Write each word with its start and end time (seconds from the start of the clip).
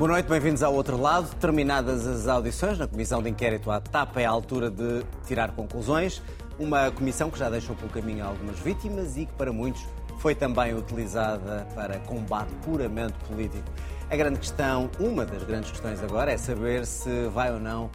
Boa 0.00 0.12
noite, 0.12 0.30
bem-vindos 0.30 0.62
ao 0.62 0.72
outro 0.72 0.96
lado. 0.96 1.28
Terminadas 1.34 2.06
as 2.06 2.26
audições 2.26 2.78
na 2.78 2.86
Comissão 2.86 3.22
de 3.22 3.28
Inquérito 3.28 3.70
à 3.70 3.82
TAP, 3.82 4.16
é 4.16 4.24
a 4.24 4.30
altura 4.30 4.70
de 4.70 5.04
tirar 5.26 5.50
conclusões. 5.52 6.22
Uma 6.58 6.90
comissão 6.90 7.30
que 7.30 7.38
já 7.38 7.50
deixou 7.50 7.76
pelo 7.76 7.90
caminho 7.90 8.24
algumas 8.24 8.58
vítimas 8.60 9.18
e 9.18 9.26
que, 9.26 9.32
para 9.34 9.52
muitos, 9.52 9.86
foi 10.18 10.34
também 10.34 10.74
utilizada 10.74 11.68
para 11.74 11.98
combate 11.98 12.50
puramente 12.64 13.12
político. 13.28 13.70
A 14.08 14.16
grande 14.16 14.38
questão, 14.38 14.90
uma 14.98 15.26
das 15.26 15.42
grandes 15.42 15.70
questões 15.70 16.02
agora, 16.02 16.32
é 16.32 16.38
saber 16.38 16.86
se 16.86 17.28
vai 17.28 17.52
ou 17.52 17.60
não 17.60 17.90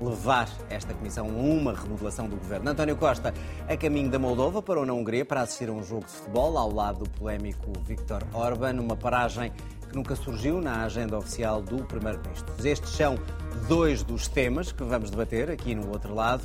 levar 0.00 0.48
esta 0.70 0.92
comissão 0.94 1.26
a 1.26 1.32
uma 1.32 1.74
remodelação 1.74 2.28
do 2.28 2.36
governo. 2.36 2.70
António 2.70 2.96
Costa 2.96 3.32
a 3.68 3.76
caminho 3.76 4.10
da 4.10 4.18
Moldova 4.18 4.62
para 4.62 4.84
na 4.84 4.92
Hungria 4.92 5.24
para 5.24 5.42
assistir 5.42 5.68
a 5.68 5.72
um 5.72 5.82
jogo 5.82 6.06
de 6.06 6.12
futebol 6.12 6.56
ao 6.56 6.72
lado 6.72 7.04
do 7.04 7.10
polémico 7.10 7.72
Viktor 7.84 8.22
Orban, 8.32 8.80
uma 8.80 8.96
paragem 8.96 9.52
que 9.84 9.94
nunca 9.94 10.16
surgiu 10.16 10.60
na 10.60 10.84
agenda 10.84 11.16
oficial 11.16 11.62
do 11.62 11.84
Primeiro-Ministro. 11.84 12.54
Estes 12.66 12.90
são 12.90 13.18
dois 13.68 14.02
dos 14.02 14.28
temas 14.28 14.72
que 14.72 14.82
vamos 14.82 15.10
debater 15.10 15.50
aqui 15.50 15.74
no 15.74 15.88
outro 15.90 16.14
lado. 16.14 16.42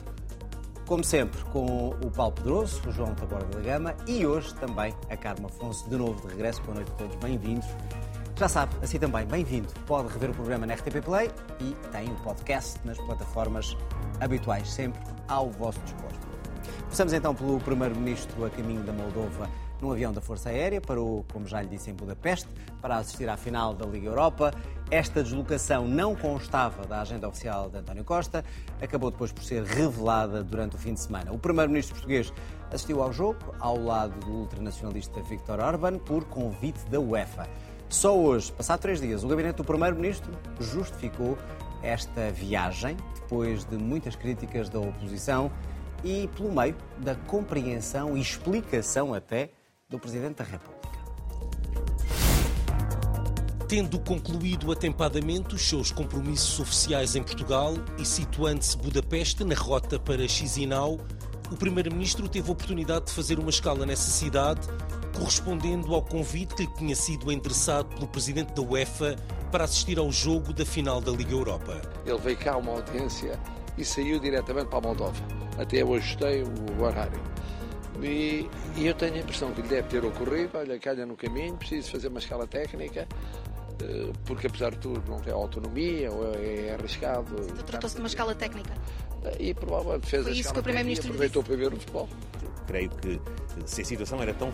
Como 0.86 1.04
sempre, 1.04 1.44
com 1.46 1.90
o 1.90 2.12
Paulo 2.12 2.34
Pedroso, 2.34 2.82
o 2.88 2.92
João 2.92 3.14
Taborda 3.14 3.58
da 3.58 3.62
Gama 3.62 3.96
e 4.08 4.26
hoje 4.26 4.54
também 4.56 4.94
a 5.10 5.16
Carmo 5.16 5.48
Afonso, 5.48 5.88
de 5.88 5.96
novo 5.96 6.20
de 6.22 6.34
regresso. 6.34 6.62
Boa 6.64 6.76
noite 6.76 6.92
a 6.92 6.96
todos, 6.96 7.16
bem-vindos. 7.18 7.68
Já 8.36 8.48
sabe, 8.48 8.74
assim 8.82 8.98
também, 8.98 9.26
bem-vindo. 9.26 9.68
Pode 9.86 10.08
rever 10.14 10.32
o 10.32 10.34
programa 10.34 10.66
na 10.66 10.74
RTP 10.74 11.04
Play 11.04 11.30
e 11.60 11.76
tem 11.92 12.10
o 12.10 12.16
podcast 12.24 12.80
nas 12.86 12.98
plataformas 12.98 13.78
habituais, 14.20 14.68
sempre 14.70 15.02
ao 15.28 15.52
vosso 15.52 15.80
dispor. 15.82 16.10
Começamos 16.84 17.14
então 17.14 17.36
pelo 17.36 17.60
Primeiro-Ministro 17.60 18.46
a 18.46 18.50
caminho 18.50 18.82
da 18.82 18.92
Moldova 18.92 19.48
num 19.82 19.92
avião 19.92 20.12
da 20.12 20.22
Força 20.22 20.50
Aérea, 20.50 20.82
parou, 20.82 21.26
como 21.32 21.48
já 21.48 21.62
lhe 21.62 21.68
disse, 21.68 21.90
em 21.90 21.94
Budapeste 21.94 22.48
para 22.82 22.98
assistir 22.98 23.30
à 23.30 23.38
final 23.38 23.74
da 23.74 23.86
Liga 23.86 24.08
Europa. 24.08 24.54
Esta 24.92 25.22
deslocação 25.22 25.88
não 25.88 26.16
constava 26.16 26.86
da 26.86 27.02
agenda 27.02 27.28
oficial 27.28 27.70
de 27.70 27.78
António 27.78 28.04
Costa, 28.04 28.44
acabou 28.82 29.12
depois 29.12 29.32
por 29.32 29.44
ser 29.44 29.64
revelada 29.64 30.44
durante 30.44 30.76
o 30.76 30.80
fim 30.80 30.94
de 30.94 31.00
semana. 31.00 31.32
O 31.32 31.38
Primeiro-Ministro 31.38 31.96
português 31.96 32.34
assistiu 32.72 33.02
ao 33.02 33.14
jogo 33.14 33.54
ao 33.60 33.78
lado 33.78 34.20
do 34.26 34.32
ultranacionalista 34.32 35.22
Viktor 35.22 35.60
Orban 35.60 36.00
por 36.00 36.26
convite 36.26 36.80
da 36.90 37.00
UEFA. 37.00 37.48
Só 37.88 38.18
hoje, 38.18 38.52
passado 38.52 38.82
três 38.82 39.02
dias, 39.02 39.24
o 39.24 39.28
gabinete 39.28 39.58
do 39.58 39.64
Primeiro-Ministro 39.64 40.32
justificou 40.60 41.38
esta 41.82 42.30
viagem, 42.32 42.98
depois 43.16 43.64
de 43.66 43.78
muitas 43.78 44.16
críticas 44.16 44.70
da 44.70 44.80
oposição 44.80 45.52
e 46.04 46.30
pelo 46.36 46.52
meio 46.52 46.76
da 46.98 47.16
compreensão 47.16 48.16
e 48.18 48.22
explicação 48.22 49.14
até 49.14 49.52
do 49.90 49.98
Presidente 49.98 50.36
da 50.36 50.44
República. 50.44 51.00
Tendo 53.68 54.00
concluído 54.00 54.72
atempadamente 54.72 55.56
os 55.56 55.68
seus 55.68 55.92
compromissos 55.92 56.60
oficiais 56.60 57.16
em 57.16 57.24
Portugal 57.24 57.74
e 57.98 58.06
situando-se 58.06 58.78
Budapeste 58.78 59.44
na 59.44 59.56
rota 59.56 60.00
para 60.00 60.28
Chisinau, 60.28 61.00
o 61.52 61.56
Primeiro-Ministro 61.56 62.30
teve 62.30 62.50
a 62.50 62.52
oportunidade 62.52 63.08
de 63.08 63.14
fazer 63.14 63.40
uma 63.40 63.50
escala 63.50 63.86
nessa 63.86 64.12
cidade 64.12 64.68
correspondendo 65.18 65.94
ao 65.94 66.04
convite 66.04 66.56
que 66.56 66.64
lhe 66.64 66.74
tinha 66.74 66.96
sido 66.96 67.32
endereçado 67.32 67.90
pelo 67.90 68.08
presidente 68.08 68.54
da 68.54 68.62
UEFA 68.62 69.16
para 69.52 69.64
assistir 69.64 69.98
ao 69.98 70.12
jogo 70.12 70.54
da 70.54 70.66
final 70.66 71.02
da 71.02 71.12
Liga 71.12 71.32
Europa. 71.32 71.82
Ele 72.06 72.18
veio 72.20 72.38
cá 72.38 72.54
a 72.54 72.58
uma 72.58 72.74
audiência 72.74 73.40
e 73.78 73.84
saiu 73.84 74.20
diretamente 74.20 74.68
para 74.68 74.78
a 74.78 74.82
Moldova. 74.82 75.22
Até 75.58 75.82
eu 75.82 75.94
ajustei 75.94 76.44
o 76.44 76.84
horário. 76.84 77.29
E, 78.04 78.50
e, 78.78 78.88
eu 78.88 78.94
tenho 78.94 79.16
a 79.16 79.20
impressão 79.20 79.52
que 79.52 79.62
lhe 79.62 79.68
deve 79.68 79.88
ter 79.88 80.04
ocorrido, 80.06 80.58
olha, 80.58 80.80
calha 80.80 81.06
no 81.06 81.16
caminho, 81.16 81.56
preciso 81.58 81.92
fazer 81.92 82.08
uma 82.08 82.20
escala 82.20 82.48
técnica, 82.48 83.08
eh, 83.82 84.12
porque 84.26 84.48
apesar 84.48 84.72
de 84.72 84.78
tudo 84.78 85.04
não 85.10 85.20
tem 85.20 85.34
autonomia, 85.34 86.12
ou 86.12 86.34
é, 86.36 86.68
é 86.68 86.74
arriscado. 86.74 87.36
Tratou-se 87.66 87.96
de 87.96 88.02
uma 88.02 88.08
escala 88.08 88.36
técnica. 88.36 88.74
E 89.40 89.54
provavelmente 89.54 90.08
fez 90.08 90.24
Foi 90.24 90.32
a 90.32 90.34
isso 90.34 90.42
escala 90.42 90.54
que 90.54 90.60
o 90.60 90.64
Primeiro-Ministro 90.64 91.10
aproveitou 91.10 91.44
para 91.44 91.56
ver 91.56 91.74
o 91.74 91.78
futebol. 91.78 92.10
Creio 92.68 92.90
que 92.90 93.20
se 93.66 93.82
a 93.82 93.86
situação 93.86 94.22
era 94.22 94.34
tão 94.34 94.52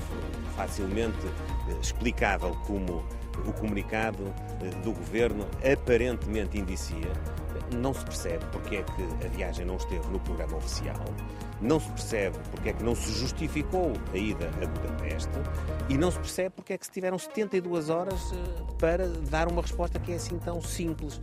facilmente 0.56 1.28
eh, 1.70 1.80
explicável 1.82 2.56
como 2.66 3.06
o 3.46 3.54
comunicado 3.54 4.34
eh, 4.62 4.70
do 4.84 4.92
governo 4.94 5.48
aparentemente 5.60 6.58
indicia, 6.58 7.12
não 7.76 7.94
se 7.94 8.04
percebe 8.04 8.46
porque 8.52 8.78
é 8.78 8.84
que 8.84 9.26
a 9.26 9.30
viagem 9.30 9.66
não 9.66 9.76
esteve 9.76 10.08
no 10.08 10.20
programa 10.20 10.58
oficial, 10.58 11.04
não 11.62 11.80
se 11.80 11.90
percebe 11.90 12.38
porque 12.52 12.70
é 12.70 12.74
que 12.74 12.84
não 12.84 12.96
se 12.96 13.12
justificou 13.14 13.94
a 14.14 14.18
ida 14.18 14.50
a 14.62 14.68
Budapeste 14.68 15.30
e 15.90 15.98
não 15.98 16.12
se 16.12 16.18
percebe 16.20 16.56
porque 16.56 16.74
é 16.74 16.78
que 16.78 16.86
se 16.86 16.92
tiveram 16.92 17.18
72 17.18 17.90
horas 17.90 18.32
eh, 18.34 18.74
para 18.80 19.08
dar 19.30 19.48
uma 19.48 19.62
resposta 19.62 20.00
que 20.00 20.12
é 20.12 20.16
assim 20.16 20.38
tão 20.40 20.62
simples. 20.62 21.20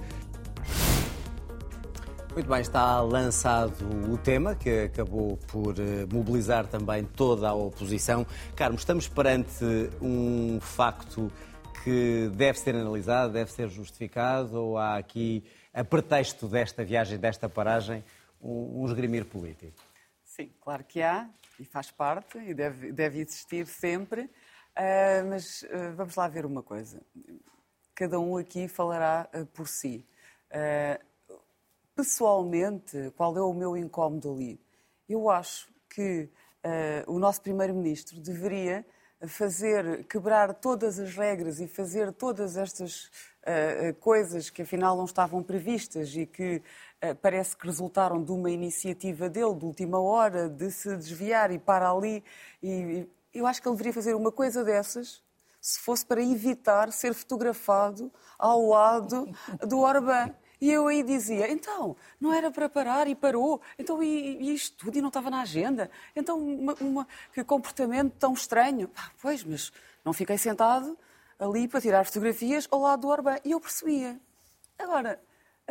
Muito 2.34 2.48
bem, 2.48 2.62
está 2.62 2.98
lançado 3.02 3.74
o 4.10 4.16
tema 4.16 4.54
que 4.54 4.84
acabou 4.84 5.36
por 5.48 5.78
eh, 5.78 6.06
mobilizar 6.10 6.66
também 6.66 7.04
toda 7.04 7.48
a 7.48 7.54
oposição. 7.54 8.26
Carlos, 8.56 8.80
estamos 8.80 9.06
perante 9.06 9.64
um 10.00 10.58
facto 10.60 11.30
que 11.84 12.30
deve 12.34 12.58
ser 12.58 12.74
analisado, 12.74 13.34
deve 13.34 13.52
ser 13.52 13.68
justificado 13.68 14.58
ou 14.58 14.78
há 14.78 14.96
aqui, 14.96 15.44
a 15.74 15.84
pretexto 15.84 16.46
desta 16.46 16.82
viagem, 16.82 17.18
desta 17.18 17.50
paragem, 17.50 18.02
um 18.40 18.84
esgrimir 18.86 19.26
político? 19.26 19.91
Sim, 20.42 20.50
claro 20.60 20.82
que 20.82 21.00
há 21.00 21.30
e 21.60 21.64
faz 21.64 21.92
parte 21.92 22.36
e 22.36 22.52
deve, 22.52 22.90
deve 22.90 23.20
existir 23.20 23.64
sempre. 23.64 24.22
Uh, 24.22 25.28
mas 25.28 25.62
uh, 25.62 25.94
vamos 25.94 26.16
lá 26.16 26.26
ver 26.26 26.44
uma 26.44 26.64
coisa. 26.64 27.00
Cada 27.94 28.18
um 28.18 28.36
aqui 28.36 28.66
falará 28.66 29.28
uh, 29.32 29.46
por 29.46 29.68
si. 29.68 30.04
pessoalmente, 31.94 33.12
qual 33.16 33.36
é 33.36 33.40
o 33.40 33.54
meu 33.54 33.76
incómodo 33.76 34.32
ali? 34.32 34.60
Eu 35.08 35.30
acho 35.30 35.72
que 35.88 36.28
o 37.06 37.18
nosso 37.18 37.40
Primeiro-Ministro 37.42 38.20
deveria 38.20 38.84
fazer, 39.26 40.04
quebrar 40.04 40.54
todas 40.54 40.98
as 40.98 41.14
regras 41.14 41.60
e 41.60 41.66
fazer 41.66 42.12
todas 42.12 42.56
estas 42.56 43.10
coisas 44.00 44.48
que 44.48 44.62
afinal 44.62 44.96
não 44.96 45.04
estavam 45.04 45.42
previstas 45.42 46.14
e 46.14 46.24
que 46.24 46.62
parece 47.20 47.56
que 47.56 47.66
resultaram 47.66 48.22
de 48.22 48.30
uma 48.30 48.50
iniciativa 48.50 49.28
dele, 49.28 49.54
de 49.54 49.64
última 49.64 50.00
hora, 50.00 50.48
de 50.48 50.70
se 50.70 50.96
desviar 50.96 51.50
e 51.50 51.58
para 51.58 51.90
ali. 51.90 52.22
E, 52.62 53.06
e 53.34 53.38
eu 53.38 53.46
acho 53.46 53.60
que 53.60 53.68
ele 53.68 53.76
deveria 53.76 53.92
fazer 53.92 54.14
uma 54.14 54.30
coisa 54.30 54.62
dessas 54.62 55.22
se 55.60 55.78
fosse 55.78 56.04
para 56.04 56.20
evitar 56.20 56.90
ser 56.92 57.14
fotografado 57.14 58.12
ao 58.36 58.66
lado 58.66 59.32
do 59.66 59.78
Orbán. 59.78 60.34
E 60.60 60.70
eu 60.70 60.86
aí 60.86 61.02
dizia, 61.02 61.50
então, 61.50 61.96
não 62.20 62.32
era 62.32 62.50
para 62.50 62.68
parar 62.68 63.08
e 63.08 63.14
parou, 63.14 63.60
então 63.76 64.00
e, 64.00 64.38
e 64.40 64.54
isto 64.54 64.76
tudo 64.76 64.96
e 64.96 65.00
não 65.00 65.08
estava 65.08 65.28
na 65.28 65.40
agenda, 65.40 65.90
então 66.14 66.38
uma, 66.38 66.74
uma, 66.74 67.08
que 67.32 67.42
comportamento 67.42 68.14
tão 68.16 68.32
estranho. 68.32 68.88
Ah, 68.96 69.10
pois, 69.20 69.42
mas 69.42 69.72
não 70.04 70.12
fiquei 70.12 70.38
sentado 70.38 70.96
ali 71.38 71.66
para 71.66 71.80
tirar 71.80 72.04
fotografias 72.04 72.68
ao 72.70 72.80
lado 72.80 73.02
do 73.02 73.08
Orbán. 73.08 73.38
E 73.44 73.50
eu 73.50 73.60
percebia. 73.60 74.20
Agora, 74.78 75.20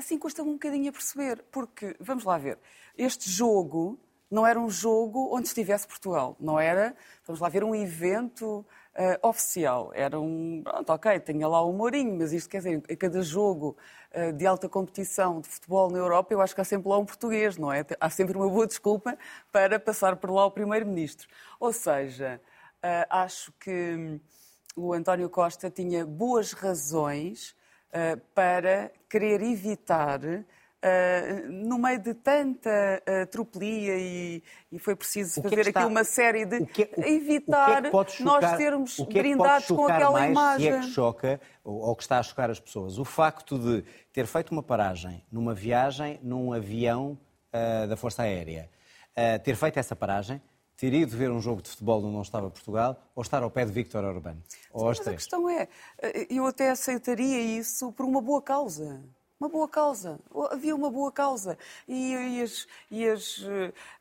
assim 0.02 0.18
custa-me 0.18 0.50
um 0.50 0.54
bocadinho 0.54 0.90
a 0.90 0.92
perceber, 0.92 1.44
porque, 1.52 1.96
vamos 2.00 2.24
lá 2.24 2.38
ver, 2.38 2.58
este 2.98 3.30
jogo 3.30 3.98
não 4.30 4.46
era 4.48 4.60
um 4.60 4.70
jogo 4.70 5.30
onde 5.36 5.48
estivesse 5.48 5.88
Portugal, 5.88 6.36
não 6.40 6.60
era, 6.60 6.96
vamos 7.26 7.42
lá 7.42 7.50
ver, 7.50 7.64
um 7.64 7.76
evento 7.76 8.66
uh, 8.96 9.28
oficial. 9.28 9.92
Era 9.94 10.20
um, 10.20 10.62
pronto, 10.64 10.90
ok, 10.90 11.20
tinha 11.20 11.48
lá 11.48 11.62
o 11.62 11.74
Mourinho, 11.74 12.18
mas 12.18 12.32
isto 12.32 12.50
quer 12.50 12.60
dizer, 12.60 12.84
a 12.90 12.96
cada 12.96 13.22
jogo 13.22 13.76
uh, 14.16 14.32
de 14.32 14.46
alta 14.46 14.70
competição 14.70 15.42
de 15.42 15.50
futebol 15.50 15.92
na 15.92 15.98
Europa, 15.98 16.34
eu 16.34 16.42
acho 16.42 16.56
que 16.56 16.62
há 16.62 16.64
sempre 16.64 16.90
lá 16.90 16.98
um 16.98 17.06
português, 17.06 17.58
não 17.58 17.72
é? 17.72 17.86
Há 18.00 18.10
sempre 18.10 18.38
uma 18.38 18.50
boa 18.50 18.66
desculpa 18.66 19.18
para 19.52 19.80
passar 19.80 20.16
por 20.16 20.32
lá 20.32 20.46
o 20.46 20.52
Primeiro-Ministro. 20.52 21.28
Ou 21.60 21.74
seja, 21.74 22.42
uh, 22.78 23.06
acho 23.10 23.52
que 23.60 24.20
o 24.76 24.94
António 24.94 25.30
Costa 25.30 25.70
tinha 25.70 26.06
boas 26.06 26.54
razões 26.54 27.54
para 28.34 28.92
querer 29.10 29.42
evitar, 29.42 30.22
uh, 30.82 31.52
no 31.52 31.78
meio 31.78 32.00
de 32.00 32.14
tanta 32.14 32.70
uh, 32.70 33.26
tropelia 33.28 33.96
e, 33.98 34.44
e, 34.72 34.80
foi 34.80 34.96
preciso 34.96 35.40
é 35.40 35.44
fazer 35.44 35.68
está, 35.68 35.82
aqui 35.82 35.90
uma 35.90 36.04
série 36.04 36.46
de. 36.46 36.66
que, 36.66 36.90
o, 36.98 37.04
evitar 37.04 37.86
o 37.86 37.92
que 37.92 37.98
é 37.98 38.04
que 38.06 38.12
chocar, 38.12 38.42
nós 38.42 38.58
sermos 38.58 39.00
o 39.00 39.06
que 39.06 39.20
é 39.20 39.22
brindados 39.22 39.68
com 39.68 39.86
aquela 39.86 40.12
mais, 40.12 40.32
imagem. 40.32 40.72
Se 40.72 40.78
é 40.78 40.82
que 40.82 40.88
choca, 40.88 41.42
ou, 41.64 41.80
ou 41.82 41.96
que 41.96 42.04
está 42.04 42.20
a 42.20 42.24
chocar 42.24 42.50
as 42.50 42.60
pessoas, 42.60 42.98
o 42.98 43.06
facto 43.06 43.58
de 43.58 43.84
ter 44.12 44.26
feito 44.26 44.52
uma 44.52 44.64
paragem 44.64 45.24
numa 45.32 45.54
viagem 45.54 46.20
num 46.24 46.52
avião 46.54 47.18
da 47.90 47.98
Força 47.98 48.24
Aérea, 48.24 48.70
ter 49.44 49.56
feito 49.56 49.78
essa 49.78 49.94
paragem 49.94 50.42
ter 50.82 50.96
ido 50.96 51.16
ver 51.16 51.30
um 51.30 51.40
jogo 51.40 51.62
de 51.62 51.70
futebol 51.70 52.00
onde 52.04 52.12
não 52.12 52.24
estava 52.24 52.50
Portugal 52.50 53.00
ou 53.16 53.22
estar 53.22 53.44
ao 53.44 53.52
pé 53.52 53.64
de 53.66 53.72
Víctor 53.72 54.04
Orbán? 54.04 54.38
Ou 54.74 54.86
mas 54.86 55.08
a 55.08 55.14
questão 55.14 55.48
é, 55.48 55.68
eu 56.28 56.48
até 56.48 56.72
aceitaria 56.72 57.40
isso 57.40 57.92
por 57.92 58.04
uma 58.04 58.20
boa 58.20 58.42
causa. 58.42 59.00
uma 59.40 59.48
boa 59.48 59.68
causa. 59.68 60.20
Havia 60.50 60.76
uma 60.76 60.90
boa 60.90 61.12
causa. 61.12 61.56
E, 61.88 62.14
e, 62.16 62.42
as, 62.42 62.68
e 62.90 63.08
as, 63.08 63.46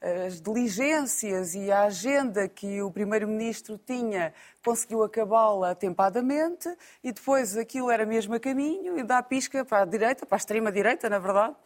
eh, 0.00 0.26
as, 0.26 0.40
diligências 0.40 1.54
e 1.54 1.70
a 1.70 1.82
agenda 1.82 2.48
que 2.48 2.80
o 2.80 2.90
Primeiro-Ministro 2.90 3.76
tinha 3.76 4.32
conseguiu 4.64 5.02
acabá-la 5.02 5.72
atempadamente 5.72 6.74
e 7.04 7.12
depois 7.12 7.58
aquilo 7.58 7.90
era 7.90 8.06
mesmo 8.06 8.34
a 8.34 8.40
caminho 8.40 8.98
e 8.98 9.02
dá 9.02 9.18
a 9.18 9.22
pisca 9.22 9.66
para 9.66 9.82
a 9.82 9.84
direita, 9.84 10.24
para 10.24 10.36
a 10.36 10.38
extrema-direita, 10.38 11.10
na 11.10 11.18
verdade, 11.18 11.56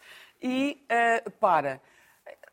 e 0.42 0.84
uh, 0.90 1.30
para. 1.38 1.80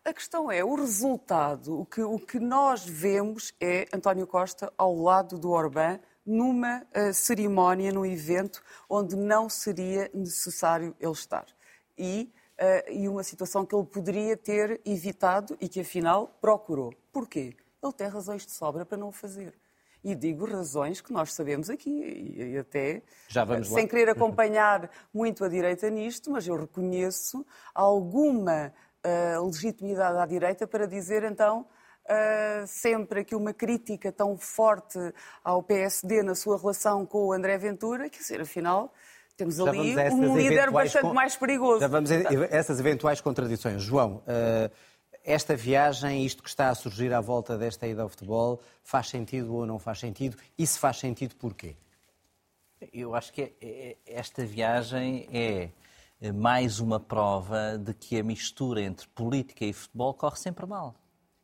A 0.04 0.12
questão 0.14 0.52
é, 0.52 0.64
o 0.64 0.74
resultado, 0.74 1.80
o 1.80 1.86
que, 1.86 2.02
o 2.02 2.18
que 2.18 2.40
nós 2.40 2.84
vemos 2.84 3.54
é 3.62 3.88
António 3.94 4.26
Costa 4.26 4.74
ao 4.76 4.96
lado 4.96 5.38
do 5.38 5.52
Orbán 5.52 6.00
numa 6.26 6.82
uh, 6.82 7.14
cerimónia, 7.14 7.92
num 7.92 8.06
evento 8.06 8.64
onde 8.90 9.16
não 9.16 9.48
seria 9.48 10.10
necessário 10.12 10.96
ele 11.00 11.12
estar. 11.12 11.46
E, 11.96 12.34
uh, 12.60 12.92
e 12.92 13.08
uma 13.08 13.24
situação 13.24 13.64
que 13.64 13.76
ele 13.76 13.86
poderia 13.86 14.36
ter 14.36 14.82
evitado 14.84 15.56
e 15.62 15.70
que 15.70 15.82
afinal 15.82 16.36
procurou. 16.42 16.92
Porquê? 17.12 17.56
Ele 17.82 17.94
tem 17.94 18.08
razões 18.08 18.44
de 18.44 18.54
sobra 18.54 18.84
para 18.84 18.98
não 18.98 19.10
o 19.10 19.12
fazer. 19.12 19.54
E 20.04 20.16
digo 20.16 20.46
razões 20.46 21.00
que 21.00 21.14
nós 21.14 21.32
sabemos 21.32 21.70
aqui, 21.70 21.92
e, 22.36 22.58
até 22.58 23.04
sem 23.64 23.88
querer 23.88 24.10
acompanhar 24.10 24.90
muito 25.14 25.46
a 25.46 25.48
direita 25.48 25.88
nisto, 25.92 26.32
mas 26.32 26.48
eu 26.48 26.56
reconheço 26.56 27.46
alguma 27.72 28.74
uh, 29.06 29.46
legitimidade 29.46 30.18
à 30.18 30.26
direita 30.26 30.68
para 30.68 30.86
dizer 30.88 31.24
então 31.24 31.66
Uh, 32.04 32.66
sempre 32.66 33.20
aqui 33.20 33.36
uma 33.36 33.54
crítica 33.54 34.12
tão 34.12 34.36
forte 34.36 34.98
ao 35.44 35.62
PSD 35.62 36.24
na 36.24 36.34
sua 36.34 36.58
relação 36.58 37.06
com 37.06 37.28
o 37.28 37.32
André 37.32 37.60
Ventura, 37.60 38.10
quer 38.10 38.18
dizer, 38.18 38.42
afinal, 38.42 38.92
temos 39.38 39.60
ali 39.60 39.96
um 40.12 40.36
líder 40.36 40.72
bastante 40.72 41.04
com... 41.04 41.14
mais 41.14 41.36
perigoso. 41.36 41.80
Já 41.80 41.88
vamos 41.88 42.12
a 42.12 42.16
essas 42.50 42.80
eventuais 42.80 43.22
contradições. 43.22 43.84
João, 43.84 44.16
uh, 44.16 44.72
esta 45.24 45.56
viagem, 45.56 46.26
isto 46.26 46.42
que 46.42 46.50
está 46.50 46.70
a 46.70 46.76
surgir 46.76 47.14
à 47.14 47.22
volta 47.22 47.58
desta 47.58 47.88
ida 47.88 48.02
ao 48.02 48.10
futebol, 48.10 48.60
faz 48.84 49.08
sentido 49.08 49.54
ou 49.54 49.66
não 49.66 49.78
faz 49.78 50.00
sentido? 50.00 50.38
E 50.58 50.66
se 50.66 50.80
faz 50.80 50.98
sentido, 50.98 51.36
porquê? 51.36 51.76
Eu 52.92 53.14
acho 53.14 53.32
que 53.32 53.42
é, 53.44 53.52
é, 53.62 53.98
esta 54.08 54.44
viagem 54.44 55.30
é 55.32 55.70
mais 56.30 56.80
uma 56.80 57.00
prova 57.00 57.80
de 57.80 57.96
que 57.96 58.20
a 58.20 58.24
mistura 58.24 58.82
entre 58.82 59.08
política 59.08 59.66
e 59.66 59.74
futebol 59.74 60.14
corre 60.14 60.36
sempre 60.36 60.68
mal. 60.68 60.94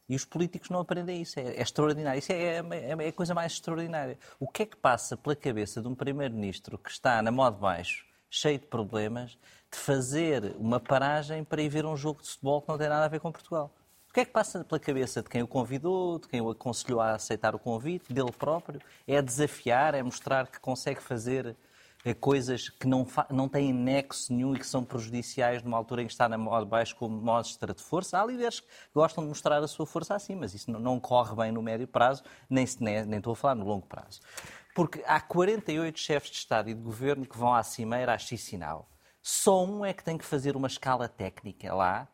E 0.07 0.15
os 0.15 0.23
políticos 0.23 0.69
não 0.69 0.79
aprendem 0.79 1.21
isso. 1.21 1.39
É, 1.39 1.55
é 1.55 1.61
extraordinário. 1.61 2.19
Isso 2.19 2.31
é, 2.31 2.57
é, 2.57 2.63
é, 2.99 3.07
a 3.07 3.11
coisa 3.11 3.33
mais 3.33 3.53
extraordinária. 3.53 4.19
O 4.39 4.47
que 4.47 4.63
é 4.63 4.65
que 4.67 4.77
passa 4.77 5.17
pela 5.17 5.35
cabeça 5.35 5.81
de 5.81 5.87
um 5.87 5.95
primeiro-ministro 5.95 6.77
que 6.77 6.91
está 6.91 7.21
na 7.23 7.31
moda 7.31 7.57
baixo, 7.57 8.05
cheio 8.29 8.59
de 8.59 8.67
problemas, 8.67 9.31
de 9.71 9.77
fazer 9.77 10.55
uma 10.59 10.79
paragem 10.79 11.43
para 11.43 11.61
ir 11.61 11.69
ver 11.69 11.85
um 11.85 11.97
jogo 11.97 12.21
de 12.21 12.29
futebol 12.29 12.61
que 12.61 12.69
não 12.69 12.77
tem 12.77 12.87
nada 12.87 13.05
a 13.05 13.09
ver 13.09 13.19
com 13.19 13.31
Portugal? 13.31 13.73
O 14.09 14.13
que 14.13 14.21
é 14.21 14.25
que 14.25 14.31
passa 14.31 14.63
pela 14.63 14.79
cabeça 14.79 15.21
de 15.21 15.29
quem 15.29 15.41
o 15.41 15.47
convidou, 15.47 16.19
de 16.19 16.27
quem 16.27 16.39
o 16.39 16.49
aconselhou 16.49 17.01
a 17.01 17.13
aceitar 17.13 17.53
o 17.53 17.59
convite, 17.59 18.13
dele 18.13 18.31
próprio? 18.31 18.79
É 19.07 19.21
desafiar, 19.21 19.93
é 19.95 20.01
mostrar 20.01 20.47
que 20.47 20.59
consegue 20.59 21.01
fazer 21.01 21.47
é 21.47 21.55
coisas 22.13 22.69
que 22.69 22.87
não, 22.87 23.05
não 23.29 23.49
têm 23.49 23.73
nexo 23.73 24.33
nenhum 24.33 24.55
e 24.55 24.59
que 24.59 24.67
são 24.67 24.83
prejudiciais 24.83 25.63
numa 25.63 25.77
altura 25.77 26.03
em 26.03 26.05
que 26.05 26.11
está 26.11 26.29
na 26.29 26.37
moda 26.37 26.65
baixo 26.65 26.95
como 26.95 27.19
mostra 27.19 27.73
de 27.73 27.81
força. 27.81 28.19
Há 28.19 28.25
líderes 28.25 28.59
que 28.59 28.67
gostam 28.93 29.23
de 29.23 29.29
mostrar 29.29 29.63
a 29.63 29.67
sua 29.67 29.85
força 29.85 30.15
assim, 30.15 30.35
mas 30.35 30.53
isso 30.53 30.71
não, 30.71 30.79
não 30.79 30.99
corre 30.99 31.35
bem 31.35 31.51
no 31.51 31.61
médio 31.61 31.87
prazo, 31.87 32.23
nem, 32.49 32.65
nem, 32.79 33.05
nem 33.05 33.17
estou 33.17 33.33
a 33.33 33.35
falar 33.35 33.55
no 33.55 33.65
longo 33.65 33.85
prazo. 33.87 34.21
Porque 34.75 35.03
há 35.07 35.19
48 35.19 35.99
chefes 35.99 36.29
de 36.29 36.37
Estado 36.37 36.69
e 36.69 36.73
de 36.73 36.81
Governo 36.81 37.25
que 37.25 37.37
vão 37.37 37.53
à 37.53 37.63
cimeira, 37.63 38.13
à 38.13 38.17
Chisinau. 38.17 38.87
Só 39.23 39.65
um 39.65 39.83
é 39.83 39.91
que 39.91 40.03
tem 40.03 40.17
que 40.17 40.23
fazer 40.23 40.55
uma 40.55 40.67
escala 40.67 41.09
técnica 41.09 41.73
lá. 41.73 42.07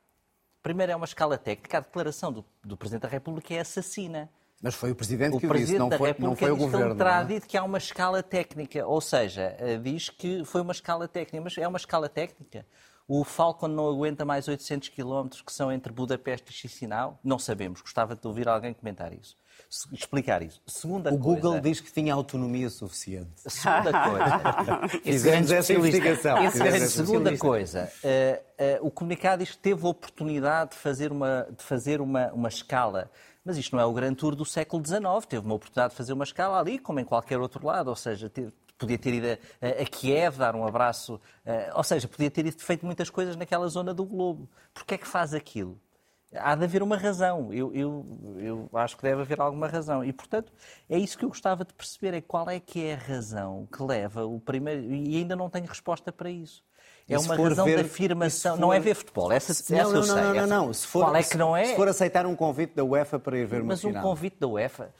Primeiro 0.61 0.93
é 0.93 0.95
uma 0.95 1.05
escala 1.05 1.37
técnica. 1.37 1.77
A 1.77 1.81
declaração 1.81 2.31
do, 2.31 2.45
do 2.63 2.77
Presidente 2.77 3.01
da 3.01 3.09
República 3.09 3.53
é 3.53 3.59
assassina. 3.59 4.31
Mas 4.63 4.75
foi 4.75 4.91
o 4.91 4.95
Presidente 4.95 5.35
o 5.35 5.39
que 5.41 5.45
o 5.45 5.53
disse, 5.53 5.77
não 5.77 5.91
foi, 5.91 6.15
não 6.17 6.35
foi 6.37 6.49
o 6.49 6.55
Governo. 6.55 6.95
terá 6.95 7.19
é? 7.19 7.25
dito 7.25 7.45
que 7.45 7.57
há 7.57 7.63
uma 7.65 7.77
escala 7.77 8.23
técnica, 8.23 8.87
ou 8.87 9.01
seja, 9.01 9.57
eh, 9.59 9.77
diz 9.77 10.09
que 10.09 10.45
foi 10.45 10.61
uma 10.61 10.71
escala 10.71 11.05
técnica, 11.05 11.43
mas 11.43 11.57
é 11.57 11.67
uma 11.67 11.77
escala 11.77 12.07
técnica. 12.07 12.65
O 13.05 13.25
Falcon 13.25 13.67
não 13.67 13.89
aguenta 13.89 14.23
mais 14.23 14.47
800 14.47 14.87
km 14.87 15.27
que 15.45 15.51
são 15.51 15.69
entre 15.69 15.91
Budapeste 15.91 16.49
e 16.49 16.53
Chisinau? 16.53 17.19
Não 17.21 17.37
sabemos. 17.37 17.81
Gostava 17.81 18.15
de 18.15 18.25
ouvir 18.25 18.47
alguém 18.47 18.73
comentar 18.73 19.11
isso. 19.11 19.35
Explicar 19.91 20.41
isso. 20.41 20.61
Segunda 20.65 21.13
o 21.13 21.19
coisa, 21.19 21.41
Google 21.41 21.59
diz 21.59 21.81
que 21.81 21.91
tinha 21.91 22.13
autonomia 22.13 22.69
suficiente. 22.69 23.31
Segunda 23.45 23.91
coisa. 23.91 24.87
Fizemos 25.03 25.51
essa 25.51 25.73
investigação. 25.73 26.37
segunda 26.87 27.37
coisa. 27.37 27.91
Uh, 28.01 28.83
uh, 28.83 28.87
o 28.87 28.89
comunicado 28.91 29.43
diz 29.43 29.51
que 29.51 29.57
teve 29.57 29.85
a 29.85 29.89
oportunidade 29.89 30.71
de 30.71 30.77
fazer 30.77 31.11
uma, 31.11 31.47
de 31.57 31.63
fazer 31.63 31.99
uma, 31.99 32.31
uma 32.31 32.47
escala 32.47 33.11
mas 33.43 33.57
isto 33.57 33.75
não 33.75 33.83
é 33.83 33.85
o 33.85 33.93
Grand 33.93 34.13
Tour 34.15 34.35
do 34.35 34.45
século 34.45 34.85
XIX. 34.85 35.01
Teve 35.27 35.45
uma 35.45 35.55
oportunidade 35.55 35.91
de 35.91 35.97
fazer 35.97 36.13
uma 36.13 36.23
escala 36.23 36.59
ali, 36.59 36.79
como 36.79 36.99
em 36.99 37.05
qualquer 37.05 37.39
outro 37.39 37.65
lado. 37.65 37.89
Ou 37.89 37.95
seja, 37.95 38.29
teve, 38.29 38.53
podia 38.77 38.97
ter 38.97 39.13
ido 39.13 39.27
a, 39.61 39.85
Kiev, 39.85 40.37
dar 40.37 40.55
um 40.55 40.65
abraço. 40.65 41.15
Uh, 41.45 41.75
ou 41.75 41.83
seja, 41.83 42.07
podia 42.07 42.31
ter 42.31 42.49
feito 42.53 42.85
muitas 42.85 43.09
coisas 43.09 43.35
naquela 43.35 43.67
zona 43.67 43.93
do 43.93 44.05
globo. 44.05 44.49
Porquê 44.73 44.95
é 44.95 44.97
que 44.97 45.07
faz 45.07 45.33
aquilo? 45.33 45.79
Há 46.35 46.55
de 46.55 46.63
haver 46.63 46.81
uma 46.81 46.97
razão. 46.97 47.53
Eu, 47.53 47.73
eu, 47.73 48.05
eu 48.37 48.69
acho 48.73 48.95
que 48.95 49.03
deve 49.03 49.21
haver 49.21 49.41
alguma 49.41 49.67
razão. 49.67 50.03
E, 50.05 50.13
portanto, 50.13 50.51
é 50.89 50.97
isso 50.97 51.17
que 51.17 51.25
eu 51.25 51.29
gostava 51.29 51.65
de 51.65 51.73
perceber. 51.73 52.13
É 52.13 52.21
qual 52.21 52.49
é 52.49 52.59
que 52.59 52.83
é 52.83 52.93
a 52.93 52.97
razão 52.97 53.67
que 53.71 53.83
leva 53.83 54.25
o 54.25 54.39
primeiro... 54.39 54.81
E 54.93 55.17
ainda 55.17 55.35
não 55.35 55.49
tenho 55.49 55.65
resposta 55.67 56.11
para 56.11 56.29
isso. 56.29 56.63
É 57.07 57.19
uma 57.19 57.35
razão 57.35 57.65
ver, 57.65 57.79
de 57.79 57.85
afirmação. 57.85 58.55
For... 58.55 58.61
Não 58.61 58.73
é 58.73 58.79
ver 58.79 58.95
futebol. 58.95 59.31
Essa, 59.31 59.51
essa 59.51 59.75
não, 59.75 59.89
não, 59.89 59.95
eu 59.95 60.03
sei. 60.03 60.15
Não, 60.15 60.33
não, 60.33 60.47
não. 60.47 60.73
Se 60.73 60.87
for, 60.87 61.03
Qual 61.05 61.15
é 61.15 61.23
que 61.23 61.37
não 61.37 61.55
é? 61.55 61.65
Se 61.65 61.75
for 61.75 61.87
aceitar 61.87 62.25
um 62.25 62.35
convite 62.35 62.73
da 62.75 62.83
UEFA 62.83 63.19
para 63.19 63.37
ir 63.37 63.45
ver 63.45 63.61
uma 63.61 63.69
Mas 63.69 63.81
final. 63.81 63.99
um 63.99 64.01
convite 64.01 64.37
da 64.39 64.47
UEFA. 64.47 64.93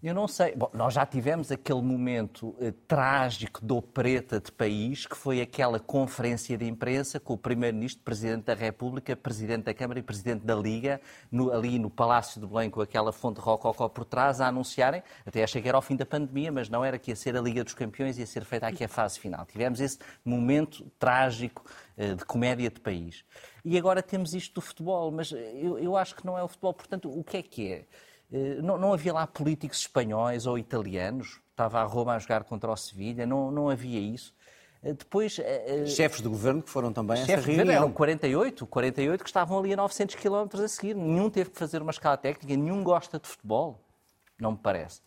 Eu 0.00 0.14
não 0.14 0.28
sei. 0.28 0.54
Bom, 0.54 0.70
nós 0.74 0.94
já 0.94 1.04
tivemos 1.04 1.50
aquele 1.50 1.82
momento 1.82 2.54
eh, 2.60 2.72
trágico 2.86 3.64
do 3.64 3.82
preta 3.82 4.40
de 4.40 4.52
país, 4.52 5.04
que 5.06 5.16
foi 5.16 5.40
aquela 5.40 5.80
conferência 5.80 6.56
de 6.56 6.64
imprensa 6.64 7.18
com 7.18 7.32
o 7.34 7.36
Primeiro-Ministro, 7.36 8.04
Presidente 8.04 8.44
da 8.44 8.54
República, 8.54 9.16
Presidente 9.16 9.64
da 9.64 9.74
Câmara 9.74 9.98
e 9.98 10.02
Presidente 10.04 10.46
da 10.46 10.54
Liga, 10.54 11.00
no, 11.32 11.50
ali 11.50 11.80
no 11.80 11.90
Palácio 11.90 12.40
de 12.40 12.46
Belém, 12.46 12.70
com 12.70 12.80
aquela 12.80 13.12
fonte 13.12 13.40
rococó 13.40 13.88
por 13.88 14.04
trás, 14.04 14.40
a 14.40 14.46
anunciarem, 14.46 15.02
até 15.26 15.42
achei 15.42 15.60
que 15.60 15.66
era 15.66 15.76
ao 15.76 15.82
fim 15.82 15.96
da 15.96 16.06
pandemia, 16.06 16.52
mas 16.52 16.68
não 16.68 16.84
era 16.84 16.96
que 16.96 17.10
ia 17.10 17.16
ser 17.16 17.36
a 17.36 17.40
Liga 17.40 17.64
dos 17.64 17.74
Campeões, 17.74 18.18
ia 18.18 18.26
ser 18.26 18.44
feita 18.44 18.68
aqui 18.68 18.84
a 18.84 18.88
fase 18.88 19.18
final. 19.18 19.44
Tivemos 19.46 19.80
esse 19.80 19.98
momento 20.24 20.86
trágico 20.96 21.64
eh, 21.96 22.14
de 22.14 22.24
comédia 22.24 22.70
de 22.70 22.78
país. 22.78 23.24
E 23.64 23.76
agora 23.76 24.00
temos 24.00 24.32
isto 24.32 24.54
do 24.54 24.60
futebol, 24.60 25.10
mas 25.10 25.32
eu, 25.32 25.76
eu 25.76 25.96
acho 25.96 26.14
que 26.14 26.24
não 26.24 26.38
é 26.38 26.42
o 26.44 26.46
futebol. 26.46 26.72
Portanto, 26.72 27.10
o 27.10 27.24
que 27.24 27.36
é 27.36 27.42
que 27.42 27.72
é? 27.72 27.84
Eh, 28.32 28.60
não, 28.62 28.78
não, 28.78 28.92
havia 28.92 29.12
lá 29.12 29.26
políticos 29.26 29.78
espanhóis 29.80 30.46
ou 30.46 30.58
italianos? 30.58 31.40
Estava 31.50 31.80
a 31.80 31.84
Roma 31.84 32.14
a 32.14 32.18
jogar 32.18 32.44
contra 32.44 32.70
o 32.70 32.76
Sevilha? 32.76 33.26
Não, 33.26 33.50
não 33.50 33.68
havia 33.68 33.98
isso? 33.98 34.34
Eh, 34.82 34.92
depois, 34.92 35.38
eh, 35.38 35.86
chefes 35.86 36.20
de 36.20 36.28
governo 36.28 36.62
que 36.62 36.70
foram 36.70 36.92
também 36.92 37.18
a 37.18 37.22
essa 37.22 37.36
reunião. 37.36 37.74
Eram 37.74 37.92
48, 37.92 38.66
48 38.66 39.24
que 39.24 39.30
estavam 39.30 39.58
ali 39.58 39.72
a 39.72 39.76
900 39.76 40.14
km 40.16 40.62
a 40.62 40.68
seguir. 40.68 40.94
Nenhum 40.94 41.30
teve 41.30 41.50
que 41.50 41.58
fazer 41.58 41.80
uma 41.82 41.90
escala 41.90 42.16
técnica, 42.16 42.54
nenhum 42.56 42.82
gosta 42.82 43.18
de 43.18 43.26
futebol. 43.26 43.80
Não 44.38 44.52
me 44.52 44.58
parece. 44.58 45.00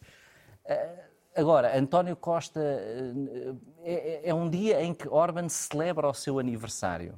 Agora, 1.36 1.78
António 1.78 2.16
Costa 2.16 2.60
é, 2.60 3.54
é, 3.84 4.30
é 4.30 4.34
um 4.34 4.50
dia 4.50 4.84
em 4.84 4.94
que 4.94 5.08
Orban 5.08 5.48
celebra 5.48 6.08
o 6.08 6.14
seu 6.14 6.40
aniversário 6.40 7.18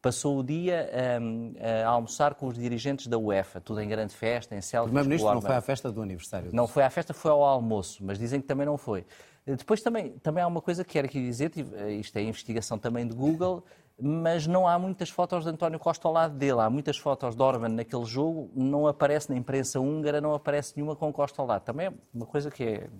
passou 0.00 0.38
o 0.38 0.44
dia 0.44 0.90
um, 1.20 1.54
a 1.60 1.88
almoçar 1.88 2.34
com 2.34 2.46
os 2.46 2.54
dirigentes 2.56 3.06
da 3.06 3.18
UEFA, 3.18 3.60
tudo 3.60 3.80
em 3.80 3.88
grande 3.88 4.14
festa, 4.14 4.54
em 4.54 4.60
selfies. 4.60 4.90
O 4.90 4.94
Primeiro-Ministro 4.94 5.34
não 5.34 5.42
foi 5.42 5.54
à 5.56 5.60
festa 5.60 5.90
do 5.90 6.02
aniversário. 6.02 6.50
Não 6.52 6.66
foi 6.66 6.82
à 6.82 6.90
festa, 6.90 7.12
foi 7.12 7.30
ao 7.30 7.42
almoço, 7.42 8.04
mas 8.04 8.18
dizem 8.18 8.40
que 8.40 8.46
também 8.46 8.66
não 8.66 8.78
foi. 8.78 9.04
Depois 9.44 9.80
também, 9.80 10.10
também 10.18 10.42
há 10.42 10.46
uma 10.46 10.60
coisa 10.60 10.84
que 10.84 10.92
quero 10.92 11.06
aqui 11.06 11.20
dizer, 11.20 11.50
eh, 11.56 11.92
isto 11.92 12.16
é 12.16 12.22
investigação 12.22 12.78
também 12.78 13.06
de 13.06 13.14
Google, 13.14 13.64
mas 14.00 14.46
não 14.46 14.68
há 14.68 14.78
muitas 14.78 15.08
fotos 15.10 15.42
de 15.42 15.50
António 15.50 15.78
Costa 15.78 16.06
ao 16.06 16.14
lado 16.14 16.36
dele. 16.36 16.60
Há 16.60 16.70
muitas 16.70 16.98
fotos 16.98 17.34
de 17.34 17.42
Orban 17.42 17.70
naquele 17.70 18.04
jogo, 18.04 18.50
não 18.54 18.86
aparece 18.86 19.30
na 19.30 19.36
imprensa 19.36 19.80
húngara, 19.80 20.20
não 20.20 20.34
aparece 20.34 20.74
nenhuma 20.76 20.94
com 20.94 21.12
Costa 21.12 21.40
ao 21.40 21.48
lado. 21.48 21.62
Também 21.62 21.86
é 21.86 21.92
uma 22.14 22.26
coisa 22.26 22.50
que 22.50 22.62
é, 22.62 22.90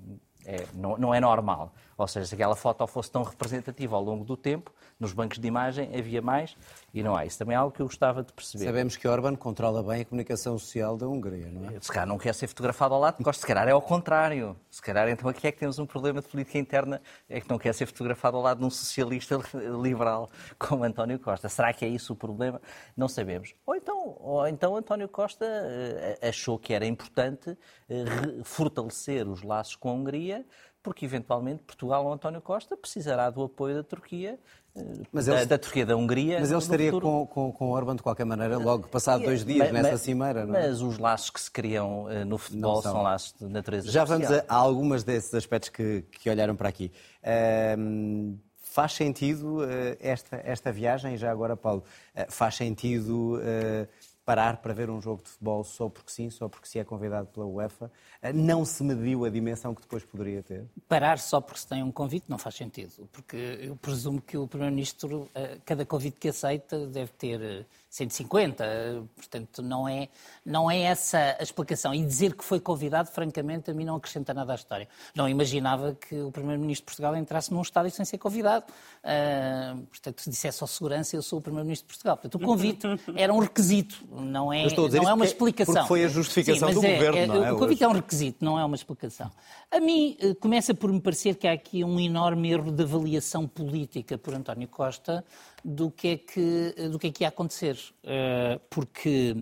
é, 0.49 0.67
não, 0.75 0.97
não 0.97 1.15
é 1.15 1.21
normal. 1.21 1.71
Ou 1.99 2.09
seja, 2.09 2.27
se 2.27 2.35
aquela 2.35 2.57
foto 2.57 2.87
fosse 2.87 3.11
tão 3.11 3.23
representativa 3.23 3.95
ao 3.95 4.03
longo 4.03 4.25
do 4.25 4.37
tempo, 4.37 4.73
nos 4.99 5.13
bancos 5.13 5.39
de 5.39 5.47
imagem 5.47 5.91
havia 5.95 6.23
mais 6.23 6.57
e 6.95 7.03
não 7.03 7.15
há. 7.15 7.27
Isso 7.27 7.39
também 7.39 7.55
é 7.55 7.59
algo 7.59 7.75
que 7.75 7.83
eu 7.83 7.87
gostava 7.87 8.23
de 8.23 8.33
perceber. 8.33 8.65
Sabemos 8.65 8.97
que 8.97 9.07
Orban 9.07 9.37
controla 9.37 9.83
bem 9.83 10.01
a 10.01 10.05
comunicação 10.05 10.59
social 10.59 10.97
da 10.97 11.07
Hungria, 11.07 11.51
não 11.51 11.69
é? 11.69 11.79
Se 11.81 11.89
calhar 11.89 12.07
não 12.07 12.17
quer 12.17 12.35
ser 12.35 12.47
fotografado 12.47 12.95
ao 12.95 13.01
lado 13.01 13.19
de 13.19 13.25
Costa, 13.25 13.41
se 13.41 13.47
calhar 13.47 13.69
é 13.69 13.73
ao 13.73 13.83
contrário. 13.83 14.57
Se 14.71 14.81
calhar 14.81 15.09
então 15.09 15.29
aqui 15.29 15.47
é 15.47 15.53
que 15.53 15.59
temos 15.59 15.79
um 15.79 15.85
problema 15.85 16.23
de 16.23 16.29
política 16.29 16.57
interna, 16.57 17.03
é 17.29 17.41
que 17.41 17.51
não 17.51 17.59
quer 17.59 17.75
ser 17.75 17.87
fotografado 17.87 18.37
ao 18.37 18.43
lado 18.43 18.61
de 18.61 18.65
um 18.65 18.71
socialista 18.71 19.39
liberal 19.83 20.31
como 20.59 20.85
António 20.85 21.19
Costa. 21.19 21.49
Será 21.49 21.75
que 21.75 21.85
é 21.85 21.89
isso 21.89 22.15
o 22.15 22.17
problema? 22.17 22.61
Não 22.97 23.09
sabemos. 23.09 23.55
Ou 23.67 23.75
então, 23.75 24.17
ou 24.21 24.49
então 24.49 24.77
António 24.77 25.09
Costa 25.09 25.45
eh, 25.45 26.19
achou 26.23 26.59
que 26.59 26.73
era 26.73 26.87
importante 26.87 27.59
eh, 27.91 28.05
fortalecer 28.45 29.29
os 29.29 29.43
laços 29.43 29.77
com 29.77 29.91
a 29.91 29.93
Hungria 29.93 30.38
porque 30.83 31.05
eventualmente 31.05 31.63
Portugal 31.63 32.05
ou 32.07 32.13
António 32.13 32.41
Costa 32.41 32.77
precisará 32.77 33.29
do 33.31 33.43
apoio 33.43 33.75
da 33.77 33.83
Turquia, 33.83 34.39
eh, 34.77 34.81
Mas 35.13 35.27
da, 35.27 35.37
ele- 35.37 35.47
da 35.47 35.59
Turquia, 35.59 35.85
da 35.85 35.97
Hungria. 35.97 36.39
Mas 36.41 36.51
ele 36.51 36.61
estaria 36.61 36.93
com, 36.93 37.27
com, 37.27 37.53
com 37.53 37.71
Orban 37.71 37.97
de 37.97 38.03
qualquer 38.03 38.25
maneira, 38.25 38.57
logo 38.59 38.89
passado 38.89 39.25
dois 39.25 39.45
dias 39.45 39.59
Mas- 39.59 39.73
nessa 39.73 39.91
mas- 39.93 40.01
cimeira, 40.01 40.47
não 40.47 40.55
é? 40.55 40.69
Mas 40.69 40.81
os 40.81 40.99
laços 40.99 41.31
que 41.31 41.41
se 41.41 41.51
criam 41.51 42.09
eh, 42.11 42.25
no 42.25 42.39
futebol 42.39 42.81
são. 42.83 42.93
são. 42.93 43.03
laços 43.03 43.35
de 43.39 43.47
natureza 43.47 43.91
Já 43.91 44.05
vamos 44.05 44.31
a, 44.31 44.45
a 44.49 44.55
algumas 44.55 45.03
desses 45.05 45.35
aspectos 45.35 45.71
que, 45.71 46.03
que 46.11 46.31
olharam 46.31 46.55
para 46.57 46.69
aqui. 46.69 46.91
Ahm, 47.23 48.37
faz 48.61 48.93
sentido 48.93 49.65
eh, 49.65 49.97
esta, 50.01 50.37
esta 50.45 50.71
viagem, 50.71 51.17
já 51.17 51.31
agora, 51.31 51.57
Paulo, 51.57 51.83
eh, 52.15 52.27
faz 52.31 52.55
sentido 52.55 53.41
eh, 53.43 53.89
parar 54.29 54.59
para 54.59 54.75
ver 54.75 54.91
um 54.91 55.01
jogo 55.01 55.23
de 55.23 55.31
futebol 55.31 55.65
só 55.65 55.89
porque 55.89 56.13
sim, 56.13 56.29
só 56.29 56.51
porque 56.51 56.69
se 56.69 56.79
é 56.79 56.85
convidado 56.85 57.29
pela 57.29 57.47
UEFA? 57.47 57.91
Eh, 58.21 58.31
não 58.31 58.63
se 58.63 58.85
mediu 58.85 59.25
a 59.25 59.31
dimensão 59.31 59.75
que 59.75 59.81
depois 59.81 60.05
poderia 60.05 60.43
ter? 60.43 60.67
Parar 60.87 61.19
só 61.19 61.41
porque 61.41 61.61
se 61.61 61.67
tem 61.67 61.83
um 61.83 61.91
convite 61.91 62.27
não 62.29 62.37
faz 62.37 62.55
sentido, 62.57 63.09
porque 63.11 63.37
eu 63.63 63.75
presumo 63.75 64.21
que 64.21 64.37
o 64.37 64.47
Primeiro-Ministro, 64.47 65.31
eh, 65.35 65.57
cada 65.65 65.87
convite 65.87 66.21
que 66.21 66.29
aceita, 66.29 66.87
deve 66.87 67.11
ter 67.13 67.67
150, 67.91 68.65
eh, 68.65 69.01
portanto 69.17 69.63
não 69.63 69.89
é, 69.89 70.09
não 70.45 70.71
é 70.71 70.81
essa 70.81 71.37
a 71.39 71.43
explicação. 71.43 71.95
E 71.95 72.05
dizer 72.05 72.35
que 72.35 72.45
foi 72.45 72.61
convidado, 72.61 73.09
francamente, 73.11 73.71
a 73.71 73.75
mim 73.75 73.85
não 73.85 73.97
acrescenta 73.97 74.35
nada 74.35 74.53
à 74.53 74.55
história. 74.57 74.87
Não 75.15 75.29
imaginava 75.29 75.95
que 75.95 76.15
o 76.21 76.31
Primeiro-Ministro 76.31 76.83
de 76.83 76.87
Portugal 76.87 77.17
entrasse 77.17 77.53
num 77.53 77.63
estádio 77.63 77.91
sem 77.91 78.05
ser 78.05 78.19
convidado. 78.19 78.67
Ah, 79.03 79.77
portanto, 79.89 80.21
se 80.21 80.29
dissesse 80.31 80.63
ao 80.63 80.69
segurança, 80.69 81.17
eu 81.17 81.23
sou 81.23 81.39
o 81.39 81.43
Primeiro-Ministro 81.43 81.87
de 81.89 81.95
Portugal. 81.95 82.17
Portanto, 82.17 82.35
o 82.43 82.47
convite 82.47 82.87
era 83.17 83.33
um 83.33 83.39
requisito, 83.39 84.05
não 84.11 84.53
é, 84.53 84.65
Eu 84.65 84.69
estou 84.69 84.85
a 84.85 84.89
dizer 84.89 84.99
não 85.01 85.09
é 85.09 85.15
uma 85.15 85.25
porque- 85.25 85.33
explicação. 85.33 85.87
foi 85.87 86.05
a 86.05 86.09
justificação 86.09 86.69
Sim, 86.69 86.75
mas 86.75 86.83
do 86.83 86.87
é- 86.87 86.95
governo, 86.97 87.19
é- 87.19 87.27
não 87.27 87.45
é, 87.45 87.53
O 87.53 87.57
convite 87.59 87.79
hoje? 87.79 87.85
é 87.85 87.89
um 87.89 87.93
requisito, 87.93 88.45
não 88.45 88.59
é 88.59 88.65
uma 88.65 88.77
explicação. 88.77 89.31
A 89.71 89.81
mim 89.81 90.17
eh, 90.21 90.35
começa 90.35 90.75
por 90.75 90.93
me 90.93 91.01
parecer 91.01 91.37
que 91.37 91.47
há 91.49 91.53
aqui 91.53 91.83
um 91.83 91.99
enorme 91.99 92.51
erro 92.51 92.71
de 92.71 92.83
avaliação 92.83 93.47
política 93.47 94.19
por 94.19 94.35
António 94.35 94.69
Costa 94.69 95.25
do 95.65 95.91
que 95.91 96.09
é 96.09 96.17
que, 96.17 96.89
do 96.91 96.99
que, 96.99 97.07
é 97.09 97.11
que 97.11 97.25
ia 97.25 97.29
acontecer. 97.29 97.79
Eh, 98.05 98.61
Porque 98.71 99.37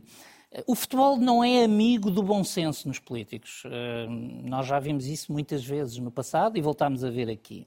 eh, 0.50 0.64
o 0.66 0.74
futebol 0.74 1.16
não 1.16 1.42
é 1.42 1.64
amigo 1.64 2.10
do 2.10 2.22
bom 2.22 2.42
senso 2.44 2.88
nos 2.88 2.98
políticos. 2.98 3.62
Eh, 3.66 4.06
Nós 4.44 4.66
já 4.66 4.78
vimos 4.78 5.06
isso 5.06 5.32
muitas 5.32 5.64
vezes 5.64 5.98
no 5.98 6.10
passado 6.10 6.56
e 6.56 6.60
voltámos 6.60 7.04
a 7.04 7.10
ver 7.10 7.28
aqui. 7.30 7.66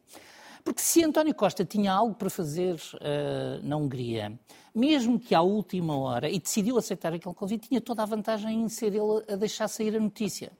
Porque 0.63 0.81
se 0.81 1.03
António 1.03 1.33
Costa 1.33 1.63
tinha 1.63 1.91
algo 1.91 2.13
para 2.15 2.29
fazer 2.29 2.79
eh, 2.99 3.59
na 3.63 3.77
Hungria, 3.77 4.37
mesmo 4.75 5.19
que 5.19 5.33
à 5.33 5.41
última 5.41 5.97
hora, 5.97 6.29
e 6.29 6.39
decidiu 6.39 6.77
aceitar 6.77 7.13
aquele 7.13 7.33
convite, 7.33 7.69
tinha 7.69 7.81
toda 7.81 8.03
a 8.03 8.05
vantagem 8.05 8.61
em 8.61 8.69
ser 8.69 8.93
ele 8.93 9.23
a 9.27 9.35
deixar 9.35 9.67
sair 9.67 9.95
a 9.95 9.99
notícia. 9.99 10.51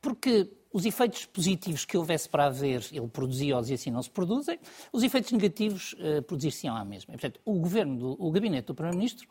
Porque 0.00 0.50
os 0.72 0.84
efeitos 0.84 1.24
positivos 1.24 1.84
que 1.86 1.96
houvesse 1.96 2.28
para 2.28 2.46
haver, 2.46 2.86
ele 2.92 3.08
produzia-os 3.08 3.70
e 3.70 3.74
assim 3.74 3.90
não 3.90 4.02
se 4.02 4.10
produzem, 4.10 4.58
os 4.92 5.02
efeitos 5.02 5.32
negativos 5.32 5.94
eh, 5.98 6.20
produzir-se-ão 6.20 6.76
à 6.76 6.84
mesma. 6.84 7.14
E, 7.14 7.18
portanto, 7.18 7.40
o 7.46 7.54
governo, 7.54 7.96
do, 7.96 8.16
o 8.18 8.30
gabinete 8.30 8.66
do 8.66 8.74
Primeiro-Ministro, 8.74 9.26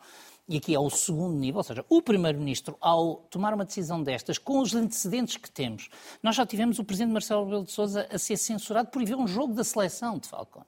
e 0.48 0.56
aqui 0.56 0.74
é 0.74 0.78
o 0.78 0.90
segundo 0.90 1.36
nível, 1.36 1.58
ou 1.58 1.62
seja, 1.62 1.84
o 1.88 2.02
Primeiro-Ministro, 2.02 2.76
ao 2.80 3.16
tomar 3.30 3.54
uma 3.54 3.64
decisão 3.64 4.02
destas, 4.02 4.38
com 4.38 4.58
os 4.60 4.74
antecedentes 4.74 5.36
que 5.36 5.50
temos, 5.50 5.88
nós 6.20 6.34
já 6.34 6.44
tivemos 6.44 6.80
o 6.80 6.84
Presidente 6.84 7.12
Marcelo 7.12 7.44
Rebelo 7.44 7.64
de 7.64 7.70
Sousa 7.72 8.08
a 8.10 8.18
ser 8.18 8.36
censurado 8.36 8.90
por 8.90 9.00
ir 9.00 9.06
ver 9.06 9.16
um 9.16 9.28
jogo 9.28 9.54
da 9.54 9.62
seleção 9.62 10.18
de 10.18 10.26
Falcão. 10.28 10.64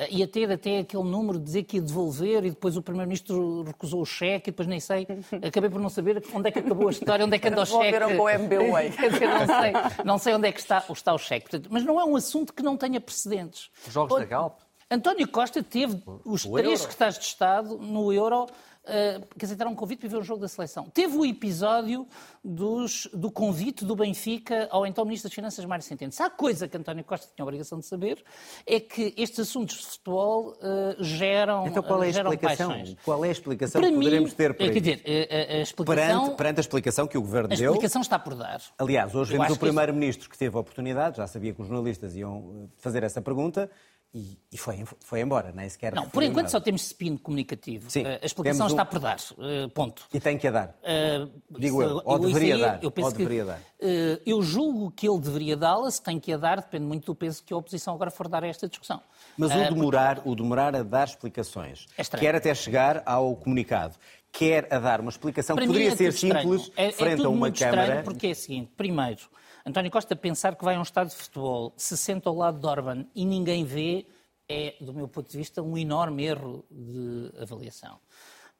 Eh, 0.00 0.08
Ia 0.12 0.28
ter 0.28 0.50
até 0.52 0.78
aquele 0.78 1.02
número 1.02 1.38
de 1.38 1.44
dizer 1.44 1.64
que 1.64 1.76
ia 1.76 1.82
devolver 1.82 2.44
e 2.44 2.50
depois 2.50 2.76
o 2.76 2.82
Primeiro-Ministro 2.82 3.64
recusou 3.64 4.00
o 4.00 4.06
cheque 4.06 4.50
e 4.50 4.52
depois 4.52 4.68
nem 4.68 4.78
sei, 4.78 5.06
acabei 5.44 5.68
por 5.68 5.80
não 5.80 5.88
saber 5.90 6.22
onde 6.32 6.48
é 6.48 6.52
que 6.52 6.60
acabou 6.60 6.86
a 6.86 6.90
história, 6.92 7.24
onde 7.24 7.34
é 7.34 7.38
que 7.38 7.48
anda 7.48 7.62
o 7.62 7.66
cheque. 7.66 7.78
Devolveram 7.98 8.16
com 8.16 8.22
o 8.22 8.28
MBWay. 8.28 8.90
Não 9.38 9.46
sei, 9.60 9.72
não 10.04 10.18
sei 10.18 10.34
onde 10.34 10.48
é 10.48 10.52
que 10.52 10.60
está, 10.60 10.84
está 10.90 11.12
o 11.12 11.18
cheque. 11.18 11.50
Portanto, 11.50 11.68
mas 11.72 11.84
não 11.84 11.98
é 12.00 12.04
um 12.04 12.14
assunto 12.16 12.52
que 12.52 12.62
não 12.62 12.76
tenha 12.76 13.00
precedentes. 13.00 13.70
Os 13.86 13.92
Jogos 13.92 14.18
da 14.18 14.24
Galp? 14.24 14.58
António 14.90 15.26
Costa 15.28 15.62
teve 15.62 16.00
os 16.24 16.44
o 16.44 16.52
três 16.52 16.66
Euro. 16.68 16.78
secretários 16.78 17.18
de 17.18 17.24
Estado 17.24 17.76
no 17.78 18.12
Euro 18.12 18.46
eh, 18.88 19.20
que 19.38 19.44
aceitaram 19.44 19.70
um 19.70 19.74
convite 19.74 20.00
para 20.00 20.08
ver 20.08 20.16
o 20.18 20.22
jogo 20.22 20.40
da 20.40 20.48
seleção. 20.48 20.88
Teve 20.90 21.16
o 21.16 21.24
episódio 21.24 22.06
dos- 22.44 23.08
do 23.12 23.30
convite 23.30 23.84
do 23.84 23.94
Benfica 23.94 24.66
ao 24.70 24.86
então 24.86 25.04
Ministro 25.04 25.28
das 25.28 25.34
Finanças, 25.34 25.64
Mário 25.64 25.84
Centeno. 25.84 26.10
Se 26.12 26.22
há 26.22 26.30
coisa 26.30 26.66
que 26.66 26.76
António 26.76 27.04
Costa 27.04 27.26
tinha 27.34 27.44
a 27.44 27.46
obrigação 27.46 27.78
de 27.78 27.86
saber, 27.86 28.24
é 28.66 28.80
que 28.80 29.14
estes 29.16 29.40
assuntos 29.40 29.76
de 29.78 29.86
futebol 29.86 30.56
eh, 30.62 30.96
geram, 31.00 31.66
Então 31.66 31.82
qual 31.82 32.02
é 32.02 32.08
a 32.08 32.10
geram 32.12 32.32
explicação? 32.32 32.68
paixões. 32.70 32.96
Qual 33.04 33.24
é 33.24 33.28
a 33.28 33.32
explicação 33.32 33.80
Para 33.80 33.90
que 33.90 33.96
mim, 33.96 34.04
poderemos 34.04 34.32
ter 34.34 34.54
para 34.54 34.66
eh, 34.66 34.70
quer 34.70 34.80
dizer, 34.80 35.02
a, 35.04 35.54
a- 35.54 35.58
a 35.58 35.62
explicação, 35.62 36.20
Perante, 36.20 36.36
perante 36.36 36.56
a 36.58 36.60
explicação 36.60 37.06
que 37.06 37.18
o 37.18 37.20
Governo 37.20 37.52
a 37.52 37.56
deu, 37.56 37.72
explicação 37.72 38.00
está 38.02 38.18
por 38.18 38.34
dar. 38.34 38.60
Aliás, 38.78 39.14
hoje 39.14 39.30
Eu 39.30 39.38
vemos 39.38 39.46
acho 39.46 39.54
o 39.54 39.58
Primeiro-Ministro 39.58 40.28
que 40.30 40.38
teve 40.38 40.56
a 40.56 40.60
oportunidade, 40.60 41.16
já 41.18 41.26
sabia 41.26 41.52
que 41.52 41.60
os 41.60 41.68
jornalistas 41.68 42.14
iam 42.16 42.64
eh, 42.64 42.68
fazer 42.78 43.02
essa 43.02 43.20
pergunta 43.20 43.70
e, 44.14 44.38
e 44.50 44.56
foi, 44.56 44.84
foi 45.00 45.20
embora, 45.20 45.52
nem 45.54 45.68
sequer. 45.68 45.94
Não, 45.94 46.08
por 46.08 46.22
enquanto 46.22 46.44
nada. 46.46 46.48
só 46.48 46.58
temos 46.60 46.82
spin 46.86 47.16
comunicativo. 47.18 47.90
Sim, 47.90 48.04
Eh, 48.06 48.18
a 48.22 48.26
explicação 48.26 48.66
um- 48.66 48.70
está 48.70 48.84
por 48.84 48.98
dar. 48.98 49.18
Eh, 49.38 49.68
ponto. 49.74 50.04
E 50.12 50.18
tem 50.18 50.38
que 50.38 50.46
a 50.48 50.50
dar. 50.50 50.78
Uh, 50.82 51.30
Digo 51.58 51.82
eu, 51.82 52.00
ou 52.04 52.16
isso 52.18 52.26
deveria 52.28 52.54
aí, 52.54 52.60
dar, 52.60 52.82
Eu, 52.82 52.90
penso 52.90 53.08
ou 53.08 53.12
que, 53.12 53.18
deveria 53.18 53.44
dar. 53.44 53.58
uh, 53.58 54.20
eu 54.24 54.42
julgo 54.42 54.90
que 54.90 55.06
ele 55.06 55.18
deveria 55.20 55.56
dá-la, 55.56 55.90
se 55.90 56.02
tem 56.02 56.18
que 56.18 56.32
a 56.32 56.36
dar, 56.38 56.56
depende 56.56 56.86
muito 56.86 57.04
do 57.06 57.14
peso 57.14 57.42
que 57.44 57.52
a 57.52 57.56
oposição 57.58 57.94
agora 57.94 58.10
for 58.10 58.28
dar 58.28 58.42
a 58.42 58.46
esta 58.48 58.66
discussão. 58.66 59.00
Mas 59.36 59.50
Uh, 59.52 59.58
o 59.58 59.74
demorar, 59.74 60.22
o 60.24 60.34
demorar 60.34 60.74
a 60.74 60.82
dar 60.82 61.06
explicações, 61.06 61.86
É 61.96 62.02
estranho. 62.02 62.20
quer 62.24 62.34
até 62.34 62.54
chegar 62.54 63.02
ao 63.04 63.36
comunicado, 63.36 63.94
quer 64.32 64.66
a 64.72 64.78
dar 64.78 65.00
uma 65.02 65.10
explicação 65.10 65.54
que 65.54 65.60
Para 65.60 65.66
mim 65.66 65.72
poderia 65.74 65.92
é 65.92 65.96
ser 65.96 66.08
estranho. 66.08 66.48
simples 66.54 66.72
É- 66.76 66.86
é 66.86 66.92
frente 66.92 67.24
a 67.24 67.28
uma 67.28 67.50
Câmara. 67.52 68.02
porque 68.02 68.26
é 68.28 68.30
o 68.30 68.34
seguinte, 68.34 68.70
primeiro, 68.76 69.20
António 69.68 69.90
Costa 69.90 70.16
pensar 70.16 70.56
que 70.56 70.64
vai 70.64 70.76
a 70.76 70.78
um 70.78 70.82
estádio 70.82 71.14
de 71.14 71.22
futebol, 71.22 71.74
se 71.76 71.94
senta 71.94 72.30
ao 72.30 72.34
lado 72.34 72.58
de 72.58 72.66
Orban 72.66 73.04
e 73.14 73.26
ninguém 73.26 73.66
vê, 73.66 74.06
é, 74.48 74.74
do 74.80 74.94
meu 74.94 75.06
ponto 75.06 75.30
de 75.30 75.36
vista, 75.36 75.62
um 75.62 75.76
enorme 75.76 76.24
erro 76.24 76.64
de 76.70 77.30
avaliação. 77.38 78.00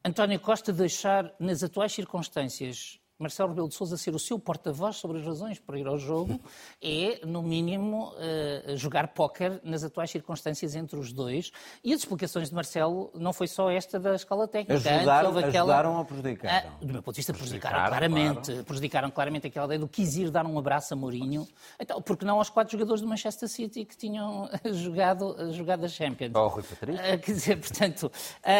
António 0.04 0.38
Costa 0.38 0.70
deixar, 0.70 1.34
nas 1.40 1.62
atuais 1.62 1.94
circunstâncias, 1.94 3.00
Marcelo 3.18 3.48
Rebelo 3.48 3.68
de 3.68 3.74
Sousa 3.74 3.96
ser 3.96 4.14
o 4.14 4.18
seu 4.18 4.38
porta-voz 4.38 4.96
sobre 4.96 5.18
as 5.18 5.26
razões 5.26 5.58
para 5.58 5.78
ir 5.78 5.86
ao 5.86 5.98
jogo 5.98 6.40
é, 6.80 7.20
no 7.26 7.42
mínimo, 7.42 8.12
eh, 8.18 8.74
jogar 8.76 9.08
póquer 9.08 9.60
nas 9.64 9.82
atuais 9.82 10.08
circunstâncias 10.10 10.76
entre 10.76 10.96
os 10.98 11.12
dois. 11.12 11.50
E 11.82 11.92
as 11.92 12.00
explicações 12.00 12.48
de 12.50 12.54
Marcelo 12.54 13.10
não 13.14 13.32
foi 13.32 13.48
só 13.48 13.70
esta 13.70 13.98
da 13.98 14.14
escala 14.14 14.46
técnica. 14.46 14.74
Ajudaram- 14.94 15.28
houve 15.30 15.38
aquela- 15.44 15.72
ajudaram 15.72 15.98
ou 15.98 16.04
prejudicaram? 16.04 16.68
Ah, 16.68 16.84
do 16.84 16.92
meu 16.92 17.02
ponto 17.02 17.14
de 17.14 17.18
vista, 17.18 17.32
prejudicaram, 17.34 17.76
Prejudicaram, 17.90 18.08
claramente. 18.34 18.62
Prejudicaram 18.64 19.10
claramente 19.10 19.46
aquela 19.48 19.66
ideia 19.66 19.80
do 19.80 19.88
quis 19.88 20.16
ir 20.16 20.30
dar 20.30 20.46
um 20.46 20.56
abraço 20.58 20.94
a 20.94 20.96
Mourinho. 20.96 21.46
Então, 21.80 22.00
porque 22.00 22.24
não 22.24 22.38
aos 22.38 22.48
quatro 22.50 22.70
jogadores 22.72 23.00
do 23.00 23.08
Manchester 23.08 23.48
City 23.48 23.84
que 23.84 23.96
tinham 23.96 24.48
jogado, 24.72 25.52
jogado 25.52 25.84
a 25.84 25.88
Champions? 25.88 26.32
Ou 26.34 26.40
ao 26.42 26.48
Rui 26.50 26.62
Patrício. 26.62 27.00
Ah, 27.04 27.18
quer 27.18 27.32
dizer, 27.32 27.56
portanto, 27.58 28.12
ah, 28.44 28.50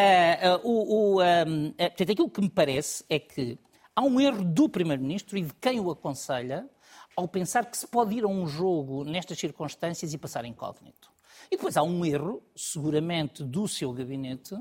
ah, 0.54 0.60
o, 0.64 1.16
o, 1.16 1.18
portanto, 1.18 2.10
aquilo 2.12 2.28
que 2.30 2.40
me 2.40 2.50
parece 2.50 3.04
é 3.08 3.18
que 3.20 3.56
há 3.98 4.00
um 4.00 4.20
erro 4.20 4.44
do 4.44 4.68
Primeiro-Ministro 4.68 5.36
e 5.36 5.42
de 5.42 5.52
quem 5.54 5.80
o 5.80 5.90
aconselha 5.90 6.70
ao 7.16 7.26
pensar 7.26 7.66
que 7.66 7.76
se 7.76 7.84
pode 7.84 8.14
ir 8.14 8.22
a 8.22 8.28
um 8.28 8.46
jogo 8.46 9.02
nestas 9.02 9.36
circunstâncias 9.36 10.14
e 10.14 10.18
passar 10.18 10.44
incógnito. 10.44 11.10
E 11.50 11.56
depois 11.56 11.76
há 11.76 11.82
um 11.82 12.04
erro, 12.04 12.40
seguramente, 12.54 13.42
do 13.42 13.66
seu 13.66 13.92
gabinete 13.92 14.54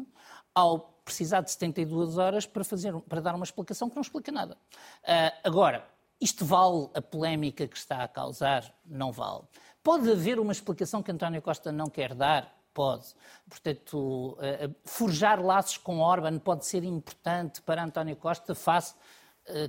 ao 0.56 0.80
precisar 1.06 1.42
de 1.42 1.52
72 1.52 2.18
horas 2.18 2.48
para, 2.48 2.64
fazer, 2.64 2.92
para 3.02 3.22
dar 3.22 3.36
uma 3.36 3.44
explicação 3.44 3.88
que 3.88 3.96
não 3.96 4.02
explica 4.02 4.32
nada. 4.32 4.58
Ah, 5.06 5.32
agora, 5.44 5.88
isto 6.20 6.44
vale 6.44 6.90
a 6.96 7.02
polémica 7.02 7.68
que 7.68 7.78
está 7.78 8.04
a 8.04 8.08
causar? 8.08 8.74
Não 8.84 9.12
vale. 9.12 9.44
Pode 9.84 10.12
haver 10.12 10.40
uma 10.40 10.52
explicação 10.52 11.04
que 11.04 11.12
António 11.12 11.44
Costa 11.44 11.72
não 11.72 11.92
quer 11.92 12.16
dar? 12.16 12.58
Pode. 12.74 13.06
Portanto, 13.48 14.36
eh, 14.42 14.70
forjar 14.84 15.40
laços 15.44 15.78
com 15.78 16.00
Orban 16.00 16.40
pode 16.40 16.66
ser 16.66 16.84
importante 16.84 17.62
para 17.62 17.84
António 17.84 18.16
Costa 18.16 18.56
face 18.56 18.96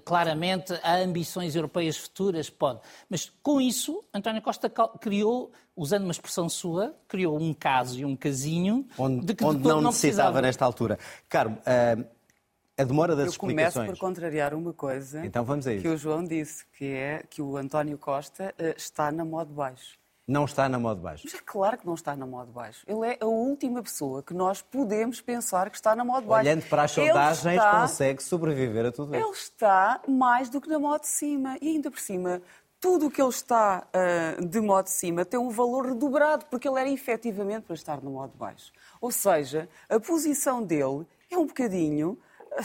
claramente 0.05 0.73
a 0.83 0.97
ambições 0.97 1.55
europeias 1.55 1.97
futuras, 1.97 2.51
pode. 2.51 2.81
Mas 3.09 3.33
com 3.43 3.61
isso, 3.61 4.03
António 4.13 4.43
Costa 4.43 4.71
criou, 5.01 5.53
usando 5.77 6.03
uma 6.05 6.13
expressão 6.13 6.49
sua, 6.49 6.95
criou 7.07 7.39
um 7.41 7.55
caso 7.55 7.99
e 7.99 8.05
um 8.05 8.17
casinho 8.17 8.87
Onde, 8.99 9.27
de 9.27 9.35
que 9.35 9.45
onde 9.45 9.63
não 9.63 9.81
necessitava 9.81 9.91
precisava. 9.91 10.43
nesta 10.43 10.65
altura. 10.65 10.99
Carmo, 11.29 11.59
ah, 11.65 11.97
a 12.77 12.85
demora 12.85 13.17
das 13.17 13.35
Eu 13.35 13.41
começo 13.41 13.59
explicações. 13.61 13.91
por 13.91 13.99
contrariar 13.99 14.55
uma 14.55 14.73
coisa 14.73 15.25
Então 15.27 15.45
vamos 15.45 15.67
a 15.67 15.73
isso. 15.73 15.83
que 15.83 15.89
o 15.89 15.97
João 15.97 16.23
disse, 16.25 16.65
que 16.77 16.85
é 16.87 17.25
que 17.29 17.43
o 17.43 17.57
António 17.57 17.99
Costa 17.99 18.55
eh, 18.59 18.75
está 18.77 19.11
na 19.11 19.25
modo 19.25 19.53
baixo. 19.53 19.99
Não 20.29 20.45
está 20.45 20.69
na 20.69 20.79
modo 20.79 21.01
baixo. 21.01 21.23
Mas 21.25 21.35
é 21.35 21.43
claro 21.43 21.79
que 21.79 21.87
não 21.87 21.95
está 21.95 22.15
na 22.15 22.27
modo 22.27 22.53
baixo. 22.53 22.85
Ele 22.87 23.07
é 23.13 23.17
a 23.19 23.25
última 23.25 23.83
pessoa 23.83 24.23
que 24.23 24.35
nós 24.35 24.61
podemos 24.61 25.23
pensar 25.23 25.71
que 25.71 25.77
está 25.77 25.97
na 25.97 26.05
modo 26.05 26.27
baixo. 26.27 26.47
Olhando 26.47 26.69
para 26.69 26.83
as 26.83 26.97
Ele 26.99 27.07
sondagens, 27.09 27.57
está- 27.57 27.81
consegue 27.81 28.23
sobreviver 28.23 28.85
a 28.85 28.93
tudo 28.93 29.15
Ele 29.15 29.23
isso. 29.25 29.33
está 29.33 30.03
mais 30.07 30.51
do 30.51 30.61
que 30.61 30.69
na 30.69 30.79
modo 30.79 31.01
de 31.01 31.09
cima. 31.09 31.57
E 31.63 31.69
ainda 31.69 31.91
por 31.91 31.99
cima, 31.99 32.43
tudo 32.79 33.07
o 33.07 33.11
que 33.11 33.23
ele 33.23 33.31
está 33.31 33.87
ah, 33.91 34.41
de 34.45 34.61
modo 34.61 34.85
de 34.85 34.91
cima 34.91 35.25
tem 35.25 35.41
um 35.41 35.49
valor 35.49 35.87
redobrado, 35.87 36.45
porque 36.47 36.69
ele 36.69 36.79
era 36.79 36.91
efetivamente 36.91 37.63
para 37.65 37.75
estar 37.75 38.03
no 38.03 38.11
modo 38.11 38.33
de 38.33 38.37
baixo. 38.39 38.71
Ou 39.01 39.11
seja, 39.11 39.67
a 39.89 39.99
posição 39.99 40.63
dele 40.63 41.07
é 41.31 41.39
um 41.39 41.47
bocadinho. 41.47 42.19
ah, 42.55 42.63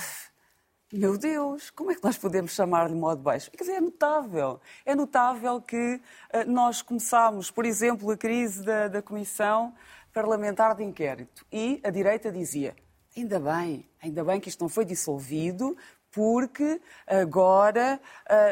Meu 0.95 1.17
Deus, 1.17 1.71
como 1.71 1.89
é 1.89 1.95
que 1.95 2.03
nós 2.03 2.19
podemos 2.19 2.51
chamar-lhe 2.51 2.93
modo 2.93 3.19
baixo? 3.19 3.49
Quer 3.49 3.63
dizer, 3.63 3.71
é 3.77 3.81
notável. 3.81 4.61
É 4.85 4.93
notável 4.93 5.59
que 5.59 5.99
uh, 6.31 6.47
nós 6.47 6.83
começámos, 6.83 7.49
por 7.49 7.65
exemplo, 7.65 8.11
a 8.11 8.15
crise 8.15 8.63
da, 8.63 8.87
da 8.87 9.01
Comissão 9.01 9.73
Parlamentar 10.13 10.75
de 10.75 10.83
Inquérito 10.83 11.43
e 11.51 11.81
a 11.83 11.89
direita 11.89 12.31
dizia 12.31 12.75
ainda 13.17 13.39
bem, 13.39 13.89
ainda 13.99 14.23
bem 14.23 14.39
que 14.39 14.49
isto 14.49 14.61
não 14.61 14.69
foi 14.69 14.85
dissolvido, 14.85 15.75
porque 16.13 16.79
agora 17.07 17.99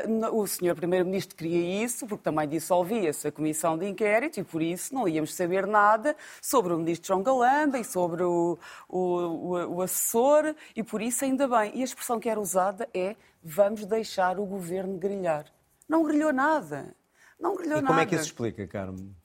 uh, 0.10 0.36
o 0.36 0.48
senhor 0.48 0.76
Primeiro-Ministro 0.76 1.36
queria 1.36 1.86
isso, 1.86 2.08
porque 2.08 2.24
também 2.24 2.50
dissolvia-se 2.50 3.28
a 3.28 3.32
comissão 3.32 3.78
de 3.78 3.88
inquérito 3.88 4.40
e 4.40 4.44
por 4.44 4.64
isso 4.64 4.94
não 4.96 5.08
íamos 5.08 5.36
saber 5.36 5.68
nada 5.68 6.16
sobre 6.42 6.74
o 6.74 6.78
Ministro 6.78 7.10
João 7.10 7.22
Galamba 7.22 7.78
e 7.78 7.84
sobre 7.84 8.24
o, 8.24 8.58
o, 8.90 9.00
o, 9.00 9.76
o 9.76 9.82
assessor 9.82 10.56
e 10.76 10.84
por 10.84 11.04
isso 11.04 11.24
ainda 11.24 11.48
bem. 11.48 11.72
E 11.76 11.82
a 11.82 11.86
expressão 11.86 12.20
que 12.20 12.28
era 12.28 12.40
usada 12.40 12.90
é 12.96 13.16
vamos 13.44 13.86
deixar 13.86 14.40
o 14.40 14.46
governo 14.46 14.98
grilhar. 14.98 15.46
Não 15.88 16.04
grilhou 16.04 16.34
nada. 16.34 16.96
Não 17.40 17.56
grilhou 17.56 17.78
e 17.78 17.82
nada. 17.82 17.88
como 17.88 18.00
é 18.00 18.06
que 18.08 18.16
isso 18.16 18.26
explica, 18.26 18.66
Carmo? 18.66 19.16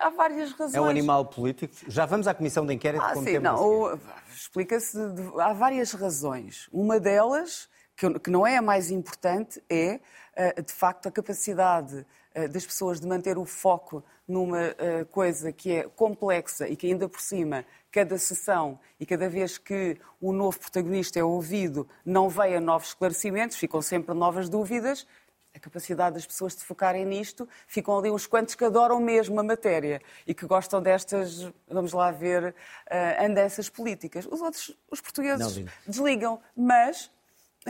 Há 0.00 0.10
várias 0.10 0.52
razões. 0.52 0.74
É 0.74 0.80
um 0.80 0.88
animal 0.88 1.24
político? 1.24 1.74
Já 1.88 2.04
vamos 2.04 2.26
à 2.26 2.34
comissão 2.34 2.66
de 2.66 2.74
inquérito 2.74 3.02
ah, 3.02 3.14
sim, 3.14 3.38
não, 3.38 3.98
Explica-se. 4.34 4.98
Há 5.38 5.54
várias 5.54 5.92
razões. 5.92 6.68
Uma 6.70 7.00
delas 7.00 7.68
que 7.96 8.30
não 8.30 8.46
é 8.46 8.58
a 8.58 8.62
mais 8.62 8.90
importante, 8.90 9.62
é, 9.70 10.00
eh, 10.34 10.60
de 10.60 10.72
facto, 10.72 11.08
a 11.08 11.10
capacidade 11.10 12.06
eh, 12.34 12.46
das 12.46 12.66
pessoas 12.66 13.00
de 13.00 13.06
manter 13.06 13.38
o 13.38 13.46
foco 13.46 14.04
numa 14.28 14.74
eh, 14.78 15.06
coisa 15.10 15.50
que 15.50 15.72
é 15.72 15.82
complexa 15.84 16.68
e 16.68 16.76
que, 16.76 16.86
ainda 16.86 17.08
por 17.08 17.20
cima, 17.20 17.64
cada 17.90 18.18
sessão 18.18 18.78
e 19.00 19.06
cada 19.06 19.30
vez 19.30 19.56
que 19.56 19.98
o 20.20 20.30
novo 20.30 20.58
protagonista 20.58 21.18
é 21.18 21.24
ouvido, 21.24 21.88
não 22.04 22.28
vem 22.28 22.56
a 22.56 22.60
novos 22.60 22.88
esclarecimentos, 22.88 23.56
ficam 23.56 23.80
sempre 23.80 24.14
novas 24.14 24.50
dúvidas. 24.50 25.06
A 25.54 25.58
capacidade 25.58 26.16
das 26.16 26.26
pessoas 26.26 26.54
de 26.54 26.62
focarem 26.62 27.06
nisto, 27.06 27.48
ficam 27.66 27.98
ali 27.98 28.10
uns 28.10 28.26
quantos 28.26 28.54
que 28.54 28.62
adoram 28.62 29.00
mesmo 29.00 29.40
a 29.40 29.42
matéria 29.42 30.02
e 30.26 30.34
que 30.34 30.44
gostam 30.44 30.82
destas, 30.82 31.50
vamos 31.66 31.94
lá 31.94 32.10
ver, 32.10 32.54
andanças 33.18 33.70
políticas. 33.70 34.28
Os 34.30 34.42
outros, 34.42 34.76
os 34.90 35.00
portugueses, 35.00 35.56
não, 35.56 35.66
desligam, 35.86 36.42
mas 36.54 37.10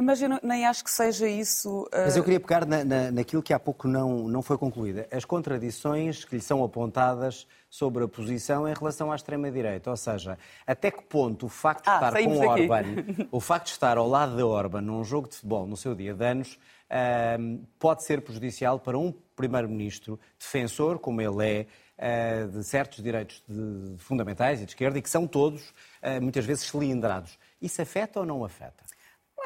mas 0.02 0.20
eu 0.20 0.28
nem 0.42 0.66
acho 0.66 0.84
que 0.84 0.90
seja 0.90 1.28
isso. 1.28 1.82
Uh... 1.84 2.04
Mas 2.04 2.16
eu 2.16 2.24
queria 2.24 2.40
pegar 2.40 2.66
na, 2.66 2.84
na, 2.84 3.10
naquilo 3.10 3.42
que 3.42 3.52
há 3.52 3.58
pouco 3.58 3.88
não, 3.88 4.28
não 4.28 4.42
foi 4.42 4.58
concluída. 4.58 5.08
As 5.10 5.24
contradições 5.24 6.24
que 6.24 6.36
lhe 6.36 6.42
são 6.42 6.62
apontadas 6.62 7.46
sobre 7.68 8.04
a 8.04 8.08
posição 8.08 8.68
em 8.68 8.74
relação 8.74 9.10
à 9.12 9.16
extrema-direita. 9.16 9.90
Ou 9.90 9.96
seja, 9.96 10.38
até 10.66 10.90
que 10.90 11.02
ponto 11.02 11.46
o 11.46 11.48
facto 11.48 11.84
de 11.84 11.90
ah, 11.90 11.94
estar 11.94 12.12
com 12.12 12.28
o 12.28 12.48
Orban, 12.48 12.84
o 13.30 13.40
facto 13.40 13.66
de 13.66 13.72
estar 13.72 13.98
ao 13.98 14.08
lado 14.08 14.36
da 14.36 14.46
Orban 14.46 14.80
num 14.80 15.04
jogo 15.04 15.28
de 15.28 15.36
futebol 15.36 15.66
no 15.66 15.76
seu 15.76 15.94
dia 15.94 16.14
de 16.14 16.24
anos, 16.24 16.54
uh, 16.54 17.66
pode 17.78 18.02
ser 18.04 18.22
prejudicial 18.22 18.78
para 18.78 18.96
um 18.96 19.12
primeiro-ministro 19.34 20.18
defensor, 20.38 20.98
como 20.98 21.20
ele 21.20 21.66
é, 21.98 22.44
uh, 22.44 22.48
de 22.48 22.64
certos 22.64 23.02
direitos 23.02 23.42
de, 23.46 23.96
fundamentais 23.98 24.60
e 24.60 24.64
de 24.64 24.70
esquerda, 24.70 24.98
e 24.98 25.02
que 25.02 25.10
são 25.10 25.26
todos, 25.26 25.74
muitas 26.22 26.44
vezes, 26.44 26.64
cilindrados. 26.64 27.38
Isso 27.60 27.82
afeta 27.82 28.20
ou 28.20 28.26
não 28.26 28.44
afeta? 28.44 28.85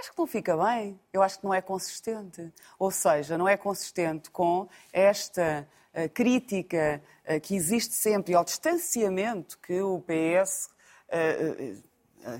Acho 0.01 0.13
que 0.13 0.19
não 0.19 0.27
fica 0.27 0.57
bem. 0.57 0.99
Eu 1.13 1.23
acho 1.23 1.39
que 1.39 1.45
não 1.45 1.55
é 1.55 1.61
consistente. 1.61 2.53
Ou 2.79 2.91
seja, 2.91 3.39
não 3.39 3.49
é 3.49 3.57
consistente 3.57 4.31
com 4.31 4.69
esta 4.93 5.69
uh, 5.95 6.09
crítica 6.11 7.03
uh, 7.25 7.41
que 7.41 7.55
existe 7.55 7.95
sempre 7.95 8.33
e 8.33 8.35
ao 8.35 8.45
distanciamento 8.45 9.59
que 9.59 9.81
o 9.81 10.01
PS, 10.01 10.71
eh, 11.09 11.75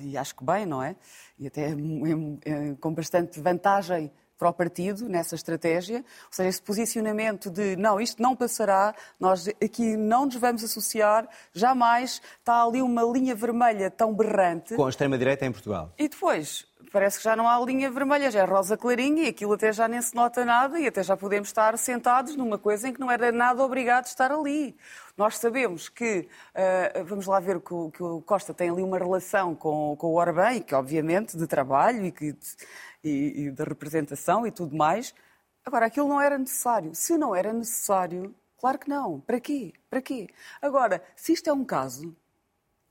e 0.03 0.17
acho 0.17 0.37
que 0.37 0.45
bem, 0.45 0.67
não 0.67 0.83
é? 0.83 0.95
E 1.39 1.47
até 1.47 1.69
com 2.81 2.95
bastante 2.95 3.41
vantagem 3.41 4.13
para 4.41 4.49
o 4.49 4.53
partido 4.55 5.07
nessa 5.07 5.35
estratégia, 5.35 5.99
ou 5.99 6.33
seja, 6.33 6.49
esse 6.49 6.63
posicionamento 6.63 7.51
de 7.51 7.77
não, 7.77 8.01
isto 8.01 8.23
não 8.23 8.35
passará, 8.35 8.95
nós 9.19 9.47
aqui 9.49 9.99
não 9.99 10.25
nos 10.25 10.37
vamos 10.37 10.65
associar, 10.65 11.29
jamais 11.53 12.23
está 12.39 12.65
ali 12.65 12.81
uma 12.81 13.03
linha 13.03 13.35
vermelha 13.35 13.91
tão 13.91 14.15
berrante. 14.15 14.75
Com 14.77 14.87
a 14.87 14.89
extrema-direita 14.89 15.45
em 15.45 15.53
Portugal. 15.53 15.93
E 15.99 16.09
depois, 16.09 16.67
parece 16.91 17.19
que 17.19 17.25
já 17.25 17.37
não 17.37 17.49
há 17.49 17.59
linha 17.65 17.91
vermelha, 17.91 18.31
já 18.31 18.41
é 18.41 18.45
rosa 18.45 18.77
clarinha 18.77 19.25
e 19.25 19.29
aquilo 19.29 19.53
até 19.53 19.73
já 19.73 19.87
nem 19.87 20.03
se 20.03 20.15
nota 20.15 20.45
nada 20.45 20.79
e 20.79 20.87
até 20.87 21.03
já 21.03 21.17
podemos 21.17 21.49
estar 21.49 21.77
sentados 21.79 22.37
numa 22.37 22.59
coisa 22.59 22.89
em 22.89 22.93
que 22.93 23.01
não 23.01 23.11
era 23.11 23.31
nada 23.31 23.63
obrigado 23.63 24.07
estar 24.07 24.31
ali. 24.33 24.77
Nós 25.17 25.39
sabemos 25.39 25.89
que, 25.89 26.29
uh, 26.55 27.05
vamos 27.05 27.27
lá 27.27 27.41
ver 27.41 27.61
que 27.61 27.73
o, 27.73 27.91
que 27.91 28.03
o, 28.03 28.21
Costa 28.23 28.53
tem 28.53 28.71
ali 28.71 28.83
uma 28.83 28.99
relação 28.99 29.55
com, 29.55 29.97
com 29.97 30.09
o 30.09 30.15
Orbán, 30.15 30.61
que 30.61 30.75
obviamente 30.75 31.37
de 31.37 31.47
trabalho 31.47 32.07
e, 32.07 32.13
que, 32.13 32.37
e, 33.05 33.47
e 33.47 33.51
de 33.51 33.65
representação 33.65 34.47
e 34.47 34.51
tudo 34.51 34.77
mais. 34.77 35.15
Agora, 35.65 35.87
aquilo 35.87 36.09
não 36.09 36.21
era 36.21 36.39
necessário. 36.39 36.95
Se 36.95 37.17
não 37.17 37.35
era 37.35 37.53
necessário, 37.53 38.35
claro 38.59 38.79
que 38.79 38.89
não. 38.89 39.21
Para 39.21 39.39
quê? 39.41 39.73
Para 39.89 40.03
quê? 40.03 40.29
Agora, 40.61 41.03
se 41.15 41.33
isto 41.33 41.49
é 41.49 41.53
um 41.53 41.65
caso, 41.65 42.17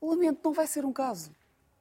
lamento, 0.00 0.40
não 0.44 0.52
vai 0.52 0.66
ser 0.66 0.84
um 0.84 0.92
caso. 0.92 1.34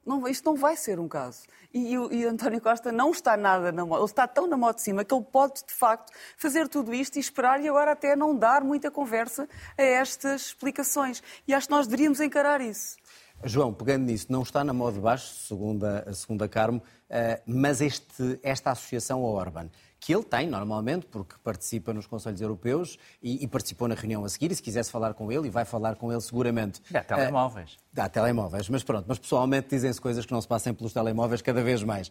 Não, 0.10 0.28
isto 0.28 0.44
não 0.44 0.56
vai 0.56 0.76
ser 0.76 1.00
um 1.00 1.08
caso. 1.08 1.44
E, 1.72 1.94
e, 1.94 2.16
e 2.16 2.26
António 2.26 2.60
Costa 2.60 2.92
não 2.92 3.12
está 3.12 3.38
nada 3.38 3.72
na 3.72 3.86
moto. 3.86 4.00
Ele 4.00 4.06
está 4.06 4.28
tão 4.28 4.48
na 4.48 4.58
moto 4.58 4.78
de 4.78 4.82
cima 4.82 5.06
que 5.06 5.14
ele 5.14 5.24
pode, 5.24 5.64
de 5.68 5.72
facto, 5.72 6.12
fazer 6.36 6.68
tudo 6.68 6.92
isto 6.96 7.18
e 7.18 7.20
esperar 7.20 7.62
e 7.62 7.70
agora 7.70 7.92
até 7.92 8.16
não 8.16 8.36
dar 8.36 8.64
muita 8.64 8.90
conversa 8.90 9.48
a 9.78 9.84
estas 9.84 10.48
explicações. 10.48 11.22
E 11.48 11.54
acho 11.54 11.68
que 11.68 11.72
nós 11.72 11.86
deveríamos 11.86 12.20
encarar 12.20 12.60
isso. 12.60 12.98
João, 13.44 13.72
pegando 13.72 14.06
nisso, 14.06 14.26
não 14.32 14.42
está 14.42 14.64
na 14.64 14.74
moda 14.74 14.96
de 14.96 15.00
baixo, 15.00 15.32
segundo 15.48 15.86
a, 15.86 16.12
segundo 16.12 16.50
Carmo, 16.50 16.80
uh, 16.80 17.42
mas 17.46 17.80
este, 17.80 18.40
esta 18.42 18.72
associação 18.72 19.20
ao 19.20 19.34
Orban 19.34 19.70
que 20.00 20.14
ele 20.14 20.24
tem 20.24 20.48
normalmente, 20.48 21.06
porque 21.06 21.36
participa 21.44 21.94
nos 21.94 22.08
Conselhos 22.08 22.40
Europeus 22.40 22.98
e, 23.22 23.44
e, 23.44 23.48
participou 23.48 23.88
na 23.88 23.96
reunião 23.96 24.24
a 24.24 24.30
seguir. 24.30 24.52
E 24.52 24.56
se 24.56 24.62
quisesse 24.62 24.90
falar 24.90 25.14
com 25.14 25.32
ele, 25.32 25.48
e 25.48 25.50
vai 25.50 25.66
falar 25.66 25.96
com 25.96 26.12
ele 26.12 26.22
seguramente. 26.22 26.82
Dá 26.90 27.04
telemóveis. 27.04 27.74
Uh, 27.74 27.78
dá 27.92 28.08
telemóveis, 28.08 28.70
mas 28.70 28.84
pronto. 28.84 29.06
Mas 29.08 29.20
pessoalmente 29.20 29.68
dizem-se 29.70 30.00
coisas 30.00 30.26
que 30.26 30.32
não 30.32 30.42
se 30.42 30.48
passem 30.48 30.74
pelos 30.74 30.94
telemóveis 30.94 31.42
cada 31.42 31.62
vez 31.62 31.84
mais. 31.84 32.10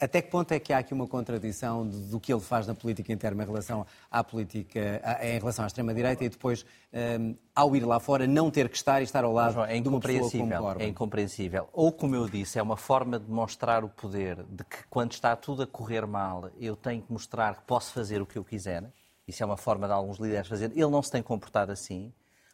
Até 0.00 0.22
que 0.22 0.30
ponto 0.30 0.52
é 0.52 0.58
que 0.58 0.72
há 0.72 0.78
aqui 0.78 0.94
uma 0.94 1.06
contradição 1.06 1.86
do 1.86 2.20
que 2.20 2.32
ele 2.32 2.40
faz 2.40 2.66
na 2.66 2.74
política 2.74 3.12
interna 3.12 3.42
em 3.42 3.46
relação 3.46 3.86
à 4.10 4.22
política, 4.22 5.00
em 5.22 5.38
relação 5.38 5.64
à 5.64 5.66
extrema-direita 5.66 6.24
e 6.24 6.28
depois, 6.28 6.64
um, 6.92 7.34
ao 7.54 7.74
ir 7.74 7.84
lá 7.84 7.98
fora, 7.98 8.26
não 8.26 8.50
ter 8.50 8.68
que 8.68 8.76
estar 8.76 9.00
e 9.00 9.04
estar 9.04 9.24
ao 9.24 9.32
lado 9.32 9.54
João, 9.54 9.64
é 9.64 9.80
de 9.80 9.88
uma 9.88 10.00
pessoa 10.00 10.30
como 10.30 10.82
É 10.82 10.86
incompreensível. 10.86 11.68
Ou, 11.72 11.90
como 11.92 12.14
eu 12.14 12.28
disse, 12.28 12.58
é 12.58 12.62
uma 12.62 12.76
forma 12.76 13.18
de 13.18 13.30
mostrar 13.30 13.84
o 13.84 13.88
poder 13.88 14.42
de 14.50 14.64
que 14.64 14.78
quando 14.90 15.12
está 15.12 15.34
tudo 15.34 15.62
a 15.62 15.66
correr 15.66 16.06
mal, 16.06 16.50
eu 16.58 16.76
tenho 16.76 17.02
que 17.02 17.12
mostrar 17.12 17.25
que 17.28 17.62
posso 17.66 17.92
fazer 17.92 18.20
o 18.22 18.26
que 18.26 18.38
eu 18.38 18.44
quiser. 18.44 18.92
Isso 19.26 19.42
é 19.42 19.46
uma 19.46 19.56
forma 19.56 19.86
de 19.86 19.92
alguns 19.92 20.18
líderes 20.18 20.48
fazer. 20.48 20.70
Ele 20.72 20.86
não 20.86 21.02
se 21.02 21.10
tem 21.10 21.22
comportado 21.22 21.72
assim. 21.72 22.12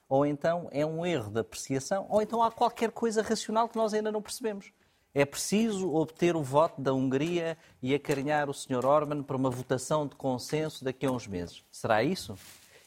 Ou 0.08 0.26
então 0.26 0.68
é 0.70 0.84
um 0.84 1.06
erro 1.06 1.30
de 1.30 1.40
apreciação, 1.40 2.06
ou 2.08 2.20
então 2.20 2.42
há 2.42 2.50
qualquer 2.50 2.90
coisa 2.90 3.22
racional 3.22 3.68
que 3.68 3.76
nós 3.76 3.94
ainda 3.94 4.12
não 4.12 4.20
percebemos. 4.20 4.70
É 5.14 5.24
preciso 5.24 5.94
obter 5.94 6.36
o 6.36 6.42
voto 6.42 6.80
da 6.80 6.92
Hungria 6.92 7.56
e 7.82 7.94
acarinhar 7.94 8.48
o 8.48 8.54
Sr. 8.54 8.84
Orban 8.84 9.22
para 9.22 9.36
uma 9.36 9.50
votação 9.50 10.06
de 10.06 10.16
consenso 10.16 10.84
daqui 10.84 11.06
a 11.06 11.10
uns 11.10 11.26
meses. 11.26 11.64
Será 11.70 12.02
isso? 12.02 12.34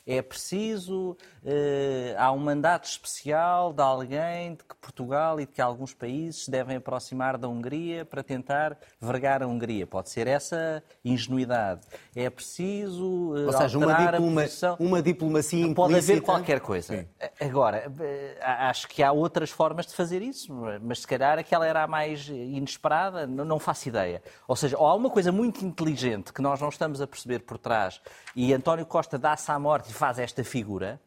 É 0.08 0.22
preciso, 0.22 1.18
eh, 1.44 2.16
há 2.18 2.32
um 2.32 2.38
mandato 2.38 2.86
especial 2.86 3.74
de 3.74 3.82
alguém 3.82 4.54
de 4.54 4.64
que 4.64 4.76
Portugal 4.76 5.40
e 5.40 5.48
de 5.48 5.52
que 5.52 5.62
alguns 5.62 5.96
países 5.96 6.46
se 6.46 6.52
devem 6.52 6.78
aproximar 6.78 7.40
da 7.40 7.48
Hungria 7.48 8.06
para 8.06 8.22
tentar 8.22 8.78
vergar 9.02 9.42
a 9.42 9.48
Hungria. 9.48 9.88
Pode 9.88 10.12
ser 10.12 10.28
essa 10.28 10.84
ingenuidade. 11.04 11.82
É 12.16 12.30
preciso 12.30 13.36
eh, 13.36 13.46
Ou 13.48 13.54
seja, 13.54 13.78
uma, 13.80 13.94
diploma, 13.96 14.46
uma 14.80 15.02
diplomacia 15.02 15.60
implícita. 15.60 15.76
Pode 15.76 15.96
haver 15.96 16.22
qualquer 16.22 16.60
coisa. 16.60 16.98
Sim. 16.98 17.08
Agora, 17.42 17.92
eh, 18.00 18.38
acho 18.42 18.88
que 18.88 19.02
há 19.02 19.12
outras 19.12 19.50
formas 19.50 19.88
de 19.88 19.96
fazer 19.96 20.22
isso, 20.22 20.54
mas 20.84 21.00
se 21.00 21.08
calhar 21.08 21.40
aquela 21.40 21.66
era 21.66 21.82
a 21.82 21.88
mais 21.88 22.28
inesperada, 22.28 23.26
não 23.26 23.58
faço 23.58 23.90
ideia. 23.90 24.22
Ou 24.48 24.56
seja, 24.56 24.78
ou 24.78 24.86
há 24.86 24.94
uma 24.94 25.10
coisa 25.10 25.32
muito 25.32 25.66
inteligente 25.66 26.32
que 26.32 26.44
nós 26.44 26.62
não 26.62 26.70
estamos 26.70 27.02
a 27.02 27.08
perceber 27.08 27.40
por 27.40 27.58
trás 27.58 28.00
e 28.36 28.54
António 28.54 28.86
Costa 28.86 29.18
dá-se 29.18 29.50
à 29.50 29.58
morte 29.58 29.95
faz 29.96 30.20
esta 30.20 30.44
figura, 30.44 31.00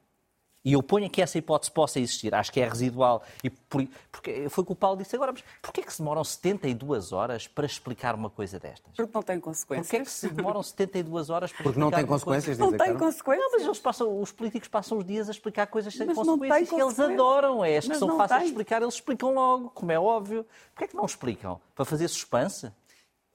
e 0.64 0.72
eu 0.72 0.82
ponho 0.82 1.08
que 1.08 1.22
essa 1.22 1.38
hipótese 1.38 1.70
possa 1.70 2.00
existir, 2.00 2.34
acho 2.34 2.52
que 2.52 2.60
é 2.60 2.68
residual, 2.68 3.22
e 3.42 3.48
por, 3.48 3.86
porque 4.10 4.48
foi 4.50 4.62
o 4.62 4.66
que 4.66 4.72
o 4.72 4.74
Paulo 4.74 4.98
disse 4.98 5.14
agora, 5.14 5.32
mas 5.32 5.42
porquê 5.62 5.80
é 5.80 5.84
que 5.84 5.92
se 5.92 6.00
demoram 6.00 6.24
72 6.24 7.12
horas 7.12 7.46
para 7.46 7.64
explicar 7.64 8.14
uma 8.14 8.28
coisa 8.28 8.58
destas? 8.58 8.92
Porque 8.94 9.10
não 9.14 9.22
tem 9.22 9.40
consequências. 9.40 9.86
Porquê 9.86 10.02
é 10.02 10.04
que 10.04 10.10
se 10.10 10.28
demoram 10.28 10.62
72 10.62 11.30
horas 11.30 11.52
para 11.52 11.62
Porque 11.62 11.78
explicar 11.78 11.90
não 11.90 11.96
tem 11.96 12.06
consequências, 12.06 12.58
Não 12.58 12.76
tem 12.76 12.96
consequências. 12.96 13.44
Não, 13.44 13.52
mas 13.52 13.62
eles 13.64 13.78
passam, 13.78 14.20
os 14.20 14.32
políticos 14.32 14.68
passam 14.68 14.98
os 14.98 15.04
dias 15.04 15.28
a 15.28 15.30
explicar 15.30 15.68
coisas 15.68 15.94
sem 15.94 16.06
mas 16.06 16.16
consequências 16.16 16.68
que 16.68 16.82
eles 16.82 16.98
adoram. 16.98 17.64
É 17.64 17.78
as 17.78 17.84
que 17.84 17.90
mas 17.90 17.98
são 17.98 18.16
fáceis 18.16 18.40
tem. 18.40 18.46
de 18.48 18.52
explicar, 18.52 18.82
eles 18.82 18.94
explicam 18.94 19.32
logo, 19.32 19.70
como 19.70 19.92
é 19.92 19.98
óbvio. 19.98 20.44
Porquê 20.74 20.84
é 20.84 20.88
que 20.88 20.96
não 20.96 21.06
explicam? 21.06 21.60
Para 21.74 21.84
fazer 21.84 22.08
suspense? 22.08 22.70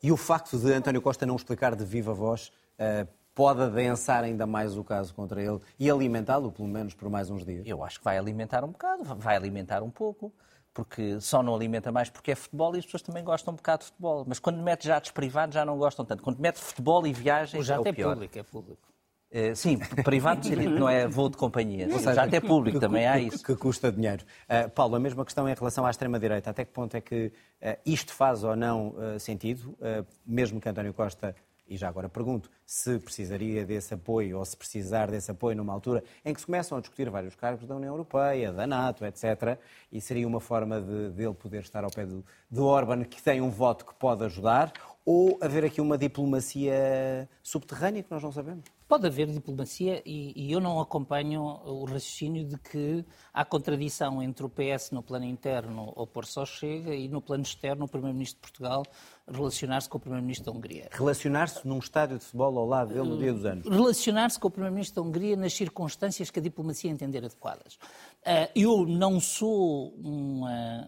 E 0.04 0.12
o 0.12 0.18
facto 0.18 0.58
de 0.58 0.72
António 0.74 1.02
Costa 1.02 1.26
não 1.26 1.38
explicar 1.38 1.74
de 1.76 1.86
viva 1.86 2.14
voz 2.14 2.52
uh, 2.78 3.08
pode 3.36 3.62
adensar 3.62 4.24
ainda 4.24 4.46
mais 4.46 4.78
o 4.78 4.84
caso 4.84 5.14
contra 5.14 5.42
ele 5.42 5.60
e 5.80 5.90
alimentá-lo, 5.90 6.52
pelo 6.52 6.68
menos, 6.68 6.94
por 6.94 7.10
mais 7.10 7.30
uns 7.30 7.46
dias? 7.46 7.66
Eu 7.66 7.84
acho 7.84 8.00
que 8.00 8.06
vai 8.06 8.18
alimentar 8.18 8.64
um 8.64 8.70
bocado, 8.70 9.04
vai 9.04 9.36
alimentar 9.36 9.82
um 9.84 9.90
pouco, 9.90 10.32
porque 10.74 11.20
só 11.20 11.44
não 11.44 11.56
alimenta 11.56 11.92
mais 11.92 12.10
porque 12.10 12.32
é 12.32 12.36
futebol 12.36 12.76
e 12.76 12.80
as 12.80 12.86
pessoas 12.86 13.02
também 13.04 13.24
gostam 13.24 13.54
um 13.54 13.58
bocado 13.58 13.80
de 13.82 13.86
futebol. 13.88 14.26
Mas 14.28 14.40
quando 14.40 14.62
mete 14.62 14.88
jatos 14.88 15.12
privados 15.12 15.54
já 15.54 15.64
não 15.66 15.78
gostam 15.78 16.06
tanto. 16.06 16.24
Quando 16.24 16.40
mete 16.40 16.60
futebol 16.60 17.06
e 17.06 17.14
viagens 17.14 17.66
jato 17.66 17.86
é 17.86 17.90
é 17.90 17.92
o 17.92 17.96
pior. 17.96 18.14
público, 18.14 18.40
é 18.40 18.44
público. 18.44 18.94
Eh, 19.36 19.56
sim, 19.56 19.80
privado 20.04 20.48
não 20.80 20.88
é 20.88 21.08
voo 21.08 21.28
de 21.28 21.38
companhia. 21.38 21.88
Já 22.14 22.24
até 22.24 22.40
público 22.40 22.78
que, 22.78 22.86
também 22.86 23.08
há 23.08 23.14
que- 23.18 23.26
isso. 23.26 23.44
Que 23.44 23.56
custa 23.56 23.92
dinheiro. 23.92 24.24
Uh, 24.48 24.70
Paulo, 24.70 24.96
a 24.96 25.00
mesma 25.00 25.26
questão 25.26 25.50
em 25.50 25.56
relação 25.56 25.88
à 25.88 25.90
extrema-direita. 25.90 26.52
Até 26.52 26.64
que 26.64 26.72
ponto 26.72 26.96
é 26.96 27.02
que 27.02 27.28
uh, 27.60 27.76
isto 27.84 28.14
faz 28.14 28.44
ou 28.44 28.56
não 28.56 28.90
uh, 28.90 29.20
sentido, 29.20 29.72
uh, 29.80 30.06
mesmo 30.24 30.62
que 30.62 30.70
António 30.70 30.94
Costa, 30.94 31.36
e 31.68 31.78
já 31.78 31.88
agora 31.88 32.10
pergunto, 32.10 32.50
se 32.66 33.00
precisaria 33.00 33.66
desse 33.66 33.94
apoio 33.94 34.38
ou 34.38 34.46
se 34.46 34.56
precisar 34.56 35.10
desse 35.10 35.32
apoio 35.32 35.56
numa 35.56 35.74
altura 35.74 36.04
em 36.24 36.34
que 36.34 36.40
se 36.40 36.46
começam 36.46 36.78
a 36.78 36.82
discutir 36.82 37.10
vários 37.10 37.36
cargos 37.36 37.66
da 37.66 37.76
União 37.76 37.94
Europeia, 37.94 38.52
da 38.52 38.68
NATO, 38.68 39.06
etc., 39.06 39.58
e 39.92 40.02
seria 40.02 40.28
uma 40.28 40.40
forma 40.40 40.82
de, 40.82 41.12
dele 41.12 41.34
poder 41.34 41.62
estar 41.62 41.84
ao 41.84 41.92
pé 41.92 42.06
do, 42.06 42.26
do 42.50 42.66
Orban, 42.66 43.04
que 43.04 43.22
tem 43.22 43.42
um 43.42 43.50
voto 43.50 43.86
que 43.86 43.94
pode 43.94 44.24
ajudar, 44.26 44.74
ou 45.06 45.38
haver 45.42 45.66
aqui 45.66 45.82
uma 45.82 45.98
diplomacia 45.98 47.30
subterrânea 47.42 48.04
que 48.04 48.12
nós 48.12 48.24
não 48.24 48.32
sabemos? 48.32 48.64
Pode 48.88 49.08
haver 49.08 49.28
diplomacia 49.28 50.02
e, 50.06 50.34
e 50.36 50.52
eu 50.52 50.60
não 50.60 50.80
acompanho 50.80 51.42
o 51.42 51.84
raciocínio 51.84 52.46
de 52.46 52.58
que 52.58 53.04
há 53.34 53.44
contradição 53.44 54.22
entre 54.22 54.46
o 54.46 54.50
PS 54.50 54.92
no 54.92 55.02
plano 55.02 55.26
interno 55.26 55.92
opor-se 55.96 56.38
ao 56.38 56.46
Chega 56.46 56.94
e 56.94 57.08
no 57.08 57.22
plano 57.22 57.44
externo 57.44 57.86
o 57.86 57.88
Primeiro-Ministro 57.88 58.40
de 58.42 58.52
Portugal 58.52 58.84
relacionar-se 59.28 59.90
com 59.90 59.98
o 59.98 60.02
Primeiro-Ministro 60.02 60.52
da 60.52 60.58
Hungria. 60.58 60.90
Relacionar-se 60.92 61.68
num 61.68 61.80
estádio 61.80 62.18
de 62.18 62.24
futebol 62.24 62.58
ao 62.58 62.68
lado 62.68 62.94
dele 62.94 63.10
no 63.10 63.18
dia 63.18 63.34
dos 63.34 63.46
anos. 63.46 63.68
Relacionar-se 63.68 64.40
com 64.40 64.48
o 64.48 64.52
Primeiro-Ministro 64.52 65.02
da 65.02 65.10
Hungria 65.10 65.36
nas 65.36 65.54
circunstâncias 65.54 66.30
que 66.30 66.40
a 66.40 66.44
diplomacia 66.44 66.92
entender 66.92 67.26
adequadas. 67.26 67.80
Ah, 68.26 68.50
eu 68.56 68.86
não 68.86 69.20
sou 69.20 69.94
um, 69.98 70.44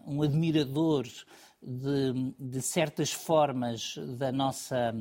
um 0.06 0.22
admirador 0.22 1.06
de, 1.66 2.32
de 2.38 2.62
certas 2.62 3.12
formas 3.12 3.96
da 4.16 4.30
nossa, 4.30 4.94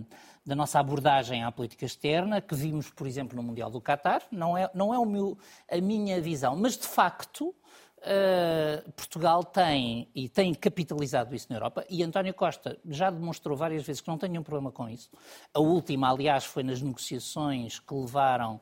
da 0.44 0.56
nossa 0.56 0.80
abordagem 0.80 1.44
à 1.44 1.52
política 1.52 1.86
externa, 1.86 2.42
que 2.42 2.56
vimos, 2.56 2.90
por 2.90 3.06
exemplo, 3.06 3.36
no 3.36 3.44
Mundial 3.44 3.70
do 3.70 3.80
Qatar. 3.80 4.24
Não 4.32 4.58
é, 4.58 4.70
não 4.74 4.92
é 4.92 4.98
o 4.98 5.06
meu, 5.06 5.38
a 5.70 5.78
minha 5.78 6.20
visão, 6.20 6.56
mas 6.56 6.76
de 6.76 6.88
facto. 6.88 7.54
Uh, 8.08 8.92
Portugal 8.92 9.44
tem 9.44 10.08
e 10.14 10.30
tem 10.30 10.54
capitalizado 10.54 11.34
isso 11.34 11.48
na 11.50 11.56
Europa 11.56 11.84
e 11.90 12.04
António 12.04 12.36
Costa 12.36 12.78
já 12.88 13.10
demonstrou 13.10 13.58
várias 13.58 13.84
vezes 13.84 14.00
que 14.00 14.08
não 14.08 14.18
tem 14.20 14.30
nenhum 14.30 14.44
problema 14.44 14.72
com 14.72 14.88
isso. 14.88 15.10
A 15.52 15.60
última, 15.60 16.12
aliás, 16.12 16.46
foi 16.46 16.62
nas 16.62 16.84
negociações 16.84 17.80
que 17.80 17.96
levaram 17.96 18.62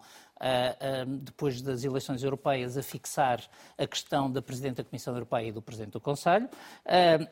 depois 1.22 1.62
das 1.62 1.84
eleições 1.84 2.24
europeias, 2.24 2.78
a 2.78 2.84
fixar 2.84 3.42
a 3.78 3.88
questão 3.88 4.32
da 4.32 4.42
Presidente 4.42 4.78
da 4.78 4.84
Comissão 4.84 5.14
Europeia 5.14 5.48
e 5.48 5.52
do 5.52 5.62
Presidente 5.62 5.92
do 5.94 6.00
Conselho. 6.02 6.50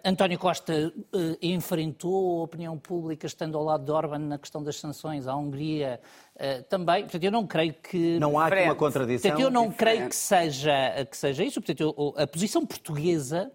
António 0.04 0.39
Costa 0.39 0.93
enfrentou 1.41 2.41
a 2.41 2.43
opinião 2.43 2.78
pública 2.78 3.28
estando 3.28 3.58
ao 3.58 3.63
lado 3.63 3.84
de 3.84 3.91
Orban 3.91 4.19
na 4.19 4.38
questão 4.38 4.63
das 4.63 4.78
sanções 4.78 5.28
à 5.28 5.36
Hungria 5.36 6.00
também. 6.69 7.04
Portanto, 7.04 7.24
eu 7.24 7.32
não 7.32 7.45
creio 7.45 7.74
que... 7.74 8.19
Não 8.19 8.39
há 8.39 8.47
aqui 8.47 8.63
uma 8.63 8.76
contradição? 8.76 9.30
Portanto, 9.30 9.45
eu 9.45 9.52
não 9.52 9.71
creio 9.71 10.08
que 10.08 10.15
seja, 10.15 11.06
que 11.10 11.17
seja 11.17 11.43
isso. 11.43 11.62
Portanto, 11.62 11.82
eu, 11.82 12.13
a 12.17 12.26
posição 12.26 12.65
portuguesa 12.65 13.52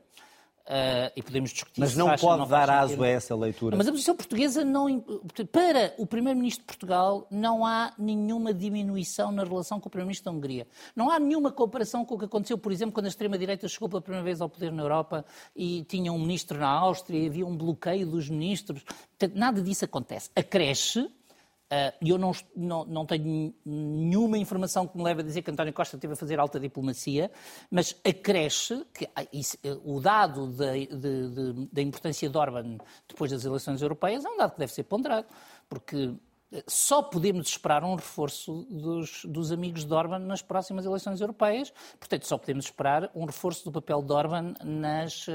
Uh, 0.67 1.15
e 1.15 1.23
podemos 1.23 1.51
discutir 1.51 1.79
Mas 1.81 1.97
não 1.97 2.17
pode 2.17 2.41
não 2.41 2.49
dar 2.49 2.69
aso 2.69 3.01
a 3.01 3.07
essa 3.07 3.37
leitura. 3.37 3.77
Mas 3.77 3.87
a 3.87 3.93
posição 3.93 4.17
portuguesa 4.17 4.65
não. 4.65 5.01
Para 5.53 5.95
o 5.97 6.05
Primeiro-Ministro 6.05 6.63
de 6.63 6.67
Portugal, 6.67 7.25
não 7.31 7.65
há 7.65 7.93
nenhuma 7.97 8.53
diminuição 8.53 9.31
na 9.31 9.45
relação 9.45 9.79
com 9.79 9.87
o 9.87 9.91
Primeiro-Ministro 9.91 10.33
da 10.33 10.37
Hungria. 10.37 10.67
Não 10.97 11.09
há 11.09 11.21
nenhuma 11.21 11.53
comparação 11.53 12.05
com 12.05 12.17
o 12.17 12.19
que 12.19 12.25
aconteceu, 12.25 12.59
por 12.59 12.73
exemplo, 12.73 12.93
quando 12.93 13.07
a 13.07 13.09
extrema-direita 13.09 13.69
chegou 13.69 13.89
pela 13.89 14.03
primeira 14.03 14.25
vez 14.25 14.41
ao 14.41 14.49
poder 14.49 14.73
na 14.73 14.83
Europa 14.83 15.25
e 15.55 15.85
tinha 15.85 16.13
um 16.13 16.19
ministro 16.19 16.59
na 16.59 16.69
Áustria 16.69 17.21
e 17.21 17.27
havia 17.29 17.47
um 17.47 17.57
bloqueio 17.57 18.05
dos 18.05 18.29
ministros. 18.29 18.83
Portanto, 18.83 19.39
nada 19.39 19.63
disso 19.63 19.85
acontece. 19.85 20.31
Acresce. 20.35 21.09
E 22.01 22.11
eu 22.11 22.17
não, 22.17 22.33
não, 22.55 22.85
não, 22.85 23.07
tenho 23.07 23.53
nenhuma 23.65 24.39
informação 24.39 24.87
que 24.87 24.97
me 24.97 25.03
leve 25.03 25.23
a 25.23 25.25
dizer 25.25 25.43
que 25.43 25.51
António 25.51 25.73
Costa 25.73 25.97
esteve 25.97 26.13
a 26.13 26.17
fazer 26.17 26.39
alta 26.39 26.61
diplomacia, 26.61 27.29
mas 27.69 27.97
acresce 28.05 28.87
que 28.95 29.09
ah, 29.17 29.27
isso, 29.33 29.59
o 29.85 30.01
dado 30.01 30.47
da, 30.53 30.73
da 31.73 31.83
importância 31.83 32.29
de 32.29 32.39
Orban 32.39 32.79
depois 33.09 33.33
das 33.33 33.45
eleições 33.45 33.83
europeias 33.83 34.25
é 34.25 34.29
um 34.29 34.37
dado 34.37 34.53
que 34.53 34.59
deve 34.61 34.73
ser 34.73 34.85
ponderado, 34.85 35.27
porque 35.69 36.15
só 36.67 37.03
podemos 37.03 37.49
esperar 37.49 37.83
um 37.83 37.95
reforço 37.95 38.67
dos, 38.71 39.25
dos, 39.25 39.53
amigos 39.53 39.85
de 39.85 39.93
Orban 39.93 40.21
nas 40.21 40.43
próximas 40.43 40.85
eleições 40.85 41.21
europeias. 41.21 41.73
Portanto, 41.99 42.27
só 42.27 42.39
podemos 42.39 42.67
esperar 42.67 43.11
um 43.15 43.25
reforço 43.25 43.65
do 43.65 43.73
papel 43.73 44.03
de 44.03 44.13
Orban 44.13 44.55
nas, 44.65 45.27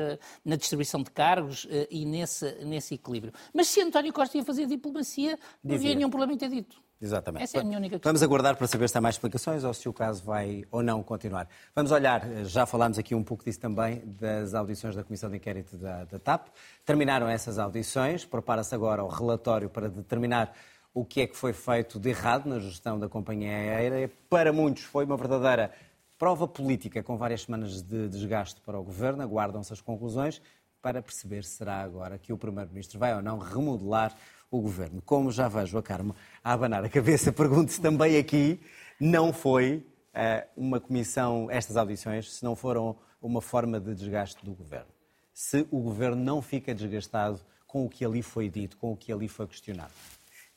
na 0.43 0.55
distribuição 0.55 1.03
de 1.03 1.11
cargos 1.11 1.67
e 1.89 2.05
nesse, 2.05 2.65
nesse 2.65 2.95
equilíbrio. 2.95 3.33
Mas 3.53 3.67
se 3.67 3.81
António 3.81 4.13
Costa 4.13 4.37
ia 4.37 4.43
fazer 4.43 4.65
diplomacia, 4.67 5.37
não 5.63 5.75
havia 5.75 5.95
nenhum 5.95 6.09
problema 6.09 6.33
em 6.33 6.37
ter 6.37 6.49
dito. 6.49 6.81
Exatamente. 7.01 7.43
Essa 7.43 7.57
é 7.57 7.61
a 7.61 7.63
minha 7.63 7.77
única 7.79 7.95
questão. 7.95 8.09
Vamos 8.09 8.21
aguardar 8.21 8.55
para 8.55 8.67
saber 8.67 8.87
se 8.87 8.97
há 8.97 9.01
mais 9.01 9.15
explicações 9.15 9.63
ou 9.63 9.73
se 9.73 9.89
o 9.89 9.93
caso 9.93 10.23
vai 10.23 10.63
ou 10.69 10.83
não 10.83 11.01
continuar. 11.01 11.47
Vamos 11.75 11.91
olhar, 11.91 12.45
já 12.45 12.67
falámos 12.67 12.99
aqui 12.99 13.15
um 13.15 13.23
pouco 13.23 13.43
disso 13.43 13.59
também, 13.59 14.03
das 14.05 14.53
audições 14.53 14.95
da 14.95 15.03
Comissão 15.03 15.29
de 15.29 15.37
Inquérito 15.37 15.77
da, 15.77 16.05
da 16.05 16.19
TAP. 16.19 16.49
Terminaram 16.85 17.27
essas 17.27 17.57
audições, 17.57 18.23
prepara-se 18.23 18.75
agora 18.75 19.03
o 19.03 19.07
relatório 19.07 19.67
para 19.67 19.89
determinar 19.89 20.53
o 20.93 21.05
que 21.05 21.21
é 21.21 21.27
que 21.27 21.35
foi 21.35 21.53
feito 21.53 21.99
de 21.99 22.09
errado 22.09 22.47
na 22.47 22.59
gestão 22.59 22.99
da 22.99 23.07
companhia 23.07 23.51
aérea. 23.51 24.11
Para 24.29 24.51
muitos 24.51 24.83
foi 24.83 25.05
uma 25.05 25.17
verdadeira 25.17 25.71
prova 26.17 26.47
política, 26.47 27.01
com 27.01 27.17
várias 27.17 27.43
semanas 27.43 27.81
de 27.81 28.07
desgaste 28.09 28.59
para 28.61 28.79
o 28.79 28.83
governo. 28.83 29.23
Aguardam-se 29.23 29.71
as 29.73 29.81
conclusões 29.81 30.41
para 30.81 31.01
perceber 31.01 31.43
se 31.43 31.57
será 31.57 31.81
agora 31.81 32.17
que 32.17 32.33
o 32.33 32.37
Primeiro-Ministro 32.37 32.99
vai 32.99 33.15
ou 33.15 33.21
não 33.21 33.37
remodelar 33.37 34.15
o 34.49 34.59
governo. 34.59 35.01
Como 35.01 35.31
já 35.31 35.47
vejo 35.47 35.77
a 35.77 35.83
Carmo 35.83 36.15
a 36.43 36.53
abanar 36.53 36.83
a 36.83 36.89
cabeça, 36.89 37.31
pergunto-se 37.33 37.79
também 37.79 38.17
aqui, 38.17 38.59
não 38.99 39.31
foi 39.31 39.85
uh, 40.13 40.47
uma 40.57 40.79
comissão, 40.79 41.47
estas 41.49 41.77
audições, 41.77 42.33
se 42.33 42.43
não 42.43 42.55
foram 42.55 42.97
uma 43.21 43.41
forma 43.41 43.79
de 43.79 43.93
desgaste 43.95 44.43
do 44.43 44.53
governo. 44.53 44.91
Se 45.33 45.65
o 45.71 45.79
governo 45.79 46.21
não 46.21 46.41
fica 46.41 46.75
desgastado 46.75 47.39
com 47.65 47.85
o 47.85 47.89
que 47.89 48.03
ali 48.03 48.21
foi 48.21 48.49
dito, 48.49 48.77
com 48.77 48.91
o 48.91 48.97
que 48.97 49.13
ali 49.13 49.27
foi 49.27 49.47
questionado. 49.47 49.93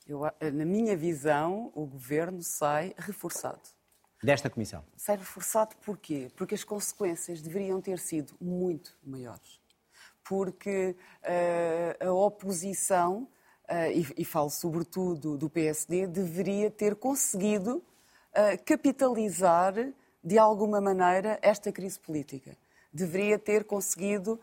Eu, 0.06 0.20
na 0.52 0.64
minha 0.66 0.96
visão, 0.96 1.72
o 1.74 1.86
governo 1.86 2.42
sai 2.42 2.94
reforçado. 2.98 3.60
Desta 4.22 4.50
comissão? 4.50 4.84
Sai 4.96 5.16
reforçado 5.16 5.76
porquê? 5.84 6.30
Porque 6.36 6.54
as 6.54 6.64
consequências 6.64 7.40
deveriam 7.40 7.80
ter 7.80 7.98
sido 7.98 8.34
muito 8.40 8.96
maiores. 9.02 9.60
Porque 10.22 10.96
uh, 11.22 12.08
a 12.08 12.12
oposição, 12.12 13.28
uh, 13.68 13.90
e, 13.92 14.22
e, 14.22 14.24
falo 14.24 14.48
sobretudo 14.50 15.36
do 15.36 15.50
PSD, 15.50 16.06
deveria 16.06 16.70
ter 16.70 16.96
conseguido 16.96 17.76
uh, 17.78 18.64
capitalizar 18.64 19.74
de 20.22 20.38
alguma 20.38 20.80
maneira 20.80 21.38
esta 21.42 21.70
crise 21.70 21.98
política. 21.98 22.56
Deveria 22.94 23.38
ter 23.38 23.64
conseguido 23.64 24.40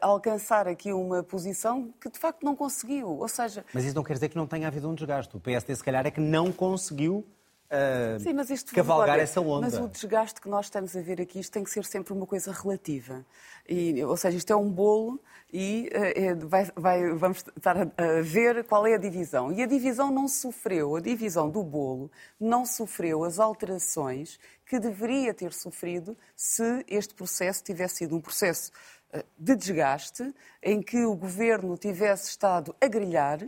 alcançar 0.00 0.66
aqui 0.66 0.92
uma 0.92 1.22
posição 1.22 1.92
que 2.00 2.10
de 2.10 2.18
facto 2.18 2.42
não 2.44 2.56
conseguiu. 2.56 3.18
Ou 3.18 3.28
seja. 3.28 3.64
Mas 3.74 3.84
isso 3.84 3.94
não 3.94 4.02
quer 4.02 4.14
dizer 4.14 4.30
que 4.30 4.36
não 4.36 4.46
tenha 4.46 4.66
havido 4.66 4.88
um 4.88 4.94
desgaste. 4.94 5.36
O 5.36 5.40
PSD, 5.40 5.76
se 5.76 5.84
calhar, 5.84 6.06
é 6.06 6.10
que 6.10 6.20
não 6.20 6.50
conseguiu. 6.50 7.26
Uh, 7.70 8.18
Sim, 8.18 8.32
mas 8.32 8.50
isto, 8.50 8.74
cavalgar 8.74 9.10
olha, 9.10 9.22
essa 9.22 9.40
onda. 9.40 9.60
Mas 9.60 9.78
o 9.78 9.86
desgaste 9.86 10.40
que 10.40 10.48
nós 10.48 10.66
estamos 10.66 10.96
a 10.96 11.00
ver 11.00 11.20
aqui, 11.20 11.38
isto 11.38 11.52
tem 11.52 11.62
que 11.62 11.70
ser 11.70 11.84
sempre 11.84 12.12
uma 12.12 12.26
coisa 12.26 12.50
relativa. 12.50 13.24
E, 13.68 14.02
ou 14.02 14.16
seja, 14.16 14.36
isto 14.36 14.52
é 14.52 14.56
um 14.56 14.68
bolo 14.68 15.20
e 15.52 15.90
uh, 15.92 16.48
vai, 16.48 16.70
vai, 16.76 17.12
vamos 17.14 17.44
estar 17.56 17.76
a, 17.76 17.82
a, 17.82 18.22
ver 18.22 18.64
qual 18.64 18.86
é 18.86 18.94
a 18.94 18.98
divisão. 18.98 19.52
E 19.52 19.62
a 19.62 19.66
divisão 19.66 20.10
não 20.10 20.28
sofreu, 20.28 20.96
a 20.96 21.00
divisão 21.00 21.50
do 21.50 21.62
bolo 21.62 22.10
não 22.38 22.64
sofreu 22.64 23.24
as 23.24 23.38
alterações 23.38 24.38
que 24.66 24.78
deveria 24.78 25.34
ter 25.34 25.52
sofrido 25.52 26.16
se 26.36 26.84
este 26.88 27.14
processo 27.14 27.64
tivesse 27.64 27.96
sido 27.96 28.16
um 28.16 28.20
processo 28.20 28.70
uh, 29.14 29.24
de 29.38 29.56
desgaste, 29.56 30.34
em 30.62 30.80
que 30.80 31.04
o 31.04 31.14
governo 31.14 31.76
tivesse 31.76 32.30
estado 32.30 32.74
a 32.80 32.86
grelhar 32.86 33.40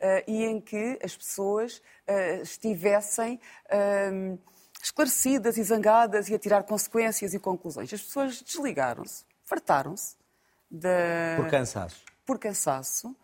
Uh, 0.00 0.24
e 0.26 0.46
em 0.46 0.58
que 0.58 0.98
as 1.04 1.14
pessoas 1.14 1.82
estivessem 2.42 3.38
uh, 3.66 4.38
esclarecidas 4.82 5.58
e 5.58 5.62
zangadas 5.62 6.28
e 6.28 6.34
a 6.34 6.38
tirar 6.38 6.62
consequências 6.62 7.34
e 7.34 7.38
conclusões. 7.38 7.92
As 7.92 8.00
pessoas 8.00 8.42
desligaram-se, 8.42 9.24
fartaram-se. 9.44 10.19
De... 10.70 11.36
Por 11.36 11.50
cansaço. 11.50 12.04
Por 12.24 12.38
cansaço. 12.38 13.16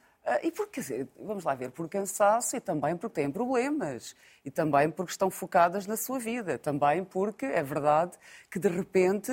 E 0.43 0.51
porque, 0.51 0.81
vamos 1.17 1.45
lá 1.45 1.55
ver, 1.55 1.71
por 1.71 1.89
cansaço 1.89 2.57
e 2.57 2.61
também 2.61 2.97
porque 2.97 3.15
têm 3.15 3.31
problemas. 3.31 4.17
E 4.45 4.51
também 4.51 4.91
porque 4.91 5.13
estão 5.13 5.31
focadas 5.31 5.87
na 5.87 5.97
sua 5.97 6.19
vida. 6.19 6.59
Também 6.59 7.05
porque 7.05 7.47
é 7.47 7.63
verdade 7.63 8.19
que, 8.51 8.59
de 8.59 8.67
repente, 8.67 9.31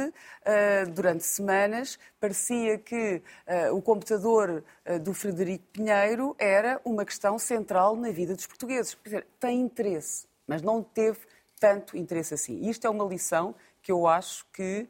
durante 0.94 1.24
semanas, 1.24 1.98
parecia 2.20 2.78
que 2.78 3.24
o 3.72 3.82
computador 3.82 4.64
do 5.02 5.16
Frederico 5.16 5.66
Pinheiro 5.74 6.36
era 6.38 6.80
uma 6.86 7.04
questão 7.04 7.40
central 7.40 7.96
na 7.96 8.12
vida 8.12 8.36
dos 8.36 8.46
portugueses. 8.46 8.94
Quer 8.94 9.10
dizer, 9.10 9.28
tem 9.40 9.62
interesse, 9.62 10.28
mas 10.46 10.62
não 10.62 10.84
teve 10.84 11.22
tanto 11.60 11.98
interesse 11.98 12.36
assim. 12.36 12.60
E 12.60 12.70
isto 12.70 12.86
é 12.86 12.90
uma 12.92 13.06
lição 13.06 13.56
que 13.82 13.92
eu 13.92 14.06
acho 14.06 14.46
que 14.54 14.88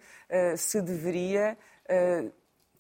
se 0.58 0.82
deveria 0.82 1.58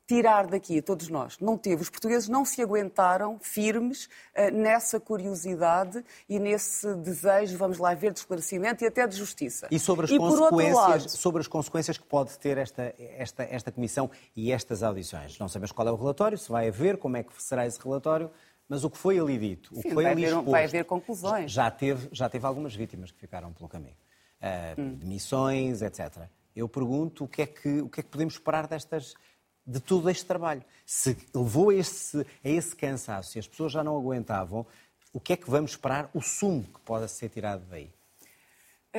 tirar 0.07 0.47
daqui, 0.47 0.81
todos 0.81 1.07
nós. 1.09 1.37
Não 1.39 1.57
teve. 1.57 1.81
Os 1.81 1.89
portugueses 1.89 2.27
não 2.27 2.43
se 2.43 2.61
aguentaram 2.61 3.39
firmes 3.39 4.05
uh, 4.05 4.51
nessa 4.51 4.99
curiosidade 4.99 6.03
e 6.27 6.39
nesse 6.39 6.93
desejo, 6.95 7.57
vamos 7.57 7.77
lá 7.77 7.93
ver, 7.93 8.11
de 8.11 8.19
esclarecimento 8.19 8.83
e 8.83 8.87
até 8.87 9.07
de 9.07 9.15
justiça. 9.15 9.67
E 9.71 9.79
sobre 9.79 10.05
as, 10.05 10.11
e 10.11 10.17
consequências, 10.17 10.75
lado... 10.75 11.09
sobre 11.09 11.41
as 11.41 11.47
consequências 11.47 11.97
que 11.97 12.05
pode 12.05 12.37
ter 12.37 12.57
esta, 12.57 12.93
esta, 12.97 13.43
esta 13.43 13.71
comissão 13.71 14.09
e 14.35 14.51
estas 14.51 14.83
audições. 14.83 15.37
Não 15.39 15.47
sabemos 15.47 15.71
qual 15.71 15.87
é 15.87 15.91
o 15.91 15.95
relatório, 15.95 16.37
se 16.37 16.49
vai 16.49 16.67
haver, 16.67 16.97
como 16.97 17.17
é 17.17 17.23
que 17.23 17.41
será 17.41 17.65
esse 17.65 17.79
relatório. 17.81 18.29
Mas 18.67 18.83
o 18.83 18.89
que 18.89 18.97
foi 18.97 19.19
ali 19.19 19.37
dito, 19.37 19.73
Sim, 19.73 19.79
o 19.79 19.83
que 19.83 19.93
foi 19.93 20.03
vai 20.03 20.13
ali 20.13 20.23
haver, 20.23 20.31
exposto, 20.31 20.51
vai 20.51 20.63
haver 20.63 20.85
conclusões. 20.85 21.51
Já 21.51 21.69
teve, 21.69 22.09
já 22.11 22.29
teve 22.29 22.45
algumas 22.45 22.73
vítimas 22.73 23.11
que 23.11 23.19
ficaram 23.19 23.51
pelo 23.51 23.67
caminho. 23.67 23.95
Uh, 24.41 24.81
hum. 24.81 24.95
Demissões, 24.95 25.81
etc. 25.81 26.23
Eu 26.55 26.69
pergunto 26.69 27.25
o 27.25 27.27
que, 27.27 27.41
é 27.41 27.45
que, 27.45 27.81
o 27.81 27.89
que 27.89 27.99
é 27.99 28.03
que 28.03 28.09
podemos 28.09 28.35
esperar 28.35 28.67
destas, 28.67 29.15
de 29.65 29.79
todo 29.79 30.09
este 30.09 30.25
trabalho. 30.25 30.63
Se 30.85 31.17
levou 31.33 31.69
a 31.69 31.75
esse, 31.75 32.19
a 32.43 32.49
esse 32.49 32.75
cansaço 32.75 33.37
e 33.37 33.39
as 33.39 33.47
pessoas 33.47 33.71
já 33.71 33.83
não 33.83 33.97
aguentavam, 33.97 34.65
o 35.13 35.19
que 35.19 35.33
é 35.33 35.37
que 35.37 35.49
vamos 35.49 35.71
esperar, 35.71 36.09
o 36.13 36.21
sumo 36.21 36.63
que 36.63 36.79
pode 36.81 37.09
ser 37.09 37.29
tirado 37.29 37.63
daí? 37.69 37.89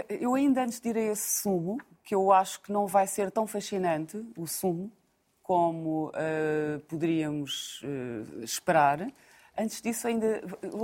Eu 0.08 0.34
ainda 0.34 0.62
antes 0.62 0.80
de 0.80 0.88
ir 0.88 0.96
a 0.96 1.12
esse 1.12 1.42
sumo, 1.42 1.78
que 2.02 2.14
eu 2.14 2.32
acho 2.32 2.60
que 2.60 2.72
não 2.72 2.86
vai 2.86 3.06
ser 3.06 3.30
tão 3.30 3.46
fascinante, 3.46 4.24
o 4.36 4.46
sumo, 4.46 4.90
como 5.42 6.08
uh, 6.08 6.80
poderíamos 6.88 7.82
uh, 7.82 8.42
esperar. 8.42 9.06
Antes 9.56 9.80
disso, 9.80 10.08
ainda 10.08 10.40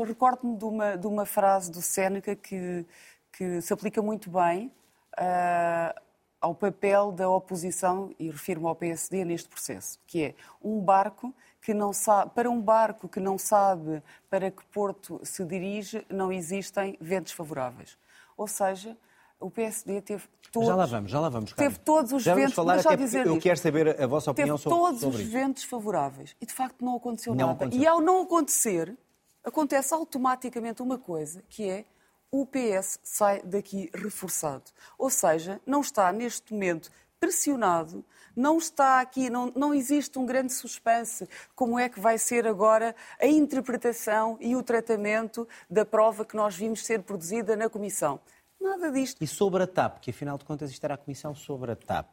recordo-me 0.07 0.57
de 0.57 0.65
uma, 0.65 0.97
de 0.97 1.07
uma 1.07 1.27
frase 1.27 1.71
do 1.73 1.83
Séneca 1.83 2.37
que, 2.37 2.85
que 3.33 3.61
se 3.61 3.73
aplica 3.73 4.01
muito 4.01 4.31
bem 4.31 4.71
uh, 5.19 6.01
ao 6.41 6.55
papel 6.55 7.13
da 7.13 7.29
oposição, 7.29 8.15
e 8.19 8.31
refiro-me 8.31 8.67
ao 8.67 8.75
PSD 8.75 9.25
neste 9.25 9.49
processo, 9.49 9.99
que 10.07 10.25
é 10.25 10.35
um 10.63 10.81
barco 10.81 11.35
que 11.61 11.75
não 11.75 11.93
sabe, 11.93 12.31
para 12.35 12.51
um 12.51 12.61
barco 12.61 13.09
que 13.09 13.21
não 13.21 13.37
sabe 13.37 14.03
para 14.31 14.51
que 14.51 14.65
porto 14.67 15.21
se 15.23 15.45
dirige, 15.45 16.05
não 16.09 16.33
existem 16.33 16.97
ventos 17.01 17.33
favoráveis. 17.33 17.99
Ou 18.37 18.47
seja, 18.47 18.97
o 19.39 19.51
PSD 19.51 20.01
teve 20.01 20.25
todos. 20.51 20.69
Já 20.69 20.75
lá 20.75 20.87
vamos, 20.87 21.11
já 21.11 21.21
lá 21.21 21.29
vamos. 21.29 21.53
Teve 21.53 21.79
todos 21.79 22.13
os 22.13 22.23
já 22.23 22.35
ventos. 22.35 22.55
Falar 22.55 22.79
já 22.79 22.95
dizer 22.95 23.27
eu 23.27 23.39
quero 23.39 23.59
saber 23.59 24.01
a 24.01 24.07
vossa 24.07 24.31
opinião 24.31 24.57
teve 24.57 24.63
sobre, 24.63 24.79
todos 24.79 25.01
sobre 25.01 25.17
os 25.17 25.23
isso. 25.23 25.33
ventos 25.33 25.65
favoráveis 25.65 26.37
e 26.41 26.47
de 26.47 26.53
facto 26.53 26.85
não 26.85 26.97
aconteceu 26.97 27.35
não 27.35 27.49
nada. 27.49 27.65
Aconteceu. 27.65 27.83
E 27.83 27.87
ao 27.87 28.01
não 28.01 28.23
acontecer, 28.23 28.97
acontece 29.45 29.93
automaticamente 29.93 30.83
uma 30.83 30.99
coisa 30.99 31.43
que 31.49 31.69
é 31.69 31.85
o 32.31 32.47
PS 32.47 33.01
sai 33.03 33.43
daqui 33.43 33.91
reforçado. 33.95 34.71
Ou 34.99 35.11
seja, 35.11 35.61
não 35.67 35.81
está 35.81 36.13
neste 36.13 36.53
momento 36.53 36.91
pressionado, 37.19 38.05
não 38.35 38.57
está 38.57 39.01
aqui, 39.01 39.29
não, 39.29 39.53
não 39.55 39.75
existe 39.75 40.19
um 40.19 40.25
grande 40.25 40.53
suspense 40.53 41.29
como 41.55 41.79
é 41.79 41.89
que 41.89 42.01
vai 42.01 42.17
ser 42.17 42.47
agora 42.47 42.95
a 43.21 43.27
interpretação 43.27 44.39
e 44.41 44.57
o 44.57 44.63
tratamento 44.63 45.47
da 45.69 45.85
prova 45.85 46.25
que 46.25 46.35
nós 46.35 46.57
vimos 46.57 46.85
ser 46.85 47.03
produzida 47.03 47.55
na 47.57 47.69
Comissão. 47.69 48.19
Nada 48.59 48.91
disto. 48.91 49.23
E 49.23 49.27
sobre 49.27 49.63
a 49.63 49.67
TAP, 49.67 50.01
que 50.01 50.11
afinal 50.11 50.39
de 50.39 50.45
contas 50.45 50.71
isto 50.71 50.85
era 50.85 50.95
a 50.95 50.99
Comissão 50.99 51.35
sobre 51.35 51.73
a 51.73 51.77
TAP. 51.77 52.09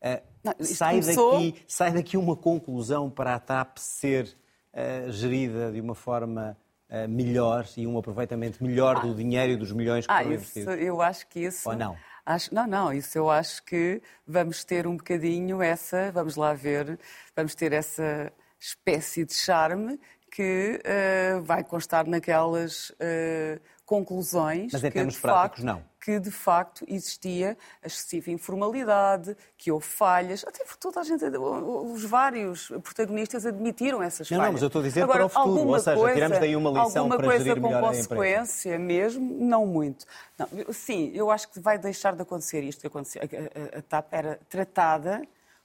Uh, 0.00 0.20
não, 0.42 0.54
sai, 0.60 1.00
começou... 1.00 1.32
daqui, 1.32 1.64
sai 1.68 1.92
daqui 1.92 2.16
uma 2.16 2.34
conclusão 2.34 3.08
para 3.08 3.36
a 3.36 3.38
TAP 3.38 3.78
ser 3.78 4.36
uh, 4.72 5.12
gerida 5.12 5.70
de 5.70 5.80
uma 5.80 5.94
forma 5.94 6.56
uh, 6.92 7.08
melhor 7.08 7.66
e 7.76 7.86
um 7.86 7.96
aproveitamento 7.98 8.62
melhor 8.62 8.98
ah. 8.98 9.00
do 9.00 9.14
dinheiro 9.14 9.52
e 9.52 9.56
dos 9.56 9.72
milhões 9.72 10.06
que 10.06 10.12
ah, 10.12 10.18
foram 10.18 10.32
isso, 10.34 10.58
investidos? 10.58 10.86
Eu 10.86 11.00
acho 11.00 11.26
que 11.26 11.40
isso. 11.40 11.68
Ou 11.68 11.74
não? 11.74 11.96
Acho, 12.24 12.54
não, 12.54 12.66
não, 12.68 12.92
isso 12.92 13.18
eu 13.18 13.28
acho 13.28 13.64
que 13.64 14.00
vamos 14.24 14.62
ter 14.62 14.86
um 14.86 14.96
bocadinho 14.96 15.60
essa, 15.60 16.12
vamos 16.12 16.36
lá 16.36 16.54
ver, 16.54 16.98
vamos 17.34 17.54
ter 17.54 17.72
essa 17.72 18.32
espécie 18.60 19.24
de 19.24 19.34
charme 19.34 19.98
que 20.30 20.80
uh, 20.80 21.42
vai 21.42 21.64
constar 21.64 22.06
naquelas 22.06 22.90
uh, 22.90 23.60
conclusões. 23.84 24.72
Mas 24.72 24.84
em 24.84 24.86
que, 24.86 24.94
termos 24.94 25.18
práticos, 25.18 25.62
facto, 25.62 25.64
não. 25.64 25.91
Que 26.04 26.18
de 26.18 26.32
facto 26.32 26.84
existia 26.88 27.56
a 27.80 27.86
excessiva 27.86 28.32
informalidade, 28.32 29.36
que 29.56 29.70
houve 29.70 29.86
falhas, 29.86 30.44
até 30.44 30.64
porque 30.64 30.80
toda 30.80 30.98
a 30.98 31.04
gente, 31.04 31.24
os 31.24 32.02
vários 32.02 32.66
protagonistas 32.82 33.46
admitiram 33.46 34.02
essas 34.02 34.28
não, 34.28 34.38
falhas. 34.38 34.48
Não, 34.48 34.52
mas 34.54 34.62
eu 34.62 34.66
estou 34.66 34.80
a 34.80 34.84
dizer 34.84 35.02
Agora, 35.04 35.28
para 35.28 35.42
o 35.42 35.46
futuro, 35.46 35.68
ou 35.68 35.78
seja, 35.78 35.96
coisa, 35.96 36.14
tiramos 36.14 36.38
daí 36.40 36.56
uma 36.56 36.70
lição 36.70 37.02
alguma 37.02 37.16
para 37.16 37.26
coisa 37.28 37.44
gerir 37.44 37.62
com 37.62 37.68
melhor 37.68 37.82
consequência 37.82 38.78
mesmo, 38.80 39.36
não 39.44 39.64
muito. 39.64 40.04
Não, 40.36 40.48
sim, 40.72 41.12
eu 41.14 41.30
acho 41.30 41.48
que 41.48 41.60
vai 41.60 41.78
deixar 41.78 42.16
de 42.16 42.22
acontecer 42.22 42.64
isto 42.64 42.80
que 42.80 42.88
aconteceu. 42.88 43.22
A, 43.22 43.76
a, 43.76 43.78
a 43.78 43.82
TAP 43.82 44.12
era 44.12 44.40
tratada 44.48 45.22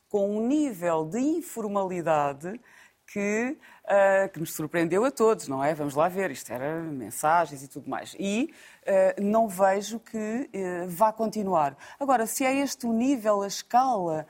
com 0.08 0.38
um 0.38 0.48
nível 0.48 1.04
de 1.04 1.20
informalidade 1.20 2.62
que, 3.12 3.58
uh, 3.86 4.30
que 4.30 4.40
nos 4.40 4.54
surpreendeu 4.54 5.06
a 5.06 5.12
todos, 5.12 5.48
não 5.48 5.64
é? 5.64 5.74
Vamos 5.74 5.96
lá 5.96 6.10
ver, 6.10 6.30
isto 6.30 6.52
era 6.52 6.82
mensagens 6.82 7.64
e 7.64 7.68
tudo 7.68 7.90
mais. 7.90 8.16
E 8.20 8.54
uh, 8.84 9.24
não 9.24 9.48
vejo 9.48 10.00
que 10.00 10.18
uh, 10.54 10.88
vá 10.88 11.14
continuar. 11.14 11.76
Agora, 12.00 12.28
se 12.28 12.44
é 12.46 12.54
este 12.58 12.86
o 12.86 12.94
nível, 12.94 13.42
a 13.42 13.48
escala 13.48 14.28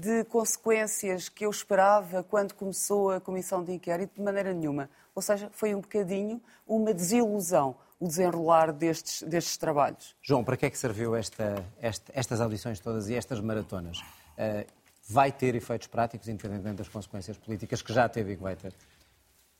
de 0.00 0.24
consequências 0.24 1.28
que 1.28 1.46
eu 1.46 1.50
esperava 1.50 2.24
quando 2.24 2.54
começou 2.54 3.12
a 3.12 3.20
comissão 3.20 3.62
de 3.62 3.72
inquérito, 3.72 4.16
de 4.16 4.20
maneira 4.20 4.52
nenhuma. 4.52 4.90
Ou 5.14 5.22
seja, 5.22 5.48
foi 5.52 5.76
um 5.76 5.80
bocadinho 5.80 6.42
uma 6.66 6.92
desilusão 6.92 7.76
o 8.00 8.08
desenrolar 8.08 8.72
destes, 8.72 9.22
destes 9.22 9.56
trabalhos. 9.56 10.16
João, 10.22 10.42
para 10.42 10.56
que 10.56 10.66
é 10.66 10.70
que 10.70 10.78
serviu 10.78 11.14
esta, 11.14 11.64
esta, 11.80 12.10
estas 12.16 12.40
audições 12.40 12.80
todas 12.80 13.08
e 13.08 13.14
estas 13.14 13.40
maratonas? 13.40 14.02
Vai 15.10 15.32
ter 15.32 15.56
efeitos 15.56 15.88
práticos, 15.88 16.28
independentemente 16.28 16.76
das 16.76 16.88
consequências 16.88 17.36
políticas 17.36 17.82
que 17.82 17.92
já 17.92 18.08
teve 18.08 18.32
e 18.32 18.36
que 18.36 18.42
vai 18.42 18.54
ter? 18.54 18.72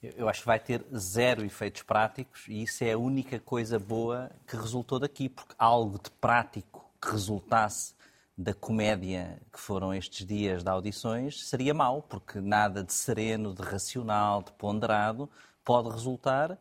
Eu 0.01 0.29
acho 0.29 0.41
que 0.41 0.47
vai 0.47 0.61
ter 0.61 0.85
zero 0.97 1.45
efeitos 1.45 1.83
práticos 1.83 2.47
e 2.49 2.63
isso 2.63 2.85
é 2.85 2.93
a 2.93 2.99
única 2.99 3.39
coisa 3.41 3.77
boa 3.77 4.31
que 4.47 4.57
resultou 4.57 5.01
daqui, 5.01 5.29
porque 5.29 5.53
algo 5.59 5.99
de 5.99 6.11
prático 6.13 6.89
que 7.03 7.11
resultasse 7.11 7.95
da 8.39 8.55
comédia 8.55 9.43
que 9.53 9.59
foram 9.59 9.93
estes 9.93 10.25
dias 10.25 10.63
de 10.63 10.71
audições 10.71 11.45
seria 11.45 11.75
mau, 11.75 12.01
porque 12.01 12.41
nada 12.41 12.85
de 12.85 12.93
sereno, 12.93 13.53
de 13.53 13.63
racional, 13.63 14.43
de 14.43 14.53
ponderado 14.53 15.29
pode 15.65 15.91
resultar 15.91 16.53
uh, 16.53 16.59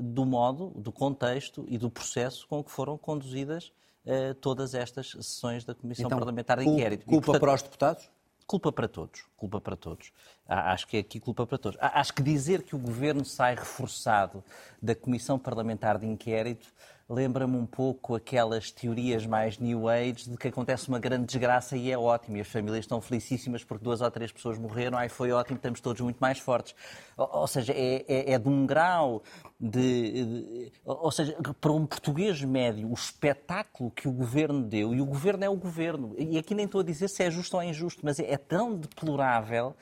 do 0.00 0.24
modo, 0.24 0.72
do 0.76 0.92
contexto 0.92 1.66
e 1.68 1.76
do 1.76 1.90
processo 1.90 2.46
com 2.46 2.62
que 2.62 2.70
foram 2.70 2.96
conduzidas 2.96 3.72
uh, 4.06 4.34
todas 4.34 4.74
estas 4.74 5.10
sessões 5.10 5.64
da 5.64 5.74
Comissão 5.74 6.06
então, 6.06 6.18
Parlamentar 6.18 6.58
de 6.58 6.68
Inquérito. 6.68 7.06
Culpa 7.06 7.16
e, 7.16 7.24
portanto, 7.24 7.40
para 7.40 7.54
os 7.54 7.62
deputados? 7.62 8.10
Culpa 8.46 8.70
para 8.70 8.86
todos, 8.86 9.24
culpa 9.36 9.60
para 9.60 9.76
todos. 9.76 10.12
Acho 10.46 10.86
que 10.86 10.96
é 10.96 11.00
aqui 11.00 11.18
culpa 11.18 11.44
para 11.44 11.58
todos. 11.58 11.76
Acho 11.80 12.14
que 12.14 12.22
dizer 12.22 12.62
que 12.62 12.76
o 12.76 12.78
governo 12.78 13.24
sai 13.24 13.56
reforçado 13.56 14.44
da 14.80 14.94
Comissão 14.94 15.36
Parlamentar 15.36 15.98
de 15.98 16.06
Inquérito 16.06 16.72
lembra-me 17.08 17.56
um 17.56 17.66
pouco 17.66 18.16
aquelas 18.16 18.70
teorias 18.72 19.24
mais 19.26 19.58
New 19.58 19.88
Age 19.88 20.28
de 20.28 20.36
que 20.36 20.48
acontece 20.48 20.88
uma 20.88 20.98
grande 20.98 21.26
desgraça 21.26 21.76
e 21.76 21.90
é 21.90 21.96
ótimo, 21.96 22.36
e 22.36 22.40
as 22.40 22.48
famílias 22.48 22.80
estão 22.80 23.00
felicíssimas 23.00 23.62
porque 23.62 23.84
duas 23.84 24.00
ou 24.00 24.10
três 24.10 24.32
pessoas 24.32 24.58
morreram, 24.58 24.98
aí 24.98 25.08
foi 25.08 25.30
ótimo, 25.30 25.56
estamos 25.56 25.80
todos 25.80 26.02
muito 26.02 26.18
mais 26.18 26.38
fortes. 26.38 26.74
Ou, 27.16 27.46
seja, 27.46 27.72
é, 27.72 28.04
é, 28.08 28.32
é 28.32 28.38
de 28.38 28.48
um 28.48 28.66
grau 28.66 29.22
de, 29.58 30.24
de, 30.24 30.72
Ou 30.84 31.10
seja, 31.12 31.36
para 31.60 31.72
um 31.72 31.86
português 31.86 32.42
médio, 32.42 32.90
o 32.90 32.94
espetáculo 32.94 33.90
que 33.90 34.08
o 34.08 34.12
governo 34.12 34.62
deu, 34.62 34.92
e 34.92 35.00
o 35.00 35.06
governo 35.06 35.44
é 35.44 35.48
o 35.48 35.56
governo, 35.56 36.14
e 36.18 36.36
aqui 36.36 36.54
nem 36.54 36.66
estou 36.66 36.80
a 36.80 36.84
dizer 36.84 37.08
se 37.08 37.22
é 37.22 37.30
justo 37.30 37.56
ou 37.56 37.62
injusto, 37.62 38.00
mas 38.02 38.18
é, 38.18 38.32
é 38.32 38.36
tão 38.36 38.74
deplorável 38.74 39.76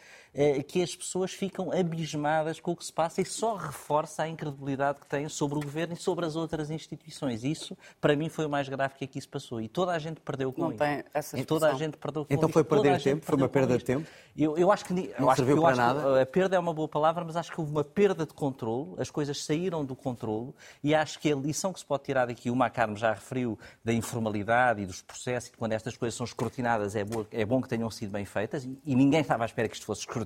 que 0.67 0.83
as 0.83 0.95
pessoas 0.95 1.33
ficam 1.33 1.71
abismadas 1.71 2.59
com 2.61 2.73
o 2.73 2.77
que 2.77 2.85
se 2.85 2.93
passa 2.93 3.21
e 3.21 3.25
só 3.25 3.57
reforça 3.57 4.25
a 4.25 4.29
incredibilidade 4.29 5.01
que 5.01 5.07
têm 5.07 5.29
sobre 5.29 5.59
o 5.59 5.63
governo 5.63 5.95
e 5.95 5.97
sobre 5.97 6.27
as 6.27 6.35
outras 6.37 6.71
instituições. 6.71 7.45
Isso, 7.45 7.77
para 8.01 8.17
mim, 8.17 8.29
foi 8.29 8.47
o 8.47 8.51
mais 8.51 8.69
grave 8.69 8.95
que 8.95 9.05
aqui 9.05 9.21
se 9.21 9.29
passou. 9.29 9.61
E 9.61 9.69
toda 9.69 9.93
a 9.93 9.99
gente 9.99 10.21
perdeu 10.21 10.53
com 10.53 10.63
Não 10.63 10.69
isso. 10.71 10.79
Tem 10.79 11.05
essa 11.15 11.39
e 11.39 11.45
toda 11.45 11.71
a 11.71 11.75
gente 11.75 11.97
perdeu 11.97 12.25
com 12.25 12.35
então 12.35 12.49
foi 12.49 12.65
perder 12.65 13.01
tempo? 13.01 13.25
Foi 13.25 13.37
uma 13.37 13.49
perda 13.49 13.79
de 13.79 13.85
tempo? 13.85 14.07
Eu, 14.37 14.59
eu 14.59 14.73
acho 14.73 14.85
que, 14.85 14.93
não 14.93 15.03
eu 15.03 15.31
acho, 15.31 15.37
serviu 15.37 15.57
eu 15.57 15.63
para 15.63 15.71
acho 15.71 15.81
nada. 15.81 16.23
a 16.23 16.27
perda 16.27 16.57
é 16.57 16.59
uma 16.59 16.75
boa 16.75 16.89
palavra, 16.89 17.25
mas 17.25 17.37
acho 17.37 17.53
que 17.53 17.61
houve 17.61 17.71
uma 17.71 17.85
perda 17.85 18.27
de 18.27 18.35
controle, 18.35 18.95
as 18.99 19.09
coisas 19.09 19.45
saíram 19.45 19.85
do 19.85 19.95
controle 19.95 20.53
e 20.83 20.93
acho 20.93 21.21
que 21.21 21.33
a 21.33 21.37
lição 21.37 21.73
que 21.73 21.79
se 21.79 21.87
pode 21.87 22.03
tirar 22.03 22.27
daqui, 22.27 22.51
o 22.51 22.57
Macarmo 22.57 22.97
já 22.97 23.13
referiu 23.13 23.57
da 23.85 23.93
informalidade 23.93 24.83
e 24.83 24.87
dos 24.87 25.01
processos, 25.01 25.51
e 25.51 25.53
quando 25.53 25.73
estas 25.73 25.97
coisas 25.97 26.17
são 26.17 26.25
escrutinadas 26.25 26.97
é, 26.97 27.05
boa, 27.05 27.25
é 27.31 27.45
bom 27.45 27.63
que 27.63 27.69
tenham 27.69 27.89
sido 27.91 28.11
bem 28.11 28.25
feitas 28.25 28.65
e, 28.65 28.77
e 28.85 28.97
ninguém 28.97 29.21
estava 29.21 29.45
à 29.45 29.47
espera 29.47 29.69
que 29.69 29.77
isto 29.77 29.87
fosse 29.87 30.01
escrutinado, 30.01 30.24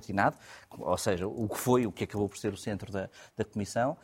ou 0.77 0.97
seja, 0.97 1.27
o 1.27 1.47
que 1.47 1.57
foi, 1.57 1.85
o 1.85 1.91
que 1.91 2.03
acabou 2.03 2.27
por 2.27 2.37
ser 2.37 2.53
o 2.53 2.57
centro 2.57 2.91
da, 2.91 3.09
da 3.37 3.45
Comissão. 3.45 3.97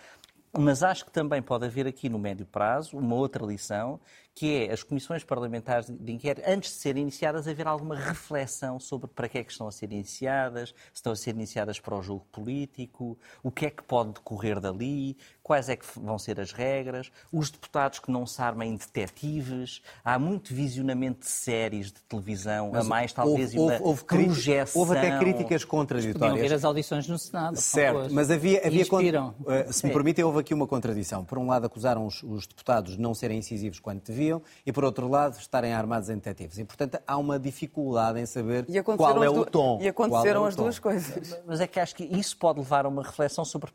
Mas 0.58 0.84
acho 0.84 1.06
que 1.06 1.12
também 1.12 1.42
pode 1.42 1.66
haver 1.66 1.86
aqui 1.86 2.08
no 2.08 2.18
médio 2.18 2.46
prazo 2.46 2.98
uma 2.98 3.16
outra 3.16 3.46
lição, 3.46 4.00
que 4.36 4.66
é 4.66 4.74
as 4.74 4.84
comissões 4.84 5.24
parlamentares 5.24 5.90
de 5.90 6.12
inquérito, 6.12 6.44
antes 6.46 6.72
de 6.72 6.80
serem 6.80 7.04
iniciadas, 7.04 7.48
haver 7.48 7.66
alguma 7.66 7.96
reflexão 7.96 8.78
sobre 8.82 9.08
para 9.08 9.30
que 9.30 9.38
é 9.38 9.44
que 9.44 9.52
estão 9.54 9.66
a 9.66 9.72
ser 9.72 9.86
iniciadas, 9.94 10.70
se 10.70 10.96
estão 10.96 11.14
a 11.14 11.16
ser 11.16 11.30
iniciadas 11.30 11.80
para 11.80 11.96
o 11.96 12.02
jogo 12.02 12.26
político, 12.34 13.18
o 13.42 13.50
que 13.50 13.68
é 13.68 13.70
que 13.70 13.82
pode 13.82 14.12
decorrer 14.12 14.60
dali, 14.60 15.16
quais 15.42 15.70
é 15.70 15.78
que 15.78 15.86
vão 15.98 16.20
ser 16.20 16.38
as 16.42 16.52
regras, 16.52 17.10
os 17.32 17.50
deputados 17.50 18.00
que 18.00 18.12
não 18.12 18.26
se 18.26 18.42
armem 18.42 18.76
detetives, 18.76 19.82
há 20.04 20.20
muito 20.20 20.54
visionamento 20.54 21.22
de 21.22 21.28
séries 21.28 21.94
de 21.94 22.02
televisão, 22.02 22.72
Mas 22.74 22.86
a 22.86 22.90
mais 22.90 23.14
talvez 23.14 23.56
houve, 23.56 23.76
uma 23.76 23.88
houve, 23.88 24.04
projeção. 24.04 24.82
Houve 24.82 24.98
até 24.98 25.18
críticas 25.18 25.64
contraditórias. 25.64 26.32
Podiam 26.32 26.50
ver 26.50 26.54
as 26.54 26.66
audições 26.66 27.08
no 27.08 27.18
Senado. 27.18 27.56
Certo, 27.56 28.14
mas 28.14 28.30
havia, 28.30 28.68
havia 28.68 28.84
uh, 28.84 29.72
se 29.72 29.86
me 29.86 29.94
permitem, 29.94 30.26
houve 30.26 30.40
aqui 30.40 30.54
uma 30.54 30.68
contradição. 30.68 31.24
Por 31.24 31.38
um 31.38 31.48
lado 31.48 31.66
acusaram 31.66 32.06
os, 32.06 32.22
os 32.22 32.46
deputados 32.46 32.98
de 32.98 33.02
não 33.02 33.14
serem 33.14 33.38
incisivos 33.38 33.80
quando 33.80 34.02
deviam 34.02 34.25
e, 34.66 34.72
por 34.72 34.84
outro 34.84 35.08
lado, 35.08 35.38
estarem 35.38 35.74
armados 35.74 36.10
em 36.10 36.16
detetives. 36.16 36.58
E, 36.58 36.66
portanto, 36.66 37.00
há 37.06 37.18
uma 37.18 37.40
dificuldade 37.40 38.20
em 38.20 38.26
saber 38.26 38.66
qual 38.98 39.24
é 39.24 39.30
o 39.30 39.46
tom. 39.46 39.80
E 39.82 39.88
aconteceram 39.88 40.46
é 40.46 40.48
as 40.50 40.56
duas 40.56 40.80
coisas. 40.80 41.40
Mas 41.46 41.62
é 41.62 41.68
que 41.68 41.80
acho 41.80 41.96
que 41.96 42.04
isso 42.04 42.38
pode 42.38 42.60
levar 42.60 42.86
a 42.86 42.90
uma 42.90 43.04
reflexão 43.04 43.46
sobre, 43.46 43.72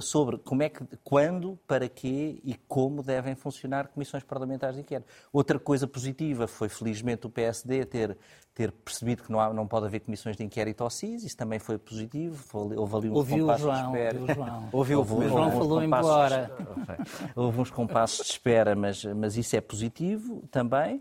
sobre 0.00 0.38
como 0.38 0.62
é 0.62 0.68
que 0.68 0.84
quando, 1.04 1.58
para 1.66 1.88
quê 1.88 2.40
e 2.44 2.54
como 2.68 3.02
devem 3.02 3.34
funcionar 3.34 3.88
comissões 3.88 4.22
parlamentares 4.22 4.76
de 4.76 4.82
inquérito. 4.82 5.08
Outra 5.32 5.58
coisa 5.58 5.86
positiva 5.86 6.46
foi, 6.46 6.68
felizmente, 6.68 7.26
o 7.26 7.30
PSD 7.30 7.84
ter, 7.84 8.16
ter 8.54 8.70
percebido 8.70 9.22
que 9.22 9.32
não, 9.32 9.40
há, 9.40 9.52
não 9.52 9.66
pode 9.66 9.86
haver 9.86 10.00
comissões 10.00 10.36
de 10.36 10.44
inquérito 10.44 10.84
ao 10.84 10.90
CIS, 10.90 11.24
isso 11.24 11.36
também 11.36 11.58
foi 11.58 11.78
positivo, 11.78 12.44
houve 12.76 12.96
ali 12.96 13.10
uns 13.10 13.16
ouviu 13.16 13.46
compassos 13.46 13.62
João, 13.62 13.92
de 13.92 13.98
espera. 13.98 14.18
Ouviu 14.18 14.24
o 14.24 14.34
João, 14.34 14.68
ouviu, 14.72 14.98
ouviu, 14.98 15.18
o 15.18 15.28
João 15.28 15.50
falou 15.52 15.82
embora. 15.82 16.50
houve 17.34 17.60
uns 17.60 17.70
compassos 17.70 18.26
de 18.26 18.32
espera, 18.32 18.76
mas, 18.76 19.04
mas 19.04 19.36
isso 19.36 19.56
é 19.56 19.60
positivo 19.60 20.42
também. 20.50 21.00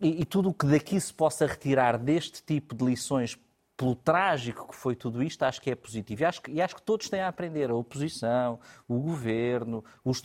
E, 0.00 0.22
e 0.22 0.24
tudo 0.24 0.50
o 0.50 0.54
que 0.54 0.66
daqui 0.66 1.00
se 1.00 1.12
possa 1.12 1.46
retirar 1.46 1.98
deste 1.98 2.42
tipo 2.42 2.74
de 2.74 2.84
lições 2.84 3.38
pelo 3.82 3.96
trágico 3.96 4.68
que 4.68 4.76
foi 4.76 4.94
tudo 4.94 5.20
isto, 5.24 5.42
acho 5.42 5.60
que 5.60 5.68
é 5.68 5.74
positivo. 5.74 6.22
E 6.22 6.24
acho 6.24 6.40
que, 6.40 6.52
e 6.52 6.62
acho 6.62 6.76
que 6.76 6.82
todos 6.82 7.08
têm 7.08 7.20
a 7.20 7.26
aprender, 7.26 7.68
a 7.68 7.74
oposição, 7.74 8.60
o 8.86 9.00
governo, 9.00 9.84
os, 10.04 10.22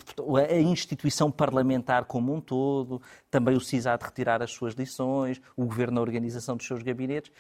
a 0.48 0.60
instituição 0.60 1.32
parlamentar 1.32 2.06
como 2.06 2.32
um 2.32 2.40
todo, 2.40 3.02
também 3.32 3.58
o 3.58 3.60
CIS 3.60 3.88
há 3.88 3.98
de 3.98 4.06
retirar 4.06 4.44
as 4.44 4.52
suas 4.52 4.76
lições, 4.76 5.42
o 5.56 5.66
governo 5.66 5.98
a 5.98 6.02
organização 6.04 6.56
dos 6.56 6.68
seus 6.68 6.84
gabinetes. 6.84 7.32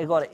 Agora, 0.00 0.30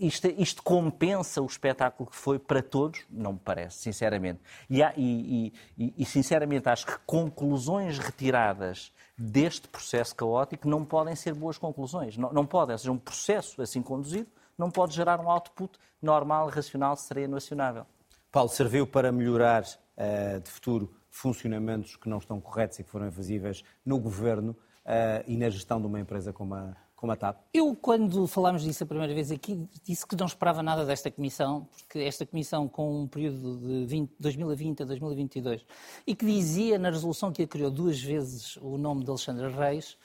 isto, 0.00 0.26
isto, 0.28 0.62
compensa 0.62 1.42
o 1.42 1.46
espetáculo 1.46 2.08
que 2.08 2.16
foi 2.16 2.38
para 2.38 2.62
todos? 2.62 3.00
Não 3.10 3.34
me 3.34 3.38
parece, 3.38 3.78
sinceramente. 3.78 4.40
E, 4.68 4.82
e, 4.96 5.52
e, 5.76 5.94
e, 5.98 6.04
sinceramente, 6.04 6.68
acho 6.68 6.86
que 6.86 6.98
conclusões 7.06 7.98
retiradas 7.98 8.92
deste 9.16 9.68
processo 9.68 10.14
caótico 10.14 10.68
não 10.68 10.84
podem 10.84 11.16
ser 11.16 11.34
boas 11.34 11.58
conclusões. 11.58 12.16
Não, 12.16 12.32
não 12.32 12.46
podem, 12.46 12.74
ou 12.74 12.78
seja, 12.78 12.92
um 12.92 12.98
processo 12.98 13.60
assim 13.62 13.82
conduzido 13.82 14.28
não 14.56 14.70
pode 14.70 14.94
gerar 14.94 15.20
um 15.20 15.30
output 15.30 15.78
normal, 16.02 16.48
racional, 16.48 16.96
sereno, 16.96 17.36
acionável. 17.36 17.86
Paulo, 18.30 18.48
serviu 18.48 18.86
para 18.86 19.12
melhorar 19.12 19.62
uh, 19.62 20.40
de 20.40 20.50
futuro 20.50 20.92
funcionamentos 21.10 21.96
que 21.96 22.08
não 22.08 22.18
estão 22.18 22.40
corretos 22.40 22.78
e 22.78 22.84
que 22.84 22.90
foram 22.90 23.06
invasíveis 23.06 23.64
no 23.84 23.98
governo 23.98 24.52
uh, 24.84 25.24
e 25.26 25.36
na 25.36 25.48
gestão 25.48 25.80
de 25.80 25.86
uma 25.86 26.00
empresa 26.00 26.32
como 26.32 26.54
a, 26.54 26.76
como 26.98 27.12
a 27.12 27.16
TAP? 27.16 27.38
Eu, 27.54 27.76
quando 27.76 28.26
falámos 28.26 28.62
disso 28.62 28.82
a 28.82 28.86
primeira 28.86 29.14
vez 29.14 29.30
aqui, 29.30 29.68
disse 29.84 30.04
que 30.04 30.16
não 30.16 30.26
esperava 30.26 30.64
nada 30.64 30.84
desta 30.84 31.08
comissão, 31.08 31.68
porque 31.78 32.00
esta 32.00 32.26
comissão, 32.26 32.66
com 32.66 33.02
um 33.02 33.06
período 33.06 33.56
de 33.56 33.86
20, 33.86 34.12
2020 34.18 34.82
a 34.82 34.84
2022, 34.84 35.64
e 36.04 36.14
que 36.16 36.26
dizia 36.26 36.76
na 36.76 36.90
resolução 36.90 37.30
que 37.30 37.44
a 37.44 37.46
criou 37.46 37.70
duas 37.70 38.02
vezes 38.02 38.56
o 38.56 38.76
nome 38.76 39.04
de 39.04 39.10
Alexandre 39.10 39.48
Reis, 39.48 39.96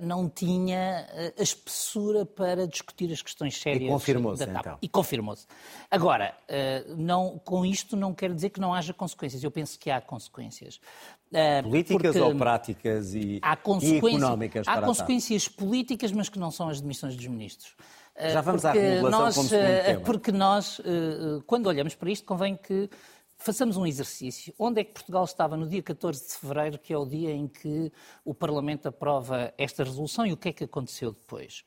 não 0.00 0.28
tinha 0.28 1.06
eh, 1.12 1.34
a 1.36 1.42
espessura 1.42 2.24
para 2.24 2.66
discutir 2.66 3.12
as 3.12 3.20
questões 3.20 3.60
sérias 3.60 3.82
e 3.82 3.88
confirmou-se. 3.88 4.44
Então. 4.44 4.78
E 4.80 4.88
confirmou-se. 4.88 5.46
Agora, 5.90 6.36
eh, 6.48 6.84
não, 6.96 7.38
com 7.44 7.64
isto 7.64 7.96
não 7.96 8.14
quer 8.14 8.32
dizer 8.32 8.50
que 8.50 8.60
não 8.60 8.72
haja 8.72 8.94
consequências. 8.94 9.42
Eu 9.42 9.50
penso 9.50 9.78
que 9.78 9.90
há 9.90 10.00
consequências. 10.00 10.80
Políticas 11.64 12.14
ou 12.16 12.34
práticas 12.36 13.14
e, 13.14 13.40
há 13.42 13.58
e 13.82 13.96
económicas? 13.96 14.68
Há 14.68 14.80
consequências 14.80 15.48
políticas, 15.48 16.12
mas 16.12 16.28
que 16.28 16.38
não 16.38 16.52
são 16.52 16.68
as 16.68 16.80
demissões 16.80 17.16
dos 17.16 17.26
ministros. 17.26 17.74
Já 18.18 18.40
vamos 18.40 18.62
porque 18.62 18.78
à 18.78 18.80
regulação 18.80 19.20
nós, 19.20 19.34
como. 19.34 20.00
Porque 20.04 20.32
nós, 20.32 20.80
quando 21.46 21.66
olhamos 21.66 21.94
para 21.94 22.10
isto, 22.10 22.24
convém 22.24 22.56
que 22.56 22.88
façamos 23.38 23.76
um 23.76 23.86
exercício. 23.86 24.54
Onde 24.58 24.80
é 24.80 24.84
que 24.84 24.92
Portugal 24.92 25.24
estava 25.24 25.56
no 25.56 25.68
dia 25.68 25.82
14 25.82 26.26
de 26.26 26.32
fevereiro, 26.34 26.78
que 26.78 26.92
é 26.92 26.98
o 26.98 27.06
dia 27.06 27.32
em 27.32 27.46
que 27.46 27.92
o 28.24 28.34
Parlamento 28.34 28.88
aprova 28.88 29.52
esta 29.56 29.84
resolução, 29.84 30.26
e 30.26 30.32
o 30.32 30.36
que 30.36 30.48
é 30.48 30.52
que 30.52 30.64
aconteceu 30.64 31.12
depois? 31.12 31.64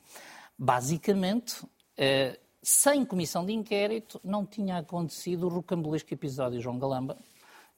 Basicamente, 0.57 1.65
eh, 1.97 2.39
sem 2.61 3.05
comissão 3.05 3.45
de 3.45 3.53
inquérito, 3.53 4.19
não 4.23 4.45
tinha 4.45 4.77
acontecido 4.77 5.45
o 5.45 5.49
rocambolesco 5.49 6.13
episódio 6.13 6.59
João 6.59 6.77
Galamba, 6.77 7.17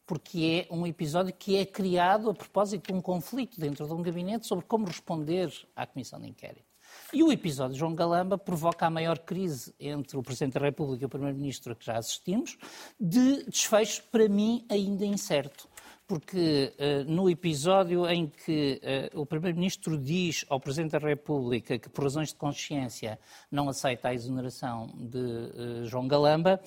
porque 0.06 0.68
é 0.70 0.74
um 0.74 0.86
episódio 0.88 1.34
que 1.34 1.56
é 1.56 1.66
criado 1.66 2.30
a 2.30 2.34
propósito 2.34 2.88
de 2.88 2.94
um 2.94 3.02
conflito 3.02 3.60
dentro 3.60 3.86
de 3.86 3.94
um 3.94 4.02
gabinete 4.02 4.48
sobre 4.48 4.66
como 4.66 4.86
responder 4.86 5.52
à 5.76 5.86
comissão 5.86 6.20
de 6.20 6.28
inquérito. 6.28 6.71
E 7.14 7.22
o 7.22 7.32
episódio 7.32 7.74
de 7.74 7.80
João 7.80 7.94
Galamba 7.94 8.38
provoca 8.38 8.86
a 8.86 8.90
maior 8.90 9.20
crise 9.20 9.76
entre 9.78 10.18
o 10.18 10.24
Presidente 10.24 10.54
da 10.54 10.62
República 10.62 11.04
e 11.04 11.06
o 11.06 11.10
Primeiro-Ministro 11.10 11.76
que 11.76 11.86
já 11.86 11.98
assistimos, 11.98 12.58
de 12.98 13.44
desfecho, 13.44 14.04
para 14.10 14.30
mim, 14.30 14.66
ainda 14.70 15.06
incerto. 15.06 15.68
Porque 16.08 16.74
uh, 16.80 17.12
no 17.12 17.30
episódio 17.30 18.10
em 18.10 18.28
que 18.28 18.82
uh, 19.14 19.20
o 19.20 19.26
Primeiro-Ministro 19.26 19.98
diz 19.98 20.46
ao 20.50 20.58
Presidente 20.58 20.92
da 20.92 21.00
República 21.00 21.78
que, 21.78 21.90
por 21.90 22.06
razões 22.06 22.30
de 22.30 22.36
consciência, 22.36 23.20
não 23.52 23.68
aceita 23.68 24.08
a 24.08 24.14
exoneração 24.14 24.88
de 24.96 25.18
uh, 25.18 25.86
João 25.86 26.08
Galamba, 26.08 26.62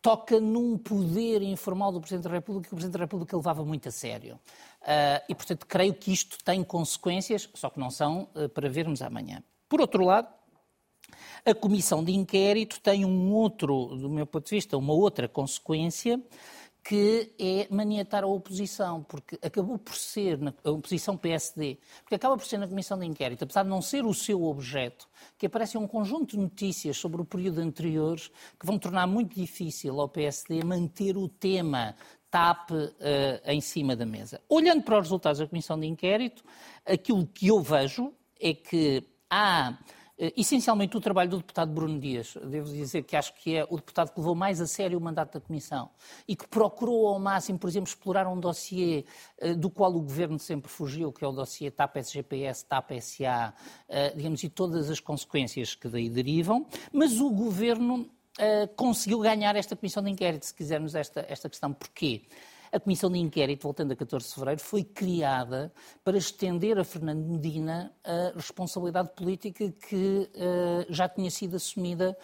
toca 0.00 0.38
num 0.38 0.78
poder 0.78 1.42
informal 1.42 1.90
do 1.90 2.00
Presidente 2.00 2.24
da 2.24 2.30
República 2.30 2.68
que 2.68 2.74
o 2.74 2.76
Presidente 2.76 2.98
da 2.98 3.04
República 3.04 3.36
levava 3.36 3.64
muito 3.64 3.88
a 3.88 3.92
sério. 3.92 4.38
E, 5.28 5.34
portanto, 5.34 5.66
creio 5.66 5.92
que 5.92 6.12
isto 6.12 6.38
tem 6.44 6.62
consequências, 6.62 7.50
só 7.52 7.68
que 7.68 7.80
não 7.80 7.90
são 7.90 8.28
para 8.54 8.68
vermos 8.68 9.02
amanhã. 9.02 9.42
Por 9.68 9.80
outro 9.80 10.04
lado, 10.04 10.28
a 11.44 11.54
comissão 11.54 12.04
de 12.04 12.12
inquérito 12.12 12.80
tem 12.80 13.04
um 13.04 13.32
outro, 13.32 13.96
do 13.96 14.10
meu 14.10 14.26
ponto 14.26 14.44
de 14.44 14.56
vista, 14.56 14.76
uma 14.76 14.92
outra 14.92 15.28
consequência 15.28 16.22
que 16.88 17.34
é 17.38 17.66
maniatar 17.70 18.24
a 18.24 18.26
oposição, 18.26 19.02
porque 19.02 19.38
acabou 19.42 19.76
por 19.76 19.94
ser, 19.94 20.38
na, 20.38 20.54
a 20.64 20.70
oposição 20.70 21.18
PSD, 21.18 21.78
porque 22.00 22.14
acaba 22.14 22.34
por 22.34 22.46
ser 22.46 22.56
na 22.56 22.66
comissão 22.66 22.98
de 22.98 23.04
inquérito, 23.04 23.44
apesar 23.44 23.62
de 23.62 23.68
não 23.68 23.82
ser 23.82 24.06
o 24.06 24.14
seu 24.14 24.42
objeto, 24.44 25.06
que 25.36 25.44
aparece 25.44 25.76
um 25.76 25.86
conjunto 25.86 26.34
de 26.34 26.38
notícias 26.38 26.96
sobre 26.96 27.20
o 27.20 27.26
período 27.26 27.60
anterior 27.60 28.16
que 28.58 28.64
vão 28.64 28.78
tornar 28.78 29.06
muito 29.06 29.34
difícil 29.34 30.00
ao 30.00 30.08
PSD 30.08 30.64
manter 30.64 31.18
o 31.18 31.28
tema 31.28 31.94
TAP 32.30 32.70
uh, 32.70 32.86
em 33.44 33.60
cima 33.60 33.94
da 33.94 34.06
mesa. 34.06 34.40
Olhando 34.48 34.82
para 34.82 34.96
os 34.96 35.02
resultados 35.02 35.40
da 35.40 35.46
comissão 35.46 35.78
de 35.78 35.86
inquérito, 35.86 36.42
aquilo 36.86 37.26
que 37.26 37.48
eu 37.48 37.60
vejo 37.60 38.14
é 38.40 38.54
que 38.54 39.04
há 39.30 39.78
eh, 40.18 40.32
essencialmente 40.36 40.96
o 40.96 41.00
trabalho 41.00 41.30
do 41.30 41.36
deputado 41.38 41.72
Bruno 41.72 42.00
Dias. 42.00 42.36
Devo 42.44 42.68
dizer 42.70 43.04
que 43.04 43.14
acho 43.14 43.32
que 43.34 43.56
é 43.56 43.64
o 43.64 43.76
deputado 43.76 44.12
que 44.12 44.18
levou 44.18 44.34
mais 44.34 44.60
a 44.60 44.66
sério 44.66 44.98
o 44.98 45.00
mandato 45.00 45.34
da 45.34 45.40
Comissão 45.40 45.90
e 46.26 46.34
que 46.34 46.46
procurou 46.48 47.06
ao 47.06 47.20
máximo, 47.20 47.58
por 47.58 47.68
exemplo, 47.68 47.88
explorar 47.88 48.26
um 48.26 48.38
dossiê 48.38 49.04
eh, 49.38 49.54
do 49.54 49.70
qual 49.70 49.94
o 49.94 50.00
Governo 50.00 50.38
sempre 50.38 50.68
fugiu, 50.70 51.12
que 51.12 51.24
é 51.24 51.28
o 51.28 51.32
dossiê 51.32 51.70
TAP-SGPS, 51.70 52.64
TAP-SA, 52.66 53.54
eh, 53.88 54.12
digamos, 54.16 54.42
e 54.42 54.48
todas 54.48 54.90
as 54.90 54.98
consequências 54.98 55.74
que 55.74 55.88
daí 55.88 56.08
derivam, 56.08 56.66
mas 56.92 57.20
o 57.20 57.30
Governo 57.30 58.10
conseguiu 58.76 59.18
ganhar 59.18 59.56
esta 59.56 59.74
Comissão 59.74 60.00
de 60.00 60.10
Inquérito, 60.10 60.46
se 60.46 60.54
quisermos 60.54 60.94
esta, 60.94 61.26
esta 61.28 61.48
questão. 61.48 61.72
Porquê? 61.72 62.22
A 62.72 62.80
comissão 62.80 63.10
de 63.10 63.18
inquérito, 63.18 63.62
voltando 63.62 63.92
a 63.92 63.96
14 63.96 64.26
de 64.26 64.34
fevereiro, 64.34 64.60
foi 64.60 64.84
criada 64.84 65.72
para 66.04 66.16
estender 66.16 66.78
a 66.78 66.84
Fernando 66.84 67.24
Medina 67.26 67.92
a 68.04 68.32
responsabilidade 68.34 69.10
política 69.16 69.72
que 69.88 70.30
uh, 70.34 70.86
já 70.92 71.08
tinha 71.08 71.30
sido 71.30 71.56
assumida 71.56 72.16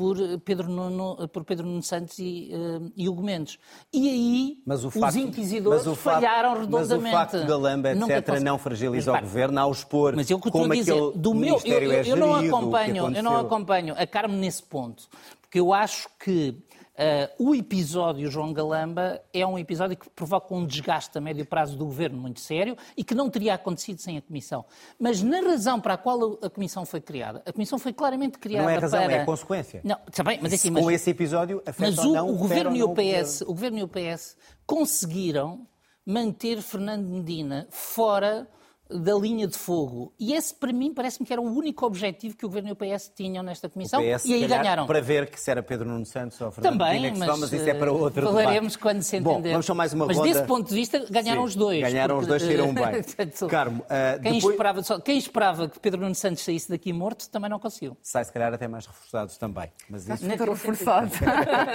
por 0.00 0.16
Pedro 0.44 0.68
Nuno, 0.68 1.28
por 1.28 1.44
Pedro 1.44 1.66
Nuno 1.66 1.82
Santos 1.82 2.18
e, 2.18 2.50
uh, 2.54 2.90
e 2.96 3.06
Hugo 3.06 3.22
Mendes. 3.22 3.58
E 3.92 4.08
aí 4.08 4.62
os 4.66 4.94
facto, 4.94 5.18
inquisidores 5.18 5.82
facto, 5.82 5.94
falharam 5.96 6.60
redondamente. 6.60 7.02
Mas 7.02 7.12
o 7.12 7.16
facto 7.16 7.46
da 7.46 7.56
Lamba, 7.58 7.90
etc., 7.90 8.28
não, 8.28 8.40
não 8.40 8.58
fragiliza 8.58 9.12
mas, 9.12 9.20
o 9.20 9.24
governo 9.24 9.60
ao 9.60 9.70
expor 9.70 10.16
mas 10.16 10.30
eu 10.30 10.38
como 10.38 10.72
dizer, 10.72 10.94
do 11.14 11.34
meu, 11.34 11.60
eu, 11.64 11.82
eu, 11.82 11.92
eu, 12.04 12.16
não 12.16 12.34
acompanho, 12.34 13.14
eu 13.14 13.22
não 13.22 13.36
acompanho 13.36 13.94
a 13.94 14.06
Carme 14.06 14.36
nesse 14.36 14.62
ponto, 14.62 15.06
porque 15.42 15.60
eu 15.60 15.72
acho 15.72 16.08
que 16.18 16.56
Uh, 17.00 17.48
o 17.48 17.54
episódio 17.54 18.30
João 18.30 18.52
Galamba 18.52 19.22
é 19.32 19.46
um 19.46 19.58
episódio 19.58 19.96
que 19.96 20.10
provoca 20.10 20.54
um 20.54 20.66
desgaste 20.66 21.16
a 21.16 21.20
médio 21.20 21.46
prazo 21.46 21.74
do 21.74 21.86
governo 21.86 22.20
muito 22.20 22.40
sério 22.40 22.76
e 22.94 23.02
que 23.02 23.14
não 23.14 23.30
teria 23.30 23.54
acontecido 23.54 23.98
sem 24.02 24.18
a 24.18 24.20
Comissão. 24.20 24.66
Mas 24.98 25.22
na 25.22 25.40
razão 25.40 25.80
para 25.80 25.94
a 25.94 25.96
qual 25.96 26.38
a 26.42 26.50
Comissão 26.50 26.84
foi 26.84 27.00
criada, 27.00 27.42
a 27.46 27.52
Comissão 27.54 27.78
foi 27.78 27.94
claramente 27.94 28.36
criada 28.36 28.64
Não 28.64 28.70
é 28.70 28.76
razão, 28.76 29.02
para... 29.02 29.12
é 29.14 29.24
consequência. 29.24 29.80
Não, 29.82 29.96
está 30.06 30.22
bem, 30.22 30.40
mas, 30.42 30.52
é 30.52 30.56
assim, 30.56 30.68
mas... 30.68 30.84
Com 30.84 30.90
esse 30.90 31.08
episódio, 31.08 31.62
afeta 31.64 31.90
Mas 31.90 31.98
o, 32.04 32.12
não 32.12 32.28
o 32.28 32.36
governo 32.36 32.76
e 32.76 32.82
o 32.82 32.94
PS, 32.94 33.40
o 33.40 33.46
governo 33.46 33.78
e 33.78 33.82
o 33.82 33.88
PS 33.88 34.36
conseguiram 34.66 35.66
manter 36.04 36.60
Fernando 36.60 37.08
Medina 37.08 37.66
fora 37.70 38.46
da 38.92 39.14
linha 39.14 39.46
de 39.46 39.56
fogo. 39.56 40.12
E 40.18 40.32
esse, 40.34 40.54
para 40.54 40.72
mim, 40.72 40.92
parece-me 40.92 41.26
que 41.26 41.32
era 41.32 41.40
o 41.40 41.44
único 41.44 41.86
objetivo 41.86 42.36
que 42.36 42.44
o 42.44 42.48
governo 42.48 42.70
e 42.70 42.72
o 42.72 42.76
PS 42.76 43.10
tinham 43.14 43.42
nesta 43.42 43.68
comissão. 43.68 44.00
O 44.00 44.04
PS, 44.16 44.24
e 44.24 44.34
aí 44.34 44.40
calhar, 44.42 44.62
ganharam. 44.62 44.86
Para 44.86 45.00
ver 45.00 45.30
que 45.30 45.40
se 45.40 45.50
era 45.50 45.62
Pedro 45.62 45.88
Nuno 45.88 46.04
Santos 46.04 46.40
ou 46.40 46.50
Fernando 46.50 46.72
Também, 46.78 47.10
mas, 47.16 47.18
só, 47.28 47.36
mas 47.36 47.52
isso 47.52 47.68
é 47.68 47.74
para 47.74 47.92
outro 47.92 48.26
falaremos 48.26 48.72
debate. 48.72 48.78
quando 48.78 49.02
se 49.02 49.20
Bom, 49.20 49.32
entender. 49.34 49.50
vamos 49.52 49.66
só 49.66 49.74
mais 49.74 49.92
uma 49.92 50.06
mas 50.06 50.16
ronda. 50.16 50.28
desse 50.32 50.44
ponto 50.44 50.68
de 50.68 50.74
vista, 50.74 51.06
ganharam 51.10 51.42
Sim, 51.42 51.48
os 51.48 51.56
dois. 51.56 51.80
ganharam 51.80 52.18
os 52.18 52.26
dois, 52.26 52.42
saíram 52.42 52.74
bem. 52.74 52.84
Carmo, 53.48 53.84
ah, 53.88 54.18
quem, 54.22 54.32
depois- 54.34 54.52
esperava, 54.54 54.82
só- 54.82 55.00
quem 55.00 55.18
esperava 55.18 55.68
que 55.68 55.78
Pedro 55.78 56.00
Nuno 56.00 56.14
Santos 56.14 56.42
saísse 56.42 56.68
daqui 56.70 56.92
morto 56.92 57.28
também 57.30 57.48
não 57.48 57.58
conseguiu. 57.58 57.96
Sai 58.02 58.24
se 58.24 58.32
calhar 58.32 58.52
até 58.52 58.66
mais 58.66 58.86
reforçados 58.86 59.36
também. 59.38 59.70
Mas 59.88 60.08
isso... 60.08 60.24
Muito 60.26 60.44
reforçado. 60.44 61.10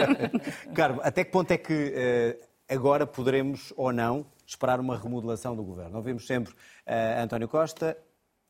Carmo, 0.74 0.99
até 1.03 1.24
que 1.24 1.32
ponto 1.32 1.51
é 1.51 1.57
que 1.57 1.93
eh, 1.95 2.38
agora 2.70 3.05
poderemos 3.05 3.74
ou 3.76 3.91
não 3.91 4.26
esperar 4.45 4.80
uma 4.80 4.97
remodelação 4.97 5.55
do 5.55 5.63
governo? 5.63 5.97
Ouvimos 5.97 6.26
sempre 6.28 6.53
eh, 6.86 7.20
António 7.22 7.47
Costa, 7.47 7.97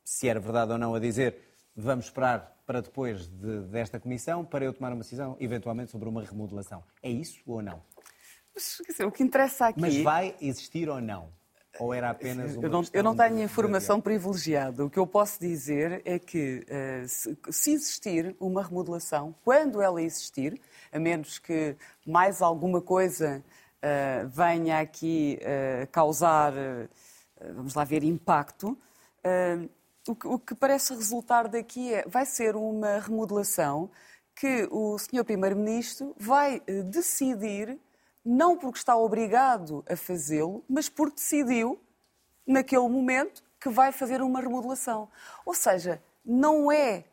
se 0.04 0.28
era 0.28 0.40
verdade 0.40 0.72
ou 0.72 0.78
não, 0.78 0.96
a 0.96 1.00
dizer 1.00 1.38
vamos 1.76 2.06
esperar 2.06 2.56
para 2.66 2.82
depois 2.82 3.28
de- 3.28 3.62
desta 3.68 4.00
comissão 4.00 4.44
para 4.44 4.66
eu 4.66 4.74
tomar 4.74 4.90
uma 4.94 5.02
decisão, 5.04 5.36
eventualmente, 5.40 5.92
sobre 5.92 6.08
uma 6.10 6.24
remodelação. 6.24 6.84
É 7.04 7.10
isso 7.10 7.40
ou 7.46 7.62
não? 7.62 7.82
Mas, 8.54 8.78
dizer, 8.88 9.06
o 9.06 9.12
que 9.12 9.22
interessa 9.22 9.68
aqui. 9.68 9.82
Mas 9.82 9.98
vai 9.98 10.36
existir 10.42 10.90
ou 10.90 11.02
não? 11.02 11.30
Ou 11.78 11.94
era 11.94 12.10
apenas 12.10 12.56
uma 12.56 12.66
Eu 12.66 12.70
não, 12.70 12.84
eu 12.94 13.04
não 13.04 13.16
tenho 13.16 13.42
informação 13.44 14.00
privilegiada. 14.00 14.86
O 14.86 14.90
que 14.90 14.98
eu 14.98 15.06
posso 15.06 15.38
dizer 15.42 16.02
é 16.06 16.18
que, 16.18 16.64
eh, 16.70 17.04
se 17.06 17.72
existir 17.74 18.34
uma 18.40 18.64
remodelação, 18.64 19.36
quando 19.44 19.82
ela 19.82 20.02
existir, 20.02 20.60
a 20.90 20.98
menos 20.98 21.38
que 21.38 21.76
mais 22.08 22.42
alguma 22.42 22.82
coisa 22.82 23.44
eh, 23.82 24.26
venha 24.28 24.80
aqui 24.80 25.38
eh, 25.42 25.88
causar, 25.92 26.54
eh, 26.56 26.88
vamos 27.54 27.76
lá 27.76 27.84
ver, 27.84 28.04
impacto, 28.04 28.78
o, 30.08 30.16
que, 30.16 30.28
o 30.28 30.40
que 30.40 30.54
parece 30.54 30.94
resultar 30.94 31.48
daqui 31.48 31.94
é 31.94 32.04
vai 32.08 32.26
ser 32.26 32.56
uma 32.56 33.00
remodelação 33.00 33.90
que 34.36 34.68
o 34.70 34.98
Sr. 35.00 35.24
Primeiro-Ministro 35.24 36.14
vai 36.18 36.62
decidir, 36.92 37.80
não 38.24 38.58
porque 38.58 38.78
está 38.78 38.96
obrigado 38.96 39.84
a 39.90 39.96
fazê-lo, 39.96 40.64
mas 40.70 40.90
porque 40.90 41.16
decidiu, 41.16 41.80
naquele 42.46 42.88
momento, 42.88 43.44
que 43.60 43.70
vai 43.70 43.92
fazer 43.92 44.22
uma 44.22 44.42
remodelação. 44.42 45.10
Ou 45.44 45.56
seja, 45.56 46.02
não 46.24 46.72
é 46.72 47.06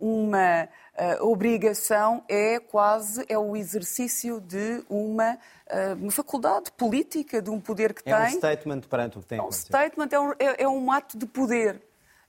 uma 0.00 0.68
eh, 0.94 1.18
obrigação, 1.22 2.22
é 2.28 2.58
quase 2.58 3.24
é 3.28 3.38
o 3.38 3.56
exercício 3.56 4.40
de 4.40 4.82
uma, 4.88 5.38
eh, 5.66 5.94
uma 5.94 6.10
faculdade 6.10 6.70
política, 6.72 7.40
de 7.40 7.50
um 7.50 7.60
poder 7.60 7.92
que 7.94 8.02
É 8.08 8.14
um 8.16 8.24
tem. 8.24 8.36
statement 8.36 8.80
perante 8.82 9.18
o 9.18 9.20
que 9.20 9.26
tem 9.26 9.38
É 9.38 9.42
um 9.42 9.52
statement, 9.52 10.08
é 10.12 10.20
um, 10.20 10.32
é- 10.38 10.62
é 10.62 10.68
um 10.68 10.90
ato 10.92 11.16
de 11.18 11.26
poder. 11.26 11.82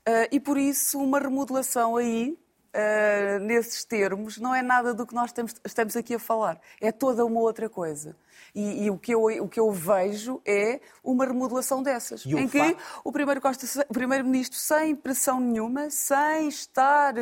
Ah, 0.06 0.28
e 0.32 0.40
por 0.40 0.58
isso, 0.58 1.00
uma 1.00 1.20
remodelação 1.20 1.98
aí, 1.98 2.38
ah, 2.78 3.40
nesses 3.40 3.84
termos, 3.84 4.38
não 4.38 4.54
é 4.54 4.62
nada 4.62 4.94
do 4.94 5.06
que 5.08 5.16
nós 5.16 5.30
estamos, 5.32 5.56
estamos 5.66 5.96
aqui 5.96 6.14
a 6.14 6.20
falar. 6.20 6.60
É 6.80 6.92
toda 6.92 7.26
uma 7.26 7.40
outra 7.42 7.68
coisa. 7.68 8.16
E, 8.54 8.86
e 8.86 8.90
o, 8.92 8.98
que 8.98 9.14
eu, 9.14 9.24
o 9.26 9.48
que 9.50 9.60
eu 9.60 9.72
vejo 9.72 10.40
é 10.46 10.80
uma 11.04 11.26
remodelação 11.26 11.82
dessas, 11.82 12.24
E 12.26 12.34
em 12.36 12.48
que 12.48 12.78
o 13.04 13.12
primeiro 13.12 13.42
Costa- 13.42 13.86
o 13.90 13.94
primeiro-ministro, 13.94 14.58
sem 14.58 14.96
pressão 14.96 15.40
nenhuma, 15.40 15.90
sem 15.90 16.48
estar, 16.48 17.14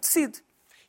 decide. 0.00 0.42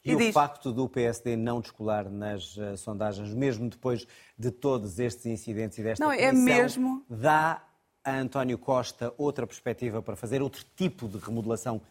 E, 0.04 0.16
o 0.16 0.18
diz, 0.18 0.34
facto 0.34 0.72
do 0.72 0.88
PSD 0.90 1.36
não 1.36 1.60
descolar 1.62 2.10
nas 2.10 2.58
eh, 2.58 2.76
sondagens, 2.78 3.34
mesmo 3.34 3.70
depois 3.70 4.08
de 4.38 4.50
todos 4.50 4.98
estes 4.98 5.26
incidentes 5.26 5.78
e 5.78 5.84
desta 5.84 6.04
Não, 6.04 6.12
é 6.12 6.32
mesmo- 6.32 7.04
dá 7.10 7.62
a 8.04 8.12
António 8.16 8.58
Costa 8.58 9.14
outra 9.18 9.46
perspectiva 9.46 10.02
para 10.02 10.16
fazer 10.16 10.42
outro 10.42 10.64
tipo 10.76 11.08
de 11.08 11.18
remodelação 11.18 11.82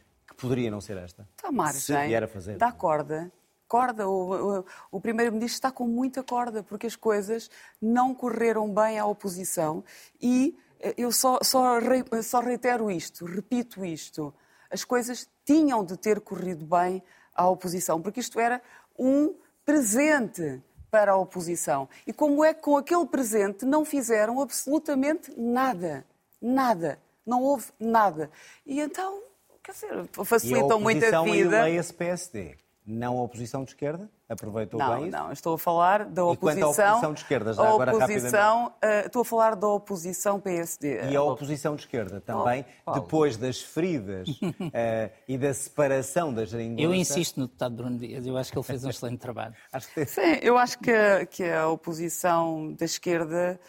poderia 0.41 0.71
não 0.71 0.81
ser 0.81 0.97
esta? 0.97 1.29
Está 1.37 1.49
à 1.49 1.53
margem. 1.53 1.81
Se 1.81 2.07
vier 2.07 2.23
a 2.23 2.29
fazer. 2.29 2.57
Dá 2.57 2.73
corda. 2.73 3.31
Corda. 3.67 4.09
O, 4.09 4.59
o- 4.61 4.65
o 4.93 5.01
Primeiro-Ministro 5.01 5.55
está 5.57 5.71
com 5.71 5.87
muita 5.87 6.23
corda, 6.23 6.63
porque 6.63 6.87
as 6.87 6.97
coisas 6.97 7.51
não 7.81 8.15
correram 8.15 8.73
bem 8.73 8.99
à 8.99 9.05
oposição. 9.05 9.85
E 10.21 10.57
eh, 10.81 10.95
eu 10.97 11.13
só, 11.13 11.39
só, 11.43 11.79
só 12.23 12.41
reitero 12.41 12.91
isto, 12.91 13.25
repito 13.27 13.85
isto. 13.85 14.33
As 14.71 14.85
coisas 14.85 15.29
tinham 15.45 15.85
de 15.85 15.97
ter 15.97 16.21
corrido 16.21 16.65
bem 16.65 17.03
à 17.35 17.47
oposição, 17.49 18.01
porque 18.01 18.21
isto 18.21 18.39
era 18.41 18.63
um 18.99 19.35
presente 19.65 20.63
para 20.91 21.13
a 21.13 21.17
oposição. 21.17 21.89
E 22.07 22.13
como 22.13 22.43
é 22.45 22.55
que 22.55 22.63
com 22.63 22.77
aquele 22.77 23.07
presente 23.07 23.65
não 23.67 23.85
fizeram 23.85 24.41
absolutamente 24.41 25.31
nada? 25.39 26.07
Nada. 26.41 26.99
Não 27.27 27.43
houve 27.43 27.67
nada. 27.79 28.31
E 28.65 28.81
então, 28.81 29.23
quer 29.69 29.73
dizer, 29.73 30.09
a 30.19 30.25
facilitam 30.25 30.81
muito 30.81 30.97
a 31.05 31.09
oposição 31.09 31.25
vida. 31.25 31.57
eleia-se 31.59 31.93
PSD. 31.93 32.57
Não 32.91 33.19
a 33.19 33.23
oposição 33.23 33.65
de 33.65 33.71
esquerda? 33.73 34.09
Aproveitou 34.27 34.81
Não, 34.81 34.95
bem 34.97 35.09
isso? 35.09 35.17
não, 35.19 35.31
estou 35.31 35.55
a 35.55 35.59
falar 35.59 36.07
da 36.07 36.23
E 36.33 36.37
quanto 36.39 36.65
à 36.65 36.69
oposição. 36.69 36.71
oposição 36.71 37.13
de 37.13 37.21
esquerda, 37.21 37.53
já 37.53 37.63
a 37.63 37.69
agora 37.69 37.95
oposição, 37.95 38.73
eh, 38.81 39.07
estou 39.07 39.21
a 39.21 39.25
falar 39.27 39.55
da 39.57 39.67
oposição 39.69 40.41
PSD. 40.41 41.11
E 41.11 41.15
a 41.15 41.23
oposição 41.23 41.75
de 41.77 41.83
esquerda 41.83 42.19
também, 42.23 42.65
depois 42.95 43.37
das 43.37 43.61
feridas 43.61 44.29
eh, 44.73 45.11
e 45.29 45.37
da 45.37 45.53
separação 45.53 46.33
da 46.33 46.47
geringonça... 46.47 46.83
Eu 46.83 46.95
insisto 46.95 47.39
no 47.39 47.47
deputado 47.47 47.75
Bruno 47.75 47.99
Dias, 47.99 48.27
eu 48.27 48.39
acho 48.39 48.51
que 48.53 48.59
ele 48.59 48.65
fez 48.67 48.83
um 48.83 48.89
excelente 48.89 49.19
trabalho. 49.19 49.55
Acho 49.71 49.93
que 49.93 50.07
Sim, 50.07 50.39
eu 50.41 50.57
acho 50.57 50.79
que, 50.79 50.91
a- 50.91 51.27
que 51.27 51.45
a 51.45 51.69
oposição 51.69 52.73
da 52.73 52.87
esquerda 52.87 53.61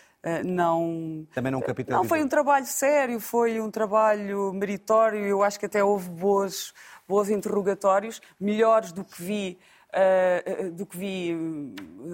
não. 0.44 1.26
Também 1.34 1.52
não 1.52 1.62
capitalizou. 1.62 2.04
Não, 2.04 2.08
foi 2.10 2.22
um 2.24 2.28
trabalho 2.28 2.66
sério, 2.66 3.20
foi 3.20 3.60
um 3.62 3.72
trabalho 3.72 4.52
meritório. 4.54 5.24
Eu 5.26 5.42
acho 5.44 5.60
que 5.60 5.66
até 5.66 5.84
houve 5.84 6.10
boas, 6.10 6.74
bons 7.08 7.30
interrogatórios, 7.30 8.22
melhores 8.40 8.92
do 8.92 9.04
que 9.04 9.22
vi. 9.22 9.60
eh, 9.92 10.44
eh, 10.46 10.64
do 10.70 10.86
que 10.86 10.96
vi 10.96 11.36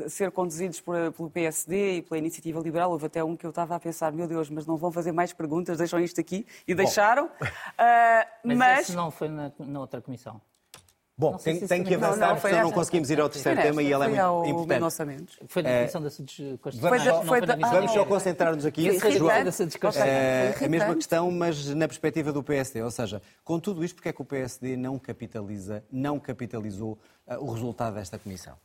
eh, 0.06 0.08
ser 0.08 0.32
conduzidos 0.32 0.80
por- 0.80 1.12
pelo 1.12 1.30
PSD 1.30 1.98
e 1.98 2.02
pela 2.02 2.18
Iniciativa 2.18 2.58
Liberal. 2.62 2.90
Houve 2.90 3.08
até 3.08 3.22
um 3.22 3.36
que 3.36 3.46
eu 3.46 3.50
estava 3.50 3.76
a 3.76 3.80
pensar, 3.82 4.14
meu 4.14 4.28
Deus, 4.28 4.50
mas 4.50 4.66
não 4.66 4.78
vão 4.78 4.94
fazer 4.94 5.12
mais 5.12 5.34
perguntas, 5.34 5.78
deixam 5.78 6.00
isto 6.00 6.22
aqui. 6.22 6.48
E 6.66 6.74
deixaram. 6.74 7.30
Eh, 7.78 8.28
Mas, 8.46 8.58
mas 8.58 8.80
esse 8.80 8.96
não 8.96 9.12
foi 9.12 9.28
na, 9.28 9.52
na 9.60 9.80
outra 9.82 10.02
comissão. 10.02 10.40
Bom, 11.18 11.38
tem, 11.38 11.60
se 11.60 11.68
tem 11.68 11.82
que 11.82 11.96
avançar, 11.96 12.18
Não, 12.20 12.28
não, 12.34 12.42
porque 12.42 12.56
não 12.62 12.72
conseguimos 12.74 13.10
ir 13.10 13.22
ao 13.22 13.30
terceiro 13.30 13.62
tema 13.62 13.82
e 13.82 13.86
ele 13.86 14.04
é 14.04 14.08
muito 14.44 14.50
importante. 14.50 14.68
Foi 15.48 15.64
na 15.64 15.70
Comissão 15.80 16.02
da 16.02 16.10
na 17.22 17.24
foi 17.24 17.40
da- 17.42 17.54
Comissão 17.54 17.72
Vamos 17.72 17.92
só 17.94 18.06
concentrar-nos 18.06 18.66
aqui, 18.66 18.84
João, 19.18 19.30
irritante. 19.32 19.66
Desculpa. 19.66 19.98
eh, 19.98 20.54
Foi 20.58 20.68
a 20.68 20.70
mesma 20.70 20.96
questão, 20.96 21.32
mas 21.32 21.68
na 21.74 21.88
perspectiva 21.88 22.34
do 22.34 22.44
PSD. 22.44 22.82
Ou 22.84 22.92
seja, 22.92 23.22
com 23.46 23.58
tudo 23.62 23.86
isto, 23.86 23.96
porque 23.96 24.10
é 24.10 24.14
que 24.14 24.22
o 24.22 24.26
PSD 24.26 24.76
não 24.76 25.00
capitaliza, 25.00 25.86
não 25.90 26.20
capitalizou 26.20 27.00
eh, 27.26 27.38
o 27.38 27.50
resultado 27.50 27.94
desta 27.94 28.20
comissão? 28.20 28.58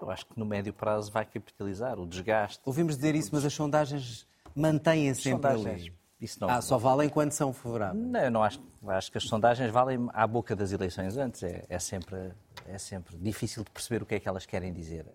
Eu 0.00 0.10
acho 0.10 0.24
que 0.24 0.38
no 0.38 0.46
médio 0.46 0.72
prazo 0.72 1.12
vai 1.12 1.26
capitalizar 1.26 2.00
o 2.00 2.06
desgaste. 2.06 2.58
Ouvimos 2.64 2.96
dizer 2.96 3.14
isso, 3.14 3.28
mas 3.32 3.44
as 3.44 3.52
sondagens 3.52 4.26
mantêm-se 4.56 5.20
sempre 5.20 5.52
sondagens, 5.52 5.66
ali. 5.82 5.94
Isso 6.24 6.38
não- 6.40 6.48
Ah, 6.50 6.60
só 6.60 6.76
valem 6.78 7.08
quando 7.08 7.32
são 7.32 7.52
favoráveis. 7.52 8.04
Não, 8.06 8.20
eu 8.20 8.30
não 8.30 8.42
acho, 8.42 8.60
acho 8.88 9.10
que 9.12 9.18
as 9.18 9.24
sondagens 9.24 9.70
valem 9.70 10.08
à 10.12 10.26
boca 10.26 10.56
das 10.56 10.72
eleições 10.72 11.16
antes. 11.16 11.42
É, 11.42 11.64
é 11.68 11.78
sempre, 11.78 12.32
é 12.66 12.78
sempre 12.78 13.16
difícil 13.16 13.62
de 13.64 13.70
perceber 13.70 14.02
o 14.02 14.06
que 14.06 14.14
é 14.14 14.20
que 14.20 14.28
elas 14.28 14.44
querem 14.46 14.72
dizer. 14.72 15.06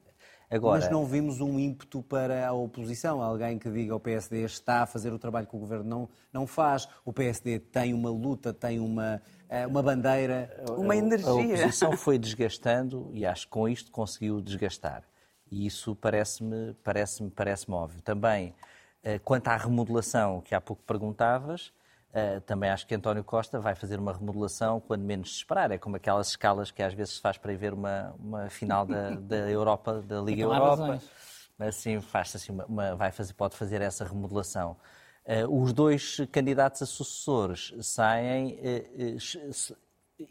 Agora, 0.51 0.80
Mas 0.80 0.89
não 0.89 1.05
vimos 1.05 1.41
um 1.41 1.60
ímpeto 1.60 2.01
para 2.01 2.47
a 2.47 2.51
oposição, 2.53 3.22
alguém 3.22 3.60
que 3.60 3.70
diga 3.70 3.95
o 3.95 3.99
PSD 3.99 4.43
está 4.45 4.82
a 4.82 4.86
fazer 4.88 5.14
o 5.14 5.20
trabalho 5.20 5.45
que 5.45 5.55
o 5.55 5.60
governo 5.60 5.86
não, 5.88 6.10
não 6.34 6.47
faz, 6.47 6.88
o 7.05 7.14
PSD 7.14 7.60
tem 7.60 7.93
uma 7.93 8.10
luta, 8.10 8.51
tem 8.51 8.80
uma, 8.80 9.22
eh, 9.47 9.68
uma 9.68 9.84
bandeira. 9.84 10.49
Uma 10.76 10.95
A 10.95 10.97
energia. 10.97 11.32
oposição 11.32 11.95
foi 11.95 12.18
desgastando 12.18 13.12
e 13.14 13.28
acho 13.28 13.45
que 13.45 13.51
com 13.51 13.70
isto 13.70 13.91
conseguiu 13.91 14.41
desgastar. 14.41 15.03
E 15.51 15.68
isso 15.68 15.95
parece-me 15.95 16.74
parece 16.84 17.24
parece 17.36 17.70
óbvio. 17.72 18.01
Também, 18.01 18.53
quanto 19.24 19.47
à 19.47 19.56
remodelação 19.58 20.41
que 20.41 20.54
há 20.54 20.62
pouco 20.62 20.84
perguntavas, 20.84 21.72
eh, 22.14 22.39
também 22.41 22.70
acho 22.70 22.88
que 22.88 22.95
António 22.95 23.24
Costa 23.24 23.60
vai 23.60 23.76
fazer 23.76 24.00
uma 24.00 24.14
remodelação 24.14 24.80
quando 24.80 25.04
menos 25.04 25.30
se 25.32 25.38
esperar. 25.38 25.72
É 25.72 25.78
como 25.78 25.95
aquelas 25.95 26.30
escalas 26.30 26.72
que 26.72 26.82
às 26.82 26.93
vezes 26.93 27.16
se 27.16 27.22
faz 27.22 27.38
para 27.38 27.54
ir 27.54 27.58
ver 27.58 27.74
uma, 27.74 28.16
uma 28.20 28.50
final 28.50 28.86
da, 28.86 29.12
da 29.12 29.50
Europa, 29.50 30.02
da 30.02 30.20
Liga 30.22 30.41
Então 30.41 30.54
Europa. 30.54 30.70
razões. 30.82 31.10
Assim, 31.60 32.02
faz 32.02 32.36
assim 32.36 32.52
uma, 32.54 32.66
uma- 32.66 32.95
vai 32.95 33.12
fazer, 33.12 33.34
pode 33.34 33.56
fazer 33.56 33.82
essa 33.82 34.06
remodelação. 34.06 34.78
Eh, 35.26 35.45
os 35.47 35.72
dois 35.74 36.18
candidatos 36.32 36.82
a 36.82 36.86
sucessores 36.86 37.74
saem, 37.82 38.58
eh, 38.62 38.89
eh, 38.97 39.18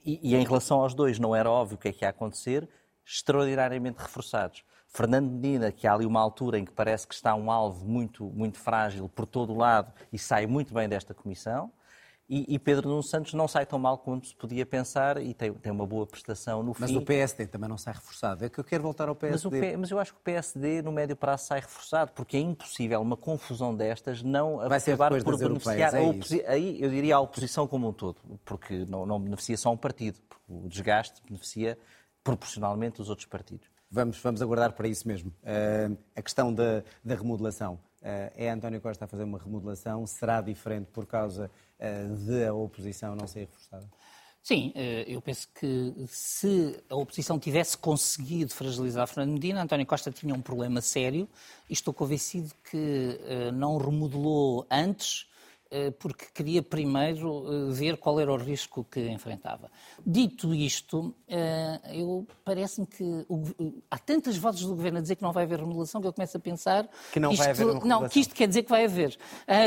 e, 0.05 0.21
e 0.23 0.35
em 0.35 0.45
relação 0.45 0.81
aos 0.81 0.95
dois 0.95 1.19
não 1.19 1.35
era 1.37 1.51
óbvio 1.51 1.77
o 1.77 1.79
que 1.79 1.89
é 1.89 1.93
que 1.93 2.05
ia 2.05 2.09
acontecer, 2.09 2.69
extraordinariamente 3.09 3.99
reforçados. 4.01 4.63
Fernando 4.87 5.31
Medina, 5.31 5.73
que 5.73 5.87
há 5.87 5.95
ali 5.95 6.05
uma 6.05 6.21
altura 6.21 6.59
em 6.59 6.65
que 6.65 6.73
parece 6.73 7.07
que 7.07 7.15
está 7.15 7.35
um 7.35 7.51
alvo 7.51 7.87
muito, 7.87 8.25
muito 8.25 8.59
frágil 8.59 9.09
por 9.09 9.27
todo 9.27 9.53
o 9.53 9.57
lado 9.57 9.93
e 10.13 10.19
sai 10.19 10.47
muito 10.47 10.75
bem 10.75 10.89
desta 10.89 11.15
comissão. 11.15 11.71
E, 12.31 12.45
e, 12.55 12.59
Pedro 12.59 12.91
Nuno 12.91 13.03
Santos 13.03 13.33
não 13.33 13.49
sai 13.49 13.65
tão 13.65 13.79
mal 13.79 13.97
como 13.97 14.23
se 14.23 14.35
podia 14.35 14.67
pensar 14.67 15.17
e 15.17 15.33
tem, 15.33 15.51
tem 15.51 15.73
uma 15.73 15.87
boa 15.87 16.07
prestação 16.07 16.63
no 16.63 16.77
mas 16.79 16.91
fim. 16.91 16.97
Mas 16.97 17.03
o 17.03 17.07
PSD 17.07 17.47
também 17.47 17.71
não 17.71 17.79
sai 17.79 17.95
reforçado. 17.95 18.45
É 18.45 18.51
que 18.51 18.61
eu 18.61 18.65
quero 18.65 18.83
voltar 18.83 19.09
ao 19.09 19.15
PSD. 19.15 19.61
Mas, 19.61 19.77
mas, 19.81 19.91
eu 19.91 19.99
acho 19.99 20.13
que 20.13 20.19
o 20.19 20.23
PSD 20.23 20.83
no 20.83 20.93
médio 20.93 21.17
prazo 21.17 21.47
sai 21.47 21.61
reforçado, 21.61 22.13
porque 22.13 22.37
é 22.37 22.41
impossível 22.41 23.01
uma 23.01 23.17
confusão 23.17 23.75
destas 23.75 24.23
não 24.23 24.59
Vai 24.69 24.79
depois 25.19 25.25
por 25.25 25.39
beneficiar. 25.39 25.95
É 25.95 26.53
aí 26.53 26.83
eu 26.83 26.91
diria 26.91 27.17
a 27.17 27.21
oposição 27.21 27.67
como 27.67 27.89
um 27.89 27.93
todo, 27.95 28.19
porque 28.45 28.85
não, 28.87 29.07
não 29.07 29.19
beneficia 29.19 29.57
só 29.57 29.73
um 29.73 29.77
partido, 29.79 30.19
o 30.47 30.69
desgaste 30.69 31.23
beneficia 31.25 31.79
proporcionalmente 32.29 33.01
os 33.01 33.09
outros 33.09 33.27
partidos. 33.27 33.67
Vamos, 33.91 34.19
vamos 34.19 34.43
aguardar 34.43 34.75
para 34.75 34.87
isso 34.87 35.09
mesmo. 35.09 35.33
Uh, 35.43 35.97
a 36.15 36.21
questão 36.21 36.53
da, 36.53 36.85
da 37.03 37.15
remodelação. 37.15 37.81
Uh, 38.03 38.31
é 38.37 38.51
António 38.51 38.83
Costa 38.83 39.07
a 39.07 39.09
fazer 39.09 39.25
uma 39.25 39.39
remodelação? 39.39 40.07
Será 40.07 40.43
diferente 40.43 40.89
por 40.93 41.07
causa 41.07 41.51
uh, 41.81 42.17
de 42.17 42.45
a 42.45 42.53
oposição 42.53 43.17
não 43.17 43.27
ser 43.27 43.41
reforçada? 43.41 43.89
Sim, 44.43 44.73
eu 45.07 45.21
penso 45.21 45.47
que 45.53 45.93
se 46.07 46.83
a 46.89 46.95
oposição 46.95 47.39
tivesse 47.39 47.77
conseguido 47.77 48.55
fragilizar 48.55 49.07
Fernando 49.07 49.33
Medina, 49.33 49.61
António 49.61 49.85
Costa 49.85 50.11
tinha 50.11 50.33
um 50.33 50.41
problema 50.41 50.81
sério 50.81 51.29
e 51.69 51.75
estou 51.75 51.93
convencido 51.93 52.55
que 52.71 53.19
não 53.53 53.77
remodelou 53.77 54.67
antes 54.71 55.28
eh, 55.28 55.28
porque 55.99 56.27
queria 56.33 56.63
primeiro 56.63 57.45
eh, 57.47 57.73
ver 57.73 57.97
qual 57.99 58.19
era 58.19 58.33
o 58.33 58.37
risco 58.37 58.85
que 58.91 59.01
enfrentava. 59.09 59.71
Dito 60.05 60.55
isto, 60.55 61.15
eh, 61.29 61.81
eu 61.93 62.27
parece-me 62.45 62.87
que 62.87 63.27
há 63.91 63.99
tantas 63.99 64.37
vozes 64.37 64.63
do 64.63 64.75
governo 64.75 64.99
a 64.99 65.03
dizer 65.03 65.17
que 65.17 65.23
não 65.23 65.33
vai 65.33 65.45
haver 65.45 65.59
remodelação 65.59 66.01
que 66.01 66.07
eu 66.07 66.13
começo 66.13 66.37
a 66.37 66.41
pensar 66.41 66.89
que 67.13 67.21
não 67.21 67.33
isto, 67.33 67.43
vai 67.43 67.51
haver 67.51 67.67
remodelação. 67.67 68.01
não 68.01 68.09
que 68.09 68.21
isto 68.21 68.35
quer 68.35 68.49
dizer 68.49 68.63
que 68.63 68.71
vai 68.71 68.85
haver. 68.85 69.19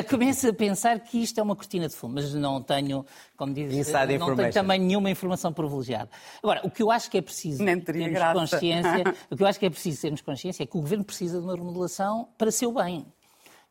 começo 0.10 0.47
a 0.49 0.54
pensar 0.54 0.99
que 0.99 1.22
isto 1.22 1.39
é 1.39 1.43
uma 1.43 1.56
cortina 1.56 1.88
de 1.88 1.95
fumo, 1.95 2.16
mas 2.16 2.34
não 2.34 2.62
tenho, 2.62 3.06
como 3.38 3.54
diz, 3.54 3.72
não 4.20 4.36
tenho 4.36 4.54
também 4.54 4.80
nenhuma 4.80 5.10
informação 5.10 5.54
privilegiada. 5.54 6.10
Agora, 6.41 6.62
o 6.64 6.72
que 6.72 6.82
eu 6.82 6.89
acho 6.89 7.12
que 7.12 7.18
é 7.18 7.22
preciso 7.22 7.64
termos 7.64 8.12
graça. 8.12 8.39
consciência, 8.39 9.04
o 9.30 9.38
que 9.38 9.43
eu 9.43 9.47
acho 9.47 9.60
que 9.60 9.66
é 9.66 9.70
preciso 9.70 10.02
termos 10.02 10.22
consciência 10.22 10.64
é 10.64 10.66
que 10.66 10.78
o 10.78 10.82
governo 10.82 11.04
precisa 11.04 11.39
de 11.39 11.45
uma 11.45 11.56
remodelação 11.56 12.28
para 12.38 12.52
seu 12.52 12.72
bem. 12.72 13.06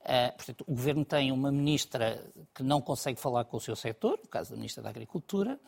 Uh, 0.01 0.35
portanto, 0.35 0.65
o 0.67 0.75
Governo 0.75 1.05
tem 1.05 1.31
uma 1.31 1.53
ministra 1.53 2.25
que 2.55 2.63
não 2.63 2.81
consegue 2.81 3.21
falar 3.21 3.45
com 3.45 3.59
o 3.59 3.61
seu 3.61 3.77
setor, 3.77 4.19
no 4.23 4.29
caso 4.29 4.51
da 4.51 4.57
Ministra 4.57 4.83
da 4.83 4.89
Agricultura. 4.89 5.61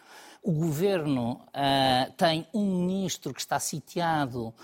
O 0.42 0.52
Governo 0.52 1.34
uh, 1.48 2.12
tem 2.16 2.46
um 2.54 2.86
ministro 2.86 3.34
que 3.34 3.40
está 3.40 3.60
sitiado 3.60 4.48
uh, 4.48 4.54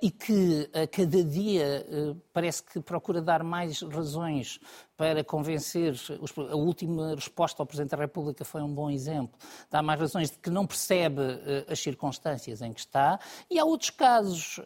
e 0.00 0.10
que 0.10 0.68
a 0.72 0.86
cada 0.86 1.22
dia 1.22 1.86
parece 2.32 2.62
que 2.62 2.80
procura 2.80 3.20
dar 3.20 3.44
mais 3.44 3.82
razões 3.82 4.58
para 4.96 5.22
convencer. 5.22 5.92
Os, 5.92 6.32
a 6.38 6.56
última 6.56 7.14
resposta 7.14 7.62
ao 7.62 7.66
Presidente 7.66 7.90
da 7.90 7.98
República 7.98 8.46
foi 8.46 8.62
um 8.62 8.72
bom 8.72 8.90
exemplo. 8.90 9.38
Dá 9.70 9.82
mais 9.82 10.00
razões 10.00 10.30
de 10.30 10.38
que 10.38 10.48
não 10.48 10.66
percebe 10.66 11.20
as 11.68 11.78
circunstâncias 11.78 12.62
em 12.62 12.72
que 12.72 12.80
está. 12.80 13.20
E 13.50 13.58
há 13.58 13.64
outros 13.64 13.90
casos 13.90 14.58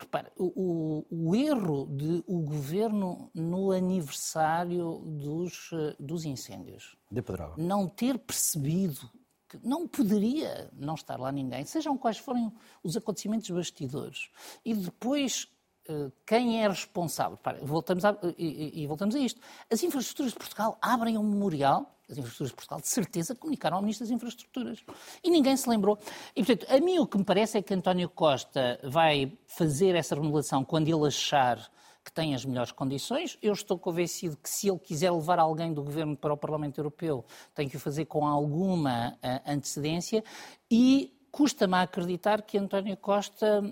Repare, 0.00 0.28
o, 0.34 1.04
o, 1.10 1.36
erro 1.36 1.86
de 1.86 2.24
o 2.26 2.40
governo 2.40 3.30
no 3.34 3.70
aniversário 3.70 4.98
dos, 5.04 5.70
eh, 5.74 5.94
dos 6.00 6.24
incêndios. 6.24 6.96
De. 7.10 7.22
Não 7.58 7.86
ter 7.86 8.18
percebido 8.18 9.10
que 9.46 9.58
não 9.62 9.86
poderia 9.86 10.70
não 10.72 10.94
estar 10.94 11.20
lá 11.20 11.30
ninguém, 11.30 11.66
sejam 11.66 11.98
quais 11.98 12.16
forem 12.16 12.50
os 12.82 12.96
acontecimentos 12.96 13.50
bastidores. 13.50 14.30
E 14.64 14.72
depois, 14.72 15.48
eh, 15.86 16.10
quem 16.24 16.64
é 16.64 16.68
responsável? 16.68 17.38
voltamos 17.62 18.02
a, 18.02 18.16
e, 18.38 18.82
e 18.82 18.86
voltamos 18.86 19.14
a 19.14 19.18
isto. 19.18 19.38
As 19.70 19.82
infraestruturas 19.82 20.32
de 20.32 20.38
Portugal 20.38 20.78
abrem 20.80 21.18
um 21.18 21.22
memorial 21.22 21.99
as 22.10 22.18
infraestruturas 22.18 22.50
de 22.50 22.56
Portugal, 22.56 22.80
de 22.80 22.88
certeza 22.88 23.34
comunicaram 23.34 23.76
ao 23.76 23.82
Ministro 23.82 24.06
das 24.06 24.14
Infraestruturas. 24.14 24.78
E 25.22 25.30
ninguém 25.30 25.56
se 25.56 25.68
lembrou. 25.68 25.98
E, 26.34 26.44
portanto, 26.44 26.70
a 26.70 26.80
mim 26.80 26.98
o 26.98 27.06
que 27.06 27.18
me 27.18 27.24
parece 27.24 27.58
é 27.58 27.62
que 27.62 27.72
António 27.72 28.08
Costa 28.08 28.80
vai 28.82 29.32
fazer 29.46 29.94
essa 29.94 30.14
remodelação 30.14 30.64
quando 30.64 30.88
ele 30.88 31.06
achar 31.06 31.70
que 32.04 32.12
tem 32.12 32.34
as 32.34 32.44
melhores 32.44 32.72
condições. 32.72 33.38
Eu 33.42 33.52
estou 33.52 33.78
convencido 33.78 34.36
que 34.36 34.48
se 34.48 34.68
ele 34.68 34.78
quiser 34.78 35.10
levar 35.10 35.38
alguém 35.38 35.72
do 35.72 35.82
Governo 35.82 36.16
para 36.16 36.32
o 36.32 36.36
Parlamento 36.36 36.78
Europeu, 36.78 37.24
tem 37.54 37.68
que 37.68 37.76
o 37.76 37.80
fazer 37.80 38.06
com 38.06 38.26
alguma 38.26 39.10
uh, 39.10 39.50
antecedência 39.50 40.24
e 40.70 41.14
custa-me 41.30 41.74
a 41.74 41.82
acreditar 41.82 42.42
que 42.42 42.58
António 42.58 42.96
Costa 42.96 43.62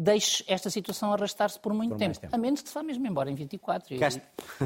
deixe 0.00 0.44
esta 0.46 0.70
situação 0.70 1.12
arrastar-se 1.12 1.58
por 1.58 1.74
muito 1.74 1.90
por 1.90 1.98
tempo. 1.98 2.20
tempo. 2.20 2.32
A 2.32 2.38
menos 2.38 2.62
que 2.62 2.68
se 2.68 2.74
vá 2.74 2.84
mesmo 2.84 3.04
embora 3.04 3.28
em 3.28 3.34
24. 3.34 3.96
E, 3.96 3.98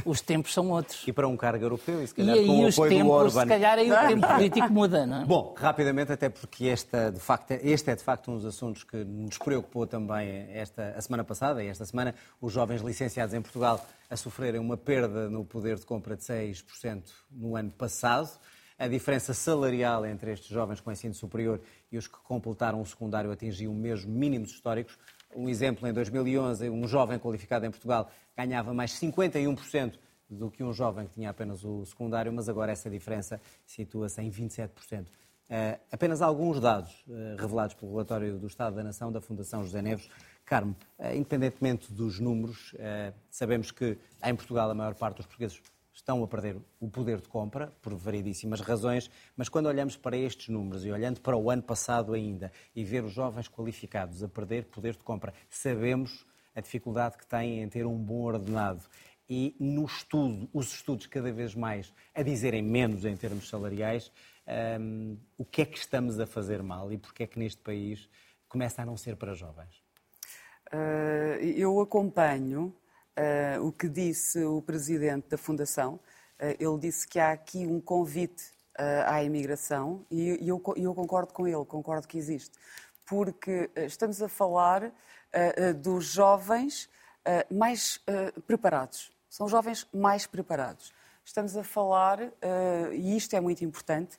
os 0.05 0.21
tempos 0.21 0.53
são 0.53 0.71
outros. 0.71 1.03
E 1.13 1.13
para 1.13 1.27
um 1.27 1.37
cargo 1.37 1.65
europeu, 1.65 2.03
e 2.03 2.07
se 2.07 2.15
calhar 2.15 2.37
e 2.37 2.41
aí 2.41 2.47
com 2.47 2.65
o 2.65 2.69
apoio 2.69 2.91
tempos, 2.91 3.07
do 3.07 3.13
Orban. 3.13 3.41
se 3.43 3.47
calhar 3.47 3.79
aí 3.79 3.91
o 3.91 3.97
tempo 4.09 4.27
político 4.27 4.73
muda, 4.73 5.07
não 5.07 5.23
é? 5.23 5.25
Bom, 5.25 5.55
rapidamente, 5.57 6.13
até 6.13 6.29
porque 6.29 6.67
esta, 6.67 7.11
de 7.11 7.19
facto, 7.19 7.53
este 7.53 7.91
é 7.91 7.97
de 7.97 8.03
facto 8.03 8.31
um 8.31 8.35
dos 8.35 8.45
assuntos 8.45 8.85
que 8.85 8.97
nos 9.05 9.39
preocupou 9.39 9.87
também 9.87 10.49
esta, 10.53 10.95
a 10.97 11.01
semana 11.01 11.25
passada 11.25 11.65
e 11.65 11.69
esta 11.69 11.87
semana, 11.87 12.15
os 12.41 12.53
jovens 12.53 12.83
licenciados 12.83 13.35
em 13.35 13.41
Portugal 13.41 13.85
a 14.11 14.17
sofrerem 14.17 14.61
uma 14.61 14.77
perda 14.77 15.31
no 15.31 15.45
poder 15.45 15.79
de 15.79 15.87
compra 15.87 16.15
de 16.15 16.23
6% 16.23 17.03
no 17.31 17.57
ano 17.57 17.71
passado. 17.71 18.31
A 18.79 18.89
diferença 18.89 19.33
salarial 19.33 20.05
entre 20.05 20.33
estes 20.33 20.49
jovens 20.49 20.81
com 20.81 20.91
ensino 20.91 21.15
superior 21.15 21.61
e 21.91 21.97
os 21.97 22.09
que 22.09 22.17
completaram 22.25 22.81
o 22.81 22.87
secundário 22.87 23.31
atingiu 23.31 23.73
mesmo 23.73 24.13
mínimos 24.13 24.51
históricos. 24.51 24.99
Um 25.35 25.49
exemplo, 25.49 25.89
em 25.89 25.93
2011, 25.93 26.69
um 26.69 26.87
jovem 26.87 27.19
qualificado 27.19 27.65
em 27.65 27.71
Portugal 27.71 28.11
ganhava 28.37 28.75
mais 28.75 28.93
51% 28.93 29.99
do 30.29 30.51
que 30.51 30.63
um 30.63 30.73
jovem 30.73 31.07
que 31.07 31.15
tinha 31.15 31.31
apenas 31.31 31.65
o 31.65 31.85
secundário, 31.85 32.33
mas 32.33 32.49
agora 32.49 32.73
essa 32.73 32.89
diferença 32.89 33.41
situa-se 33.67 34.21
em 34.21 34.31
27%. 34.31 35.03
Uh, 35.03 35.07
eh, 35.51 35.81
apenas 35.91 36.23
alguns 36.23 36.61
dados 36.61 37.05
uh, 37.07 37.37
revelados 37.39 37.75
pelo 37.75 37.93
relatório 37.93 38.39
do 38.39 38.47
Estado 38.47 38.77
da 38.77 38.83
Nação 38.83 39.13
da 39.13 39.21
Fundação 39.21 39.63
José 39.63 39.83
Neves. 39.83 40.09
Carmo, 40.45 40.75
uh, 40.99 41.15
independentemente 41.15 41.93
dos 41.93 42.19
números, 42.19 42.75
sabemos 43.31 43.71
que 43.71 43.99
em 44.25 44.35
Portugal 44.35 44.71
a 44.71 44.75
maior 44.75 44.95
parte 44.95 45.17
dos 45.17 45.27
portugueses 45.27 45.61
estão 45.93 46.23
a 46.23 46.29
perder 46.29 46.57
o 46.81 46.89
poder 46.89 47.21
de 47.21 47.29
compra, 47.29 47.73
por 47.83 47.95
variedíssimas 47.95 48.61
razões, 48.61 49.11
mas 49.37 49.49
quando 49.49 49.67
olhamos 49.67 49.97
para 49.97 50.17
estes 50.17 50.49
números 50.49 50.85
e 50.85 50.91
olhando 50.91 51.21
para 51.21 51.37
o 51.37 51.51
ano 51.51 51.63
passado 51.63 52.15
ainda 52.15 52.51
e 52.75 52.85
ver 52.85 53.05
os 53.05 53.13
jovens 53.13 53.49
qualificados 53.49 54.23
a 54.23 54.29
perder 54.29 54.65
poder 54.65 54.95
de 54.95 55.03
compra, 55.03 55.35
sabemos 55.51 56.27
a 56.55 56.61
dificuldade 56.61 57.17
que 57.17 57.27
têm 57.27 57.63
em 57.63 57.69
ter 57.69 57.87
um 57.87 57.97
bom 57.97 58.23
ordenado. 58.23 58.83
E 59.29 59.57
no 59.59 59.85
estudo, 59.85 60.49
os 60.53 60.75
estudos 60.75 61.07
cada 61.07 61.33
vez 61.33 61.55
mais 61.55 61.93
a 62.15 62.23
dizerem 62.23 62.63
menos 62.63 63.05
em 63.05 63.17
termos 63.17 63.49
salariais, 63.49 64.13
um, 64.81 65.17
o 65.39 65.45
que 65.45 65.63
é 65.63 65.65
que 65.65 65.79
estamos 65.79 66.19
a 66.19 66.27
fazer 66.27 66.63
mal 66.63 66.93
e 66.93 66.99
porque 66.99 67.23
é 67.23 67.27
que 67.27 67.39
neste 67.39 67.63
país 67.63 68.09
começa 68.49 68.83
a 68.83 68.87
não 68.87 68.97
ser 68.97 69.17
para 69.17 69.35
jovens? 69.35 69.83
Uh, 70.73 71.41
eu 71.57 71.81
acompanho 71.81 72.75
uh, 73.19 73.67
o 73.67 73.73
que 73.73 73.89
disse 73.89 74.43
o 74.45 74.63
presidente 74.63 75.29
da 75.29 75.39
Fundação. 75.39 75.95
Uh, 76.41 76.57
ele 76.59 76.79
disse 76.79 77.07
que 77.07 77.19
há 77.19 77.33
aqui 77.33 77.67
um 77.67 77.81
convite 77.81 78.45
uh, 78.79 79.07
à 79.07 79.23
imigração 79.23 80.05
e, 80.11 80.45
e 80.45 80.49
eu, 80.49 80.63
eu, 80.77 80.95
concordo 80.95 81.33
com 81.33 81.47
ele, 81.47 81.65
concordo 81.65 82.07
que 82.07 82.19
existe. 82.19 82.57
Porque 83.07 83.71
estamos 83.77 84.23
a 84.23 84.29
falar 84.29 84.93
dos 85.83 86.05
jovens 86.05 86.89
mais 87.51 88.01
preparados. 88.47 89.11
São 89.29 89.49
jovens 89.49 89.87
mais 89.93 90.27
preparados. 90.27 90.95
Estamos 91.25 91.57
a 91.57 91.65
falar, 91.65 92.21
e 92.93 93.17
isto 93.17 93.35
é 93.35 93.41
muito 93.41 93.65
importante, 93.65 94.17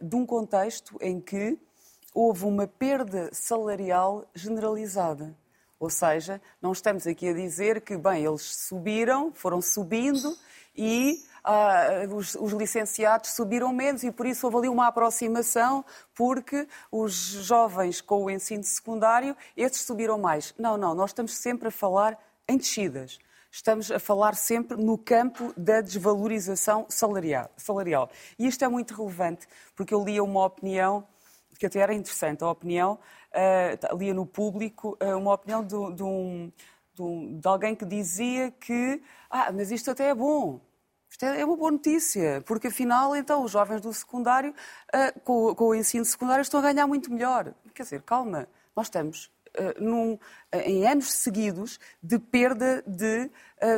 de 0.00 0.16
um 0.16 0.24
contexto 0.24 0.96
em 1.00 1.20
que 1.20 1.58
houve 2.14 2.44
uma 2.44 2.66
perda 2.66 3.28
salarial 3.32 4.24
generalizada. 4.34 5.36
Ou 5.82 5.90
seja, 5.90 6.40
não 6.60 6.70
estamos 6.70 7.08
aqui 7.08 7.28
a 7.28 7.32
dizer 7.32 7.80
que, 7.80 7.96
bem, 7.96 8.24
eles 8.24 8.42
subiram, 8.68 9.32
foram 9.34 9.60
subindo 9.60 10.32
e 10.76 11.20
ah, 11.42 12.06
os, 12.08 12.36
os, 12.36 12.52
licenciados 12.52 13.30
subiram 13.30 13.72
menos 13.72 14.04
e 14.04 14.12
por 14.12 14.24
isso 14.24 14.46
houve 14.46 14.58
ali 14.58 14.68
uma 14.68 14.86
aproximação, 14.86 15.84
porque 16.14 16.68
os 16.88 17.12
jovens 17.12 18.00
com 18.00 18.22
o 18.22 18.30
ensino 18.30 18.62
secundário, 18.62 19.36
esses 19.56 19.80
subiram 19.80 20.16
mais. 20.20 20.54
Não, 20.56 20.76
não, 20.76 20.94
nós 20.94 21.10
estamos 21.10 21.34
sempre 21.34 21.66
a 21.66 21.72
falar 21.72 22.16
em 22.46 22.56
descidas. 22.56 23.18
Estamos 23.50 23.90
a 23.90 23.98
falar 23.98 24.36
sempre 24.36 24.76
no 24.76 24.96
campo 24.96 25.52
da 25.56 25.80
desvalorização 25.80 26.86
salarial. 26.88 27.50
salarial. 27.56 28.08
E 28.38 28.46
isto 28.46 28.64
é 28.64 28.68
muito 28.68 28.94
relevante, 28.94 29.48
porque 29.74 29.92
eu 29.92 30.04
li 30.04 30.20
uma 30.20 30.44
opinião 30.44 31.04
que 31.58 31.66
até 31.66 31.78
era 31.78 31.94
interessante, 31.94 32.42
a 32.42 32.50
opinião 32.50 32.98
uh, 33.32 33.96
lia 33.96 34.14
no 34.14 34.26
público 34.26 34.96
uh, 35.02 35.16
uma 35.16 35.34
opinião 35.34 35.62
de, 35.62 35.68
de, 35.94 36.02
um, 36.02 36.52
de, 36.94 37.02
um, 37.02 37.38
de, 37.38 37.48
alguém 37.48 37.74
que 37.74 37.84
dizia 37.84 38.50
que, 38.50 39.02
ah, 39.30 39.50
mas 39.52 39.70
isto 39.70 39.90
até 39.90 40.08
é 40.08 40.14
bom. 40.14 40.60
Isto 41.10 41.24
é, 41.24 41.40
é 41.40 41.44
uma 41.44 41.56
boa 41.56 41.70
notícia, 41.70 42.42
porque 42.46 42.68
afinal, 42.68 43.14
então, 43.14 43.44
os 43.44 43.52
jovens 43.52 43.80
do 43.80 43.92
secundário, 43.92 44.54
uh, 44.94 45.20
com, 45.20 45.54
com 45.54 45.64
o 45.68 45.74
ensino 45.74 46.04
secundário, 46.04 46.42
estão 46.42 46.60
a 46.60 46.62
ganhar 46.62 46.86
muito 46.86 47.12
melhor. 47.12 47.54
Quer 47.74 47.82
dizer, 47.82 48.02
calma, 48.02 48.48
nós 48.74 48.86
estamos 48.86 49.30
num, 49.78 50.18
em 50.64 50.86
anos 50.86 51.12
seguidos 51.12 51.78
de 52.02 52.18
perda 52.18 52.82
de 52.86 53.30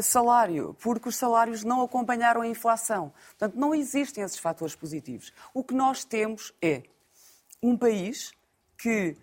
salário, 0.05 0.77
porque 0.81 1.09
os 1.09 1.17
salários 1.17 1.65
não 1.65 1.83
acompanharam 1.83 2.43
a 2.43 2.47
inflação. 2.47 3.13
Portanto, 3.31 3.59
não 3.59 3.75
existem 3.75 4.23
esses 4.23 4.39
fatores 4.39 4.77
positivos. 4.77 5.33
O 5.53 5.65
que 5.65 5.75
nós 5.75 6.05
temos 6.05 6.55
é 6.63 6.85
um 7.61 7.77
país 7.77 8.33
que 8.79 9.17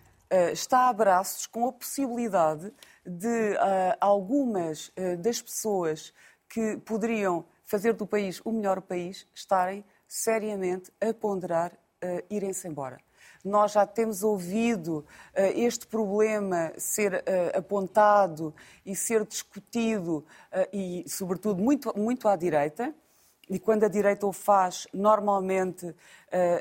está 0.52 0.88
a 0.88 0.92
braços 0.92 1.46
com 1.46 1.68
a 1.68 1.72
possibilidade 1.72 2.72
de 3.04 3.56
algumas 4.00 4.92
das 5.18 5.42
pessoas 5.42 6.12
que 6.48 6.76
poderiam 6.78 7.44
fazer 7.64 7.94
do 7.94 8.06
país 8.06 8.40
o 8.44 8.52
melhor 8.52 8.82
país 8.82 9.26
estarem 9.34 9.82
seriamente 10.06 10.92
a 11.00 11.14
ponderar 11.14 11.72
uh, 11.72 12.22
irem-se 12.28 12.68
embora. 12.68 12.98
Nós 13.42 13.72
já 13.72 13.86
temos 13.86 14.22
ouvido 14.22 14.98
uh, 14.98 15.40
este 15.54 15.86
problema 15.86 16.70
ser 16.76 17.14
uh, 17.14 17.58
apontado 17.58 18.54
e 18.84 18.94
ser 18.94 19.24
discutido, 19.24 20.26
e, 20.70 21.02
sobretudo, 21.08 21.62
muito, 21.62 21.98
muito 21.98 22.28
à 22.28 22.36
direita. 22.36 22.94
E 23.52 23.58
quando 23.58 23.84
a 23.84 23.88
direita 23.88 24.26
o 24.26 24.32
faz, 24.32 24.88
normalmente 24.94 25.94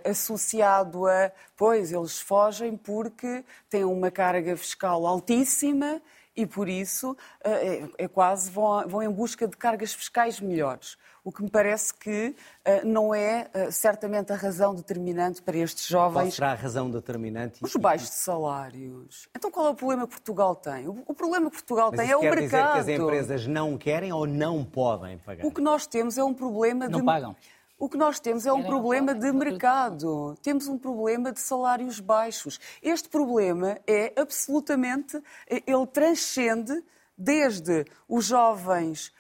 associado 0.04 1.08
a, 1.08 1.32
pois, 1.56 1.94
eles 1.94 2.20
fogem 2.20 2.76
porque 2.76 3.46
têm 3.70 3.86
uma 3.86 4.12
carga 4.12 4.58
fiscal 4.58 5.08
altíssima 5.08 6.02
e, 6.36 6.46
por 6.46 6.68
isso, 6.68 7.16
é, 7.46 7.84
é 7.98 8.08
quase 8.10 8.52
vão, 8.52 8.86
vão 8.90 9.02
em 9.02 9.10
busca 9.10 9.48
de 9.48 9.56
cargas 9.56 9.94
fiscais 9.94 10.42
melhores 10.42 10.98
o 11.24 11.32
que 11.32 11.44
me 11.44 11.50
parece 11.50 11.94
que 11.94 12.30
uh, 12.30 12.86
não 12.86 13.14
é 13.14 13.50
uh, 13.54 13.72
certamente 13.72 14.34
a 14.34 14.36
razão 14.36 14.74
determinante 14.74 15.42
para 15.42 15.58
estes 15.58 15.88
jovens. 15.88 16.24
Qual 16.24 16.32
será 16.32 16.52
a 16.52 16.56
razão 16.56 16.90
determinante? 16.90 17.60
Os 17.64 17.76
baixos 17.76 18.10
salários. 18.10 19.30
Então 19.36 19.52
qual 19.52 19.68
é 19.68 19.70
o 19.70 19.76
problema 19.76 20.08
que 20.08 20.14
Portugal 20.14 20.56
tem? 20.56 20.88
O, 20.88 21.04
o 21.06 21.14
problema 21.14 21.50
que 21.50 21.58
Portugal 21.58 21.92
Mas 21.92 22.00
tem 22.00 22.12
é 22.12 22.18
o 22.18 22.22
mercado. 22.22 22.42
Dizer 22.42 22.58
que 22.58 22.92
as 22.92 23.00
empresas 23.00 23.48
não 23.48 23.78
querem 23.78 24.12
ou 24.12 24.26
não 24.26 24.66
podem 24.66 25.18
pagar? 25.20 25.46
O 25.46 25.52
que 25.52 25.62
nós 25.62 25.86
temos 25.86 26.18
é 26.18 26.24
um 26.24 26.34
problema 26.34 26.88
não 26.88 27.00
de... 27.00 27.06
pagam. 27.06 27.36
O 27.78 27.90
que 27.90 27.98
nós 27.98 28.20
temos 28.20 28.46
é 28.46 28.54
um 28.54 28.62
problema 28.62 29.16
de 29.16 29.32
mercado. 29.32 30.38
Temos 30.44 30.68
um 30.68 30.78
problema 30.78 31.32
de 31.32 31.40
salários 31.40 32.00
baixos. 32.00 32.60
Este 32.80 33.10
problema 33.10 33.80
é 33.88 34.14
absolutamente. 34.16 35.20
Ele 35.48 35.88
transcende 35.92 36.84
desde 37.18 37.86
os 38.08 38.26
jovens 38.26 39.12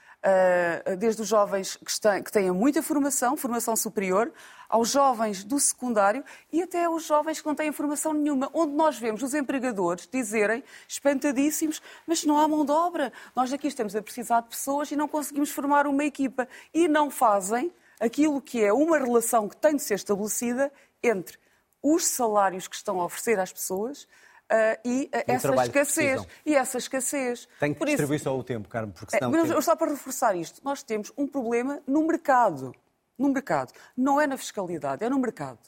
desde 0.99 1.21
os 1.23 1.27
jovens 1.27 1.77
que 2.23 2.31
têm 2.31 2.51
muita 2.51 2.83
formação, 2.83 3.35
formação 3.35 3.75
superior, 3.75 4.31
aos 4.69 4.89
jovens 4.89 5.43
do 5.43 5.59
secundário 5.59 6.23
e 6.51 6.61
até 6.61 6.85
aos 6.85 7.03
jovens 7.03 7.41
que 7.41 7.47
não 7.47 7.55
têm 7.55 7.71
formação 7.71 8.13
nenhuma, 8.13 8.49
onde 8.53 8.73
nós 8.73 8.97
vemos 8.97 9.21
os 9.21 9.33
empregadores 9.33 10.07
dizerem, 10.11 10.63
espantadíssimos, 10.87 11.81
mas 12.07 12.23
não 12.23 12.39
há 12.39 12.47
mão 12.47 12.63
de 12.63 12.71
obra. 12.71 13.11
Nós 13.35 13.51
aqui 13.51 13.67
estamos 13.67 13.95
a 13.95 14.01
precisar 14.01 14.41
de 14.41 14.49
pessoas 14.49 14.91
e 14.91 14.95
não 14.95 15.07
conseguimos 15.07 15.51
formar 15.51 15.87
uma 15.87 16.05
equipa. 16.05 16.47
E 16.73 16.87
não 16.87 17.11
fazem 17.11 17.71
aquilo 17.99 18.41
que 18.41 18.63
é 18.63 18.71
uma 18.71 18.97
relação 18.97 19.49
que 19.49 19.57
tem 19.57 19.75
de 19.75 19.81
ser 19.81 19.95
estabelecida 19.95 20.71
entre 21.03 21.37
os 21.83 22.05
salários 22.05 22.67
que 22.67 22.75
estão 22.75 23.01
a 23.01 23.05
oferecer 23.05 23.39
às 23.39 23.51
pessoas 23.51 24.07
Uh, 24.51 24.77
e 24.83 25.03
uh, 25.05 25.23
essa 25.27 25.55
escassez. 25.55 26.27
E 26.45 26.55
essa 26.55 26.77
escassez. 26.77 27.47
Tem 27.59 27.71
que 27.71 27.79
Por 27.79 27.87
distribuir 27.87 28.17
isso, 28.17 28.25
só 28.25 28.37
o 28.37 28.43
tempo, 28.43 28.67
Carmo, 28.67 28.91
porque 28.91 29.17
senão... 29.17 29.33
É, 29.33 29.47
mas 29.47 29.63
só 29.65 29.75
para 29.75 29.91
reforçar 29.91 30.35
isto, 30.35 30.59
nós 30.63 30.83
temos 30.83 31.11
um 31.17 31.25
problema 31.25 31.81
no 31.87 32.05
mercado. 32.05 32.75
No 33.17 33.29
mercado. 33.29 33.71
Não 33.95 34.19
é 34.19 34.27
na 34.27 34.37
fiscalidade, 34.37 35.05
é 35.05 35.09
no 35.09 35.19
mercado. 35.19 35.59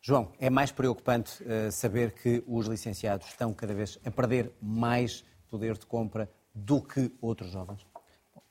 João, 0.00 0.32
é 0.38 0.48
mais 0.48 0.72
preocupante 0.72 1.42
uh, 1.42 1.70
saber 1.70 2.12
que 2.12 2.42
os 2.46 2.66
licenciados 2.66 3.26
estão 3.26 3.52
cada 3.52 3.74
vez 3.74 3.98
a 4.04 4.10
perder 4.10 4.52
mais 4.62 5.22
poder 5.50 5.76
de 5.76 5.84
compra 5.84 6.30
do 6.54 6.80
que 6.80 7.12
outros 7.20 7.50
jovens? 7.50 7.84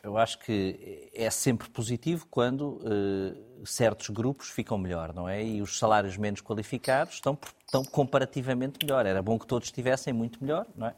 Eu 0.07 0.17
acho 0.17 0.39
que 0.39 1.09
é 1.13 1.29
sempre 1.29 1.69
positivo 1.69 2.25
quando 2.31 2.79
uh, 2.81 3.65
certos 3.65 4.09
grupos 4.09 4.49
ficam 4.49 4.77
melhor, 4.77 5.13
não 5.13 5.27
é? 5.27 5.43
E 5.43 5.61
os 5.61 5.77
salários 5.77 6.15
menos 6.15 6.39
qualificados 6.39 7.15
estão, 7.15 7.37
estão 7.65 7.83
comparativamente 7.83 8.79
melhor. 8.81 9.05
Era 9.05 9.21
bom 9.21 9.37
que 9.37 9.45
todos 9.45 9.67
estivessem 9.67 10.13
muito 10.13 10.41
melhor, 10.41 10.65
não 10.77 10.87
é? 10.87 10.95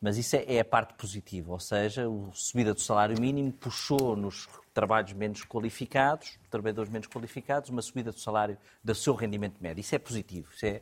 Mas 0.00 0.16
isso 0.18 0.36
é, 0.36 0.44
é 0.46 0.60
a 0.60 0.64
parte 0.64 0.94
positiva, 0.94 1.50
ou 1.50 1.58
seja, 1.58 2.06
a 2.06 2.32
subida 2.32 2.72
do 2.72 2.80
salário 2.80 3.20
mínimo 3.20 3.52
puxou 3.52 4.14
nos 4.14 4.48
trabalhos 4.72 5.12
menos 5.14 5.44
qualificados, 5.44 6.38
trabalhadores 6.48 6.92
menos 6.92 7.08
qualificados, 7.08 7.70
uma 7.70 7.82
subida 7.82 8.12
do 8.12 8.20
salário 8.20 8.56
do 8.84 8.94
seu 8.94 9.14
rendimento 9.14 9.56
médio. 9.60 9.80
Isso 9.80 9.96
é 9.96 9.98
positivo, 9.98 10.48
isso 10.54 10.66
é 10.66 10.80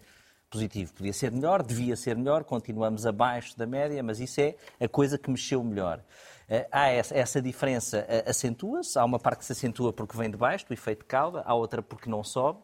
positivo. 0.51 0.93
Podia 0.93 1.13
ser 1.15 1.33
melhor, 1.33 1.63
devia 1.63 1.97
ser 1.97 2.17
melhor, 2.17 2.45
continuamos 2.45 3.07
abaixo 3.07 3.57
da 3.57 3.67
média, 3.67 4.03
mas 4.03 4.21
isso 4.21 4.41
é 4.43 4.57
a 4.79 4.87
coisa 4.87 5.17
que 5.17 5.31
mexeu 5.31 5.65
melhor. 5.65 6.03
Eh, 6.49 6.69
há 6.71 6.89
essa, 6.89 7.17
essa 7.17 7.43
diferença 7.43 8.05
eh, 8.09 8.25
acentua-se, 8.27 8.99
há 8.99 9.05
uma 9.05 9.19
parte 9.19 9.41
que 9.41 9.45
se 9.45 9.53
acentua 9.53 9.93
porque 9.93 10.17
vem 10.17 10.31
de 10.31 10.37
baixo, 10.37 10.67
do 10.67 10.73
efeito 10.73 11.01
de 11.01 11.07
cauda, 11.07 11.43
há 11.45 11.55
outra 11.55 11.83
porque 11.83 12.09
não 12.09 12.23
sobe. 12.23 12.61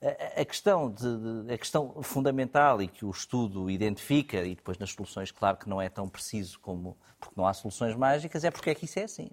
Eh, 0.00 0.42
a 0.42 0.44
questão, 0.44 0.90
de, 0.90 1.52
a 1.52 1.58
questão 1.58 2.02
fundamental 2.02 2.82
e 2.82 2.88
que 2.88 3.04
o 3.04 3.10
estudo 3.10 3.70
identifica, 3.70 4.38
e 4.42 4.54
depois 4.54 4.78
nas 4.78 4.90
soluções, 4.90 5.30
claro 5.30 5.56
que 5.56 5.68
não 5.68 5.80
é 5.80 5.88
tão 5.88 6.08
preciso 6.08 6.60
como 6.60 6.96
porque 7.18 7.34
não 7.36 7.46
há 7.46 7.54
soluções 7.54 7.96
mágicas, 7.96 8.44
é 8.44 8.50
porque 8.50 8.70
é 8.70 8.74
que 8.74 8.84
isso 8.84 8.98
é 8.98 9.04
assim. 9.04 9.30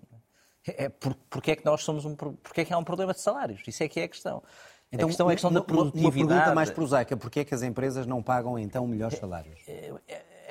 É 0.66 0.90
por, 0.90 1.16
porque 1.30 1.52
é 1.52 1.56
que 1.56 1.66
nós 1.66 1.84
somos 1.84 2.06
um, 2.06 2.16
porque 2.16 2.62
é 2.62 2.66
que 2.66 2.74
há 2.74 2.78
um 2.78 2.84
problema 2.84 3.14
de 3.14 3.20
salários. 3.20 3.62
Isso 3.68 3.84
é 3.84 3.88
que 3.88 4.00
é 4.00 4.04
a 4.04 4.08
questão. 4.08 4.44
Então, 4.92 5.08
a 5.08 5.10
questão 5.10 5.30
é 5.30 5.34
a 5.34 5.36
questão 5.36 5.52
uma, 5.52 5.60
da 5.60 5.66
produtividade. 5.66 6.22
Uma 6.22 6.28
pergunta 6.28 6.56
mais 6.56 6.70
prosaica: 6.70 7.18
porquê 7.18 7.40
é 7.42 7.46
que 7.46 7.56
as 7.56 7.64
empresas 7.64 8.06
não 8.06 8.22
pagam 8.22 8.60
então 8.60 8.86
melhores 8.86 9.18
salários? 9.18 9.60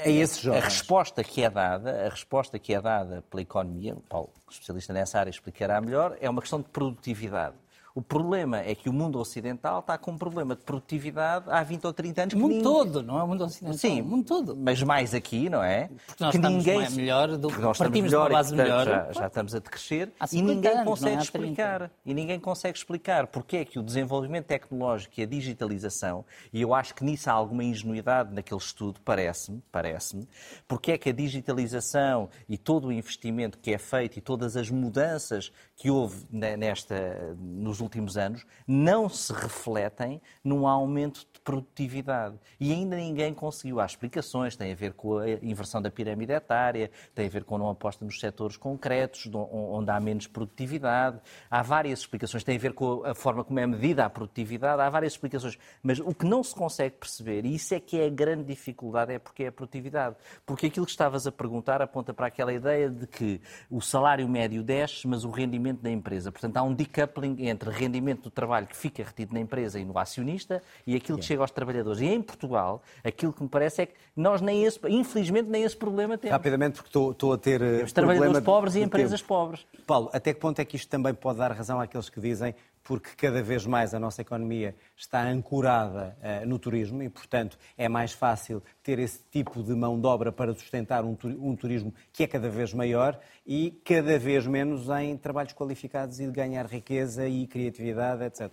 É, 0.05 0.11
é, 0.11 0.13
a 0.13 0.23
esses 0.23 0.41
jovens? 0.41 0.63
A 0.63 0.65
resposta 0.65 1.25
que 1.25 1.43
é 1.43 1.51
dada, 1.51 2.07
a 2.07 2.09
resposta 2.09 2.59
que 2.59 2.75
é 2.75 2.81
dada 2.81 3.23
pela 3.31 3.43
economia, 3.43 3.95
o 3.95 4.01
Paulo, 4.01 4.31
especialista 4.51 4.93
nessa 4.93 5.19
área, 5.19 5.31
explicará 5.31 5.81
melhor, 5.81 6.17
é 6.21 6.29
uma 6.29 6.41
questão 6.41 6.61
de 6.61 6.69
produtividade. 6.69 7.57
O 7.95 8.03
problema 8.03 8.59
é 8.59 8.75
que 8.75 8.89
o 8.89 8.93
mundo 8.93 9.19
ocidental 9.19 9.81
está 9.81 9.99
com 9.99 10.13
um 10.13 10.19
problema 10.19 10.55
de 10.55 10.63
produtividade 10.63 11.47
há 11.49 11.63
20 11.63 11.85
ou 11.87 11.93
30 11.93 12.23
anos. 12.23 12.35
O 12.35 12.39
mundo 12.39 12.63
todo, 12.63 13.03
não 13.03 13.19
é 13.19 13.23
o 13.23 13.27
mundo 13.27 13.45
ocidental. 13.45 13.79
Sim, 13.79 14.01
o 14.03 14.05
mundo 14.05 14.27
todo. 14.27 14.57
Mas 14.57 14.83
mais 14.83 15.15
aqui, 15.15 15.49
não 15.49 15.63
é? 15.63 15.89
Porque 16.07 16.23
nós 16.23 16.31
que 16.31 16.37
estamos 16.37 16.65
ninguém... 16.65 16.91
melhor, 16.91 17.37
do... 17.37 17.49
nós 17.61 17.79
partimos 17.79 18.11
melhor, 18.11 18.29
de 18.29 18.33
uma 18.33 18.39
base 18.39 18.55
portanto, 18.55 18.67
melhor. 18.67 18.87
Já, 18.87 19.13
já, 19.13 19.27
estamos 19.27 19.55
a 19.55 19.59
decrescer 19.59 20.13
e 20.33 20.43
ninguém 20.43 20.73
anos, 20.73 20.85
consegue 20.85 21.17
é? 21.17 21.21
explicar. 21.21 21.91
E 22.05 22.15
ninguém 22.15 22.39
consegue 22.39 22.79
explicar 22.79 23.27
porque 23.27 23.57
é 23.59 23.65
que 23.65 23.79
o 23.79 23.83
desenvolvimento 23.83 24.47
tecnológico 24.47 25.19
e 25.19 25.23
a 25.25 25.27
digitalização, 25.27 26.25
e 26.53 26.63
eu 26.63 26.75
acho 26.75 26.95
que 26.95 27.05
nisso 27.05 27.29
há 27.29 27.33
alguma 27.33 27.65
ingenuidade 27.65 28.33
naquele 28.33 28.61
estudo, 28.61 29.01
parece-me, 29.05 29.63
parece-me, 29.73 30.29
porque 30.69 30.93
é 30.93 30.99
que 30.99 31.09
a 31.09 31.13
digitalização 31.13 32.29
e 32.49 32.57
todo 32.57 32.89
o 32.89 32.93
investimento 32.93 33.59
que 33.59 33.73
é 33.73 33.79
feito 33.79 34.19
e 34.19 34.21
todas 34.21 34.57
as 34.57 34.71
mudanças 34.71 35.53
que 35.77 35.91
houve 35.91 36.27
nesta, 36.31 37.35
nos 37.39 37.80
últimos 37.81 38.17
anos 38.17 38.47
não 38.67 39.09
se 39.09 39.33
refletem 39.33 40.21
num 40.43 40.67
aumento 40.67 41.27
de 41.33 41.41
produtividade. 41.41 42.37
E 42.59 42.73
ainda 42.73 42.97
ninguém 42.97 43.33
conseguiu. 43.33 43.81
Há 43.81 43.87
explicações, 43.87 44.57
tem 44.57 44.73
a 44.73 44.75
ver 44.75 44.93
com 44.93 45.19
a 45.19 45.31
inversão 45.31 45.81
da 45.81 45.91
pirâmide 45.91 46.33
etária, 46.33 46.91
tem 47.15 47.27
a 47.27 47.31
ver 47.31 47.45
com 47.45 47.59
não 47.59 47.69
aposta 47.69 48.05
nos 48.05 48.19
setores 48.21 48.57
concretos, 48.57 49.29
onde 49.33 49.91
há 49.91 50.01
menos 50.01 50.27
produtividade. 50.27 51.21
Há 51.51 51.63
várias 51.63 52.01
explicações, 52.01 52.45
tem 52.45 52.57
a 52.57 52.61
ver 52.61 52.73
com 52.73 53.05
a 53.05 53.15
forma 53.15 53.45
como 53.45 53.59
é 53.59 53.67
medida 53.67 54.05
a 54.05 54.11
produtividade, 54.11 54.81
há 54.81 54.89
várias 54.89 55.13
explicações. 55.13 55.59
Mas 55.83 55.99
o 55.99 56.15
que 56.15 56.27
não 56.27 56.43
se 56.43 56.55
consegue 56.55 56.97
perceber, 56.97 57.45
e 57.45 57.55
isso 57.55 57.75
é 57.75 57.81
que 57.81 57.99
é 57.99 58.07
a 58.07 58.11
grande 58.11 58.45
dificuldade, 58.45 59.13
é 59.13 59.19
porque 59.19 59.45
é 59.45 59.49
a 59.49 59.53
produtividade. 59.53 60.17
Porque 60.45 60.67
aquilo 60.67 60.87
que 60.87 60.93
estavas 60.93 61.27
a 61.27 61.33
perguntar 61.33 61.81
aponta 61.83 62.13
para 62.13 62.27
aquela 62.27 62.53
ideia 62.53 62.91
de 62.91 63.07
que 63.07 63.41
o 63.71 63.81
salário 63.81 64.29
médio 64.29 64.63
desce, 64.63 65.07
mas 65.07 65.25
o 65.25 65.31
rendimento 65.31 65.81
da 65.81 65.91
empresa. 65.91 66.31
Portanto, 66.31 66.57
há 66.57 66.63
um 66.63 66.75
decoupling 66.75 67.47
entre 67.47 67.70
rendimento 67.71 68.23
do 68.25 68.31
trabalho 68.31 68.67
que 68.67 68.77
fica 68.77 69.03
retido 69.03 69.35
na 69.35 69.41
empresa 69.41 69.79
e 69.79 69.85
no 69.85 69.99
acionista 69.99 70.63
e 70.87 70.95
aquilo 70.97 71.19
que 71.19 71.25
chega 71.25 71.43
aos 71.43 71.51
trabalhadores. 71.51 72.01
E 72.01 72.07
em 72.07 72.21
Portugal, 72.23 72.83
aquilo 73.05 73.33
que 73.33 73.43
me 73.43 73.49
parece 73.49 73.83
é 73.83 73.87
que 73.87 73.95
nós 74.17 74.41
nem 74.41 74.65
esse, 74.65 74.79
infelizmente, 74.89 75.49
nem 75.49 75.63
esse 75.63 75.77
problema 75.77 76.19
temos. 76.19 76.33
Rapidamente, 76.33 76.75
porque 76.75 76.89
estou, 76.89 77.13
estou 77.13 77.33
a 77.33 77.39
ter. 77.39 77.63
Eh, 77.63 77.77
temos 77.79 77.93
trabalhadores 77.93 78.41
pobres 78.41 78.75
e 78.75 78.81
empresas 78.81 79.21
tempo. 79.21 79.29
pobres. 79.29 79.67
Paulo, 79.87 80.11
até 80.13 80.33
que 80.33 80.41
ponto 80.41 80.59
é 80.61 80.65
que 80.65 80.77
isto 80.77 80.89
também 80.89 81.15
pode 81.15 81.39
dar 81.39 81.53
razão 81.53 81.81
àqueles 81.81 82.09
que 82.09 82.21
dizem 82.21 82.55
porque 82.91 83.11
cada 83.15 83.41
vez 83.41 83.65
mais 83.65 83.95
a 83.95 84.01
nossa 84.01 84.21
economia 84.21 84.75
está 84.97 85.23
ancorada 85.23 86.17
uh, 86.19 86.45
no 86.45 86.59
turismo 86.59 87.01
e, 87.05 87.09
portanto, 87.09 87.57
é 87.79 87.89
mais 87.89 88.11
fácil 88.11 88.61
ter 88.83 88.99
esse 88.99 89.23
tipo 89.31 89.63
de 89.63 89.77
mão 89.77 90.01
de 90.01 90.05
obra 90.09 90.33
para 90.33 90.53
sustentar 90.55 91.05
um, 91.05 91.17
um, 91.23 91.55
turismo 91.55 91.95
que 92.13 92.25
é 92.25 92.27
cada 92.27 92.49
vez 92.49 92.75
maior 92.75 93.17
e 93.47 93.81
cada 93.85 94.19
vez 94.19 94.45
menos 94.45 94.89
em 94.89 95.17
trabalhos 95.17 95.53
qualificados 95.53 96.19
e 96.19 96.27
de 96.27 96.33
ganhar 96.33 96.67
riqueza 96.67 97.29
e 97.29 97.47
criatividade, 97.47 98.25
etc. 98.25 98.53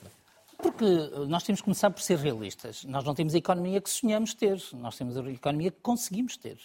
Porque 0.60 0.86
nós 1.28 1.42
temos 1.42 1.62
que 1.62 1.66
começar 1.66 1.90
por 1.90 2.04
ser 2.04 2.20
realistas. 2.20 2.86
Nós 2.86 3.04
não 3.04 3.16
temos 3.16 3.34
a 3.34 3.40
economia 3.40 3.82
que 3.82 3.90
sonhamos 3.90 4.36
ter, 4.36 4.62
nós 4.74 4.96
temos 4.96 5.18
a 5.18 5.32
economia 5.32 5.72
que 5.72 5.82
conseguimos 5.82 6.38
ter. 6.38 6.60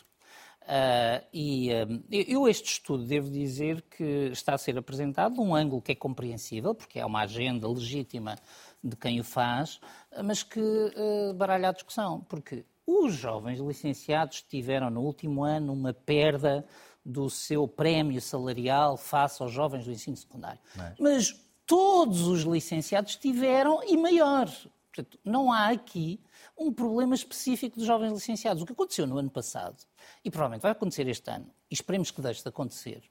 Uh, 0.62 1.26
e 1.32 1.70
uh, 1.72 2.04
eu, 2.10 2.48
este 2.48 2.72
estudo, 2.72 3.04
devo 3.04 3.30
dizer 3.30 3.82
que 3.82 4.30
está 4.32 4.54
a 4.54 4.58
ser 4.58 4.78
apresentado 4.78 5.34
de 5.34 5.40
um 5.40 5.54
ângulo 5.54 5.82
que 5.82 5.92
é 5.92 5.94
compreensível, 5.94 6.74
porque 6.74 6.98
é 6.98 7.04
uma 7.04 7.22
agenda 7.22 7.68
legítima 7.68 8.36
de 8.82 8.96
quem 8.96 9.20
o 9.20 9.24
faz, 9.24 9.80
mas 10.24 10.42
que 10.42 10.60
uh, 10.60 11.34
baralha 11.34 11.68
a 11.68 11.72
discussão, 11.72 12.20
porque 12.28 12.64
Os 12.86 13.14
jovens 13.14 13.60
licenciados 13.60 14.42
tiveram 14.42 14.90
no 14.90 15.02
último 15.02 15.44
ano 15.44 15.72
uma 15.72 15.92
perda 15.92 16.64
do 17.04 17.30
seu 17.30 17.66
prémio 17.66 18.20
salarial 18.20 18.96
face 18.96 19.42
aos 19.42 19.52
jovens 19.52 19.84
do 19.84 19.92
ensino 19.92 20.16
secundário. 20.16 20.60
Mas, 20.74 20.98
Mas 20.98 21.46
todos 21.66 22.26
os 22.26 22.42
licenciados 22.42 23.16
tiveram 23.16 23.82
e 23.84 23.96
maior. 23.96 24.48
Portanto, 24.94 25.18
não 25.24 25.50
há 25.50 25.68
aqui 25.68 26.20
um 26.56 26.70
problema 26.70 27.14
específico 27.14 27.78
dos 27.78 27.86
jovens 27.86 28.12
licenciados. 28.12 28.62
O 28.62 28.66
que 28.66 28.72
aconteceu 28.72 29.06
no 29.06 29.16
ano 29.16 29.30
passado, 29.30 29.76
e 30.22 30.30
provavelmente 30.30 30.62
vai 30.62 30.72
acontecer 30.72 31.08
este 31.08 31.30
ano, 31.30 31.46
e 31.70 31.74
esperemos 31.74 32.10
que 32.10 32.20
deixe 32.20 32.42
de 32.42 32.48
acontecer, 32.48 33.02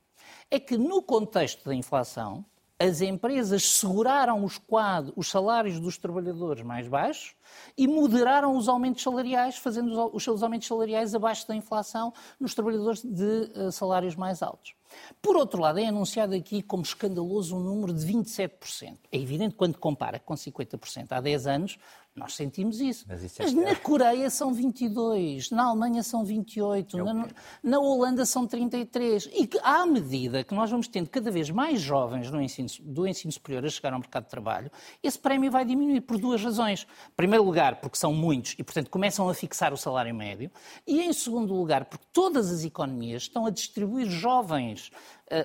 é 0.50 0.60
que 0.60 0.78
no 0.78 1.02
contexto 1.02 1.66
da 1.66 1.74
inflação, 1.74 2.46
as 2.80 3.02
empresas 3.02 3.64
seguraram 3.64 4.44
os, 4.44 4.58
quadros, 4.58 5.14
os 5.16 5.30
salários 5.30 5.80
dos 5.80 5.98
trabalhadores 5.98 6.64
mais 6.64 6.88
baixos 6.88 7.36
e 7.78 7.88
moderaram 7.88 8.56
os 8.58 8.68
aumentos 8.68 9.04
salariais, 9.04 9.58
fazendo 9.58 10.10
os 10.14 10.24
seus 10.24 10.42
aumentos 10.42 10.68
salariais 10.68 11.14
abaixo 11.14 11.48
da 11.48 11.56
inflação 11.56 12.12
nos 12.40 12.56
trabalhadores 12.56 13.04
de 13.04 13.52
uh, 13.56 13.72
salários 13.72 14.16
mais 14.16 14.42
altos. 14.42 14.74
Por 15.22 15.36
outro 15.36 15.62
lado, 15.62 15.80
é 15.80 15.88
anunciado 15.88 16.36
aqui 16.36 16.62
como 16.62 16.84
escandaloso 16.84 17.56
um 17.56 17.60
número 17.60 17.94
de 17.94 18.06
27%. 18.06 18.98
É 19.12 19.18
evidente 19.18 19.56
quando 19.56 19.78
compara 19.78 20.20
com 20.20 20.34
50% 20.34 21.12
há 21.12 21.22
10 21.22 21.48
anos, 21.48 21.78
nós 22.14 22.36
sentimos 22.36 22.82
isso. 22.82 23.06
Mas, 23.08 23.24
isso 23.24 23.42
é 23.42 23.46
Mas 23.46 23.54
na 23.54 23.76
Coreia 23.76 24.30
são 24.30 24.54
22, 24.54 25.50
na 25.50 25.70
Alemanha 25.70 26.04
são 26.04 26.26
28, 26.26 27.00
é 27.00 27.04
na, 27.04 27.28
na, 27.64 27.80
Holanda 27.80 28.26
são 28.26 28.46
33. 28.46 29.30
E 29.34 29.48
que, 29.48 29.58
à 29.64 29.86
medida 29.86 30.44
que 30.44 30.54
nós 30.54 30.70
vamos 30.70 30.90
tendo 30.90 31.10
cada 31.10 31.32
vez 31.32 31.50
mais 31.50 31.80
jovens 31.80 32.30
no 32.30 32.42
ensino, 32.42 32.68
do 32.82 33.08
ensino 33.08 33.32
superior 33.32 33.66
a 33.66 33.70
chegar 33.70 33.94
ao 33.94 34.00
mercado 34.00 34.26
de 34.26 34.30
trabalho, 34.30 34.70
esse 35.02 35.18
prémio 35.18 35.50
vai 35.50 35.64
diminuir 35.64 36.02
por 36.02 36.18
duas 36.18 36.44
razões. 36.44 36.86
Em 37.12 37.16
primeiro 37.16 37.46
lugar, 37.46 37.80
porque 37.80 37.98
são 37.98 38.14
muitos 38.14 38.56
e, 38.60 38.64
portanto, 38.64 38.90
começam 38.90 39.30
a 39.30 39.34
fixar 39.34 39.72
o 39.72 39.78
salário 39.78 40.14
médio. 40.14 40.52
E, 40.86 41.02
em 41.02 41.14
segundo 41.14 41.54
lugar, 41.54 41.86
porque 41.86 42.06
todas 42.12 42.52
as 42.52 42.66
economias 42.66 43.24
estão 43.24 43.46
a 43.46 43.50
distribuir 43.50 44.10
jovens 44.10 44.92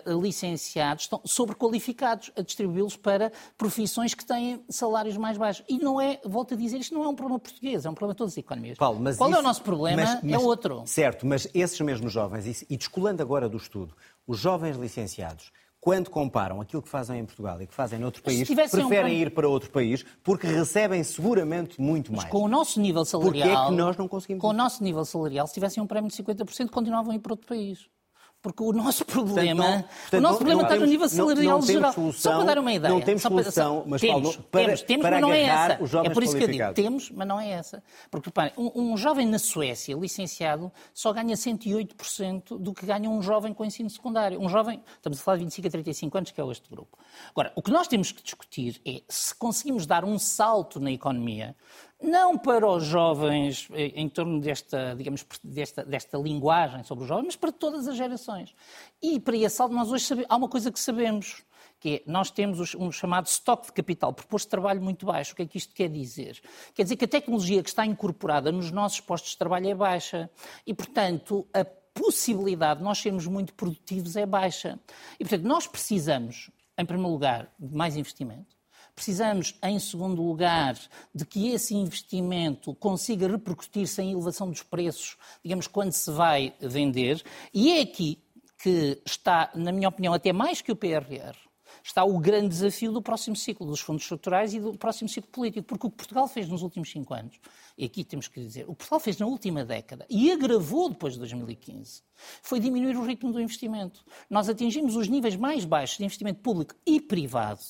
licenciados, 0.06 1.04
estão 1.04 1.20
sobrequalificados, 1.24 2.30
a 2.36 2.42
distribuí-los 2.42 2.96
para 2.96 3.32
profissões 3.56 4.14
que 4.14 4.24
têm 4.24 4.64
salários 4.68 5.16
mais 5.16 5.36
baixos. 5.36 5.64
E 5.68 5.78
não 5.78 6.00
é, 6.00 6.20
volto 6.24 6.54
a 6.54 6.56
dizer, 6.56 6.78
isto 6.78 6.94
não 6.94 7.04
é 7.04 7.08
um 7.08 7.14
problema 7.14 7.38
português, 7.38 7.84
é 7.84 7.90
um 7.90 7.94
problema 7.94 8.14
de 8.14 8.18
todas 8.18 8.32
as 8.34 8.38
economias. 8.38 8.78
Paulo, 8.78 9.00
mas 9.00 9.16
Qual 9.16 9.30
isso, 9.30 9.38
é 9.38 9.40
o 9.40 9.44
nosso 9.44 9.62
problema? 9.62 10.02
Mas, 10.02 10.22
mas, 10.22 10.32
é 10.32 10.38
outro. 10.38 10.82
Certo, 10.86 11.26
mas 11.26 11.48
esses 11.54 11.80
mesmos 11.80 12.12
jovens, 12.12 12.64
e 12.68 12.76
descolando 12.76 13.22
agora 13.22 13.48
do 13.48 13.56
estudo, 13.56 13.94
os 14.26 14.38
jovens 14.38 14.76
licenciados, 14.76 15.52
quando 15.86 16.10
comparam 16.10 16.60
aquilo 16.60 16.82
que 16.82 16.88
fazem 16.88 17.20
em 17.20 17.24
Portugal 17.24 17.62
e 17.62 17.66
que 17.66 17.72
fazem 17.72 17.96
noutro 17.98 18.20
país, 18.20 18.48
preferem 18.48 19.18
um... 19.18 19.20
ir 19.20 19.30
para 19.30 19.48
outro 19.48 19.70
país 19.70 20.04
porque 20.20 20.44
recebem 20.44 21.04
seguramente 21.04 21.80
muito 21.80 22.10
mais. 22.10 22.24
Mas 22.24 22.32
com 22.32 22.42
o 22.42 22.48
nosso 22.48 22.80
nível 22.80 23.04
salarial... 23.04 23.48
Porquê 23.48 23.62
é 23.62 23.66
que 23.66 23.72
nós 23.72 23.96
não 23.96 24.08
conseguimos... 24.08 24.40
Com 24.40 24.48
o 24.48 24.52
nosso 24.52 24.82
nível 24.82 25.04
salarial, 25.04 25.46
se 25.46 25.54
tivessem 25.54 25.80
um 25.80 25.86
prémio 25.86 26.10
de 26.10 26.16
50%, 26.16 26.70
continuavam 26.70 27.12
a 27.12 27.14
ir 27.14 27.20
para 27.20 27.32
outro 27.32 27.46
país. 27.46 27.88
Porque 28.46 28.62
o 28.62 28.72
nosso 28.72 29.02
problema, 29.04 29.64
portanto, 29.64 29.82
não, 29.82 29.82
portanto, 29.82 30.18
o 30.18 30.20
nosso 30.20 30.36
problema 30.36 30.62
está 30.62 30.76
no 30.76 30.86
nível 30.86 31.08
salarial 31.08 31.62
geral. 31.62 31.92
Solução, 31.92 32.32
só 32.32 32.36
para 32.36 32.46
dar 32.46 32.58
uma 32.60 32.72
ideia. 32.72 32.94
Não 32.94 33.00
temos 33.00 33.22
solução, 33.22 33.82
mas 33.84 34.00
temos, 34.00 34.36
para, 34.36 34.64
temos, 34.64 34.82
temos 34.82 35.02
para 35.02 35.10
mas 35.16 35.20
não 35.20 35.32
é 35.32 35.42
essa. 35.42 35.72
É 36.04 36.10
por 36.10 36.22
isso 36.22 36.36
que 36.36 36.44
eu 36.44 36.48
digo, 36.48 36.72
temos, 36.72 37.10
mas 37.10 37.26
não 37.26 37.40
é 37.40 37.50
essa. 37.50 37.82
Porque, 38.08 38.28
reparem, 38.28 38.52
um, 38.56 38.92
um 38.92 38.96
jovem 38.96 39.26
na 39.26 39.40
Suécia, 39.40 39.96
licenciado, 39.96 40.70
só 40.94 41.12
ganha 41.12 41.34
108% 41.34 42.56
do 42.56 42.72
que 42.72 42.86
ganha 42.86 43.10
um 43.10 43.20
jovem 43.20 43.52
com 43.52 43.64
ensino 43.64 43.90
secundário. 43.90 44.40
Um 44.40 44.48
jovem, 44.48 44.80
estamos 44.94 45.18
a 45.18 45.22
falar 45.24 45.38
de 45.38 45.42
25 45.42 45.66
a 45.66 45.70
35 45.72 46.18
anos, 46.18 46.30
que 46.30 46.40
é 46.40 46.46
este 46.46 46.70
grupo. 46.70 46.96
Agora, 47.32 47.52
o 47.56 47.62
que 47.62 47.72
nós 47.72 47.88
temos 47.88 48.12
que 48.12 48.22
discutir 48.22 48.80
é 48.86 49.02
se 49.08 49.34
conseguimos 49.34 49.86
dar 49.86 50.04
um 50.04 50.20
salto 50.20 50.78
na 50.78 50.92
economia, 50.92 51.56
não 52.06 52.38
para 52.38 52.66
os 52.66 52.84
jovens 52.84 53.68
eh, 53.72 53.92
em 53.94 54.08
torno 54.08 54.40
desta, 54.40 54.94
digamos, 54.94 55.26
desta, 55.42 55.84
desta 55.84 56.16
linguagem 56.16 56.82
sobre 56.84 57.02
os 57.02 57.08
jovens, 57.08 57.26
mas 57.26 57.36
para 57.36 57.52
todas 57.52 57.88
as 57.88 57.96
gerações. 57.96 58.54
E 59.02 59.18
para 59.20 59.36
esse 59.36 59.56
saldo 59.56 59.74
nós 59.74 59.90
hoje 59.90 60.04
sabemos, 60.04 60.30
há 60.30 60.36
uma 60.36 60.48
coisa 60.48 60.70
que 60.70 60.80
sabemos, 60.80 61.44
que 61.80 61.96
é, 61.96 62.10
nós 62.10 62.30
temos 62.30 62.74
um 62.74 62.90
chamado 62.90 63.26
estoque 63.26 63.66
de 63.66 63.72
capital, 63.72 64.12
proposto 64.12 64.46
de 64.46 64.50
trabalho 64.50 64.80
muito 64.80 65.04
baixo. 65.04 65.32
O 65.32 65.36
que 65.36 65.42
é 65.42 65.46
que 65.46 65.58
isto 65.58 65.74
quer 65.74 65.88
dizer? 65.88 66.40
Quer 66.74 66.84
dizer 66.84 66.96
que 66.96 67.04
a 67.04 67.08
tecnologia 67.08 67.62
que 67.62 67.68
está 67.68 67.84
incorporada 67.84 68.50
nos 68.50 68.70
nossos 68.70 69.00
postos 69.00 69.32
de 69.32 69.38
trabalho 69.38 69.68
é 69.68 69.74
baixa 69.74 70.30
e, 70.66 70.72
portanto, 70.72 71.46
a 71.52 71.64
possibilidade 71.64 72.78
de 72.78 72.84
nós 72.84 72.98
sermos 72.98 73.26
muito 73.26 73.54
produtivos 73.54 74.16
é 74.16 74.24
baixa. 74.26 74.78
E, 75.18 75.24
portanto, 75.24 75.44
nós 75.44 75.66
precisamos, 75.66 76.50
em 76.78 76.84
primeiro 76.84 77.12
lugar, 77.12 77.52
de 77.58 77.76
mais 77.76 77.96
investimento, 77.96 78.55
Precisamos, 78.96 79.54
em 79.62 79.78
segundo 79.78 80.22
lugar, 80.22 80.74
de 81.14 81.26
que 81.26 81.48
esse 81.48 81.74
investimento 81.74 82.74
consiga 82.76 83.28
repercutir-se 83.28 84.00
em 84.00 84.12
elevação 84.12 84.48
dos 84.48 84.62
preços, 84.62 85.18
digamos, 85.44 85.66
quando 85.66 85.92
se 85.92 86.10
vai 86.10 86.54
vender. 86.58 87.22
E 87.52 87.72
é 87.72 87.82
aqui 87.82 88.18
que 88.58 88.98
está, 89.04 89.50
na 89.54 89.70
minha 89.70 89.90
opinião, 89.90 90.14
até 90.14 90.32
mais 90.32 90.62
que 90.62 90.72
o 90.72 90.76
PRR, 90.76 91.36
está 91.84 92.04
o 92.04 92.18
grande 92.18 92.48
desafio 92.48 92.90
do 92.90 93.02
próximo 93.02 93.36
ciclo 93.36 93.66
dos 93.66 93.80
fundos 93.80 94.02
estruturais 94.02 94.54
e 94.54 94.60
do 94.60 94.72
próximo 94.78 95.10
ciclo 95.10 95.30
político. 95.30 95.66
Porque 95.68 95.86
o 95.86 95.90
que 95.90 95.96
Portugal 95.98 96.26
fez 96.26 96.48
nos 96.48 96.62
últimos 96.62 96.90
cinco 96.90 97.12
anos, 97.12 97.38
e 97.76 97.84
aqui 97.84 98.02
temos 98.02 98.28
que 98.28 98.40
dizer, 98.40 98.62
o 98.62 98.72
que 98.72 98.78
Portugal 98.78 99.00
fez 99.00 99.18
na 99.18 99.26
última 99.26 99.62
década 99.62 100.06
e 100.08 100.32
agravou 100.32 100.88
depois 100.88 101.12
de 101.12 101.18
2015, 101.18 102.02
foi 102.40 102.58
diminuir 102.58 102.96
o 102.96 103.04
ritmo 103.04 103.30
do 103.30 103.42
investimento. 103.42 104.02
Nós 104.30 104.48
atingimos 104.48 104.96
os 104.96 105.06
níveis 105.06 105.36
mais 105.36 105.66
baixos 105.66 105.98
de 105.98 106.04
investimento 106.04 106.40
público 106.40 106.74
e 106.86 106.98
privado 106.98 107.60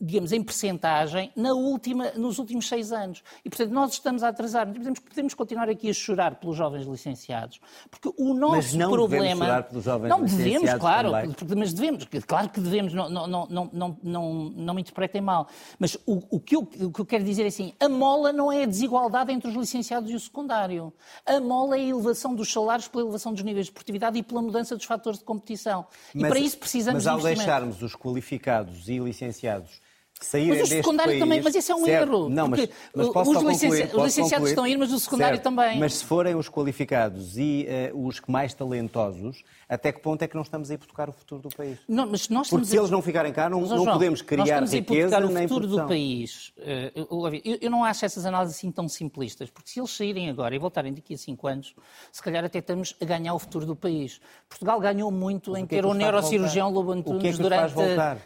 digamos, 0.00 0.32
em 0.32 0.42
percentagem 0.42 1.32
na 1.34 1.52
última, 1.52 2.12
nos 2.12 2.38
últimos 2.38 2.68
seis 2.68 2.92
anos. 2.92 3.22
E, 3.44 3.48
portanto, 3.48 3.70
nós 3.70 3.92
estamos 3.92 4.22
a 4.22 4.28
atrasar. 4.28 4.66
Podemos, 4.66 4.98
podemos 4.98 5.34
continuar 5.34 5.68
aqui 5.68 5.88
a 5.88 5.92
chorar 5.92 6.36
pelos 6.36 6.56
jovens 6.56 6.86
licenciados, 6.86 7.60
porque 7.90 8.12
o 8.18 8.34
nosso 8.34 8.56
mas 8.56 8.74
não 8.74 8.90
problema... 8.90 9.22
Devemos 9.22 9.46
chorar 9.46 9.62
pelos 9.64 9.84
jovens 9.84 10.08
não 10.08 10.24
devemos, 10.24 10.74
claro, 10.74 11.10
mas 11.56 11.72
devemos, 11.72 12.08
claro 12.26 12.48
que 12.48 12.60
devemos, 12.60 12.92
não, 12.92 13.08
não, 13.08 13.26
não, 13.26 13.70
não, 13.72 13.98
não, 14.02 14.34
não 14.54 14.74
me 14.74 14.80
interpretem 14.80 15.20
mal. 15.20 15.48
Mas 15.78 15.96
o, 16.06 16.22
o, 16.30 16.40
que 16.40 16.56
eu, 16.56 16.60
o 16.60 16.92
que 16.92 17.00
eu 17.00 17.06
quero 17.06 17.24
dizer 17.24 17.44
é 17.44 17.48
assim, 17.48 17.72
a 17.80 17.88
mola 17.88 18.32
não 18.32 18.52
é 18.52 18.64
a 18.64 18.66
desigualdade 18.66 19.32
entre 19.32 19.48
os 19.50 19.56
licenciados 19.56 20.10
e 20.10 20.14
o 20.14 20.20
secundário. 20.20 20.92
A 21.24 21.40
mola 21.40 21.76
é 21.76 21.80
a 21.80 21.84
elevação 21.84 22.34
dos 22.34 22.52
salários 22.52 22.88
pela 22.88 23.04
elevação 23.04 23.32
dos 23.32 23.42
níveis 23.42 23.66
de 23.66 23.72
produtividade 23.72 24.18
e 24.18 24.22
pela 24.22 24.42
mudança 24.42 24.76
dos 24.76 24.84
fatores 24.84 25.18
de 25.18 25.24
competição. 25.24 25.86
E 26.14 26.20
mas, 26.20 26.30
para 26.30 26.40
isso 26.40 26.58
precisamos 26.58 27.04
mas 27.04 27.06
ao 27.06 27.20
deixarmos 27.20 27.82
os 27.82 27.94
qualificados 27.94 28.88
e 28.88 28.98
licenciados 28.98 29.61
mercados 29.62 29.91
saírem 30.24 30.58
mas 30.58 30.62
o 30.62 30.66
secundário 30.66 31.12
país, 31.12 31.20
também, 31.20 31.42
mas 31.42 31.54
esse 31.54 31.72
é 31.72 31.74
um 31.74 31.84
certo, 31.84 32.12
erro. 32.12 32.28
Não, 32.28 32.48
mas, 32.48 32.68
mas 32.94 33.08
posso 33.08 33.30
os, 33.30 33.42
licenci 33.42 33.82
concluir, 33.82 33.96
os 33.96 34.04
licenciados 34.04 34.32
concluir, 34.32 34.48
estão 34.50 34.64
a 34.64 34.68
ir, 34.68 34.76
mas 34.76 34.92
o 34.92 35.00
secundário 35.00 35.36
certo, 35.36 35.44
também. 35.44 35.78
Mas 35.78 35.94
se 35.94 36.04
forem 36.04 36.34
os 36.34 36.48
qualificados 36.48 37.36
e 37.36 37.66
uh, 37.92 38.06
os 38.06 38.20
mais 38.28 38.54
talentosos, 38.54 39.42
até 39.68 39.90
que 39.90 40.00
ponto 40.00 40.22
é 40.22 40.28
que 40.28 40.34
não 40.34 40.42
estamos 40.42 40.70
a 40.70 40.74
hipotecar 40.74 41.08
o 41.08 41.12
futuro 41.12 41.42
do 41.42 41.48
país? 41.48 41.78
Não, 41.88 42.06
mas 42.06 42.28
nós 42.28 42.50
Porque 42.50 42.66
se 42.66 42.76
a... 42.76 42.80
eles 42.80 42.90
não 42.90 43.00
ficarem 43.00 43.32
cá, 43.32 43.48
não, 43.48 43.60
mas, 43.60 43.70
não 43.70 43.84
João, 43.84 43.92
podemos 43.94 44.20
criar 44.20 44.60
nós 44.60 44.72
riqueza 44.72 45.18
nem 45.20 45.46
o 45.46 45.48
futuro 45.48 45.66
do 45.66 45.86
país. 45.86 46.52
Eh, 46.58 46.92
eu, 46.94 47.58
eu, 47.60 47.70
não 47.70 47.84
acho 47.84 48.04
essas 48.04 48.26
análises 48.26 48.56
assim 48.56 48.70
tão 48.70 48.88
simplistas, 48.88 49.50
porque 49.50 49.70
se 49.70 49.80
eles 49.80 49.90
saírem 49.90 50.28
agora 50.28 50.54
e 50.54 50.58
voltarem 50.58 50.92
daqui 50.92 51.14
a 51.14 51.18
cinco 51.18 51.46
anos, 51.46 51.74
se 52.10 52.22
calhar 52.22 52.44
até 52.44 52.58
estamos 52.58 52.94
a 53.00 53.04
ganhar 53.04 53.34
o 53.34 53.38
futuro 53.38 53.64
do 53.64 53.74
país. 53.74 54.20
Portugal 54.48 54.78
ganhou 54.78 55.10
muito 55.10 55.52
mas 55.52 55.60
em 55.60 55.64
é 55.64 55.66
ter 55.66 55.86
um 55.86 55.94
neurocirurgião 55.94 56.70
Lobo 56.70 56.92
Antunes 56.92 57.38
é 57.38 57.42
durante 57.42 57.74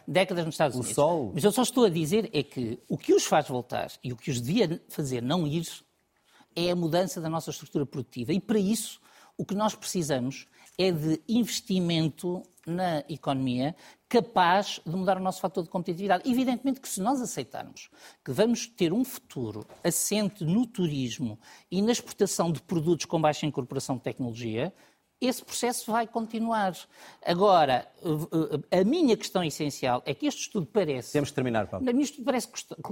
décadas 0.06 0.44
nos 0.44 0.54
Estados 0.54 0.76
Unidos. 0.76 0.92
O 0.92 0.94
sol? 0.94 1.30
Mas 1.34 1.44
eu 1.44 1.52
só 1.52 1.62
estou 1.62 1.84
a 1.86 1.90
dizer 1.90 2.30
é 2.32 2.42
que 2.42 2.78
o 2.88 2.96
que 2.96 3.14
os 3.14 3.24
faz 3.24 3.48
voltar 3.48 3.90
e 4.02 4.12
o 4.12 4.16
que 4.16 4.30
os 4.30 4.40
devia 4.40 4.82
fazer 4.88 5.22
não 5.22 5.46
ir 5.46 5.66
é 6.54 6.70
a 6.70 6.76
mudança 6.76 7.20
da 7.20 7.28
nossa 7.28 7.50
estrutura 7.50 7.84
produtiva. 7.84 8.32
E 8.32 8.40
para 8.40 8.58
isso, 8.58 9.00
o 9.36 9.44
que 9.44 9.54
nós 9.54 9.74
precisamos 9.74 10.46
é 10.78 10.90
de 10.90 11.20
investimento 11.28 12.42
na 12.66 13.04
economia 13.08 13.76
capaz 14.08 14.80
de 14.84 14.94
mudar 14.96 15.18
o 15.18 15.22
nosso 15.22 15.40
fator 15.40 15.62
de 15.62 15.70
competitividade. 15.70 16.28
Evidentemente 16.28 16.80
que 16.80 16.88
se 16.88 17.00
nós 17.00 17.20
aceitarmos 17.20 17.88
que 18.24 18.32
vamos 18.32 18.66
ter 18.66 18.92
um 18.92 19.04
futuro 19.04 19.66
assente 19.84 20.44
no 20.44 20.66
turismo 20.66 21.38
e 21.70 21.80
na 21.80 21.92
exportação 21.92 22.50
de 22.50 22.60
produtos 22.60 23.06
com 23.06 23.20
baixa 23.20 23.46
incorporação 23.46 23.96
de 23.96 24.02
tecnologia, 24.02 24.72
esse 25.20 25.42
processo 25.44 25.90
vai 25.90 26.06
continuar. 26.06 26.76
Agora, 27.24 27.86
a 28.70 28.84
minha 28.84 29.16
questão 29.16 29.42
essencial 29.42 30.02
é 30.04 30.14
que 30.14 30.26
este 30.26 30.42
estudo 30.42 30.66
parece. 30.66 31.12
Temos 31.12 31.30
de 31.30 31.34
terminar, 31.34 31.66
Paulo. 31.66 31.88
A 31.88 31.92
minha 31.92 32.04
estudo 32.04 32.24
parece 32.24 32.48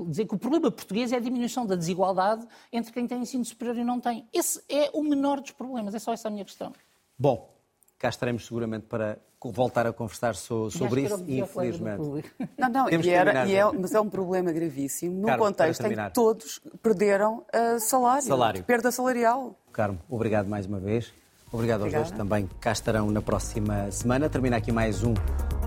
dizer 0.07 0.27
que 0.27 0.35
o 0.35 0.39
problema 0.39 0.71
português 0.71 1.13
é 1.13 1.17
a 1.17 1.21
diminuição 1.21 1.67
da 1.67 1.77
desigualdade 1.77 2.47
entre 2.73 2.93
quem 2.93 3.07
tem 3.07 3.21
ensino 3.21 3.45
superior 3.45 3.77
e 3.77 3.85
não 3.85 4.01
tem. 4.01 4.27
Esse 4.33 4.63
é 4.69 4.91
o 4.95 5.03
menor 5.03 5.41
dos 5.41 5.51
problemas, 5.51 5.95
é 5.95 5.99
só 5.99 6.13
essa 6.13 6.29
a 6.29 6.31
minha 6.31 6.45
questão. 6.45 6.73
Bom, 7.19 7.55
cá 7.99 8.09
estaremos 8.09 8.47
seguramente 8.47 8.87
para 8.87 9.19
voltar 9.43 9.87
a 9.87 9.93
conversar 9.93 10.35
so, 10.35 10.71
sobre 10.71 11.03
isso, 11.03 11.23
infelizmente. 11.29 12.33
Não, 12.57 12.69
não, 12.69 12.89
e 12.89 13.11
era, 13.11 13.47
e 13.47 13.55
é, 13.55 13.73
mas 13.73 13.93
é 13.93 14.01
um 14.01 14.09
problema 14.09 14.51
gravíssimo 14.51 15.21
no 15.21 15.27
Carmo, 15.27 15.45
contexto 15.45 15.85
em 15.85 15.95
que 15.95 16.11
todos 16.15 16.61
perderam 16.83 17.45
uh, 17.55 17.79
salário, 17.79 18.23
salário, 18.23 18.65
perda 18.65 18.91
salarial. 18.91 19.55
Carmo, 19.71 20.01
obrigado 20.09 20.49
mais 20.49 20.65
uma 20.65 20.81
vez. 20.81 21.13
Obrigado 21.55 21.83
aos 21.83 21.93
Obrigada. 21.95 22.05
dois 22.11 22.19
também. 22.19 22.49
Cá 22.61 22.73
estarão 22.73 23.11
na 23.13 23.23
próxima 23.23 23.89
semana. 23.93 24.29
Termina 24.29 24.57
aqui 24.57 24.73
mais 24.73 25.05
um 25.05 25.15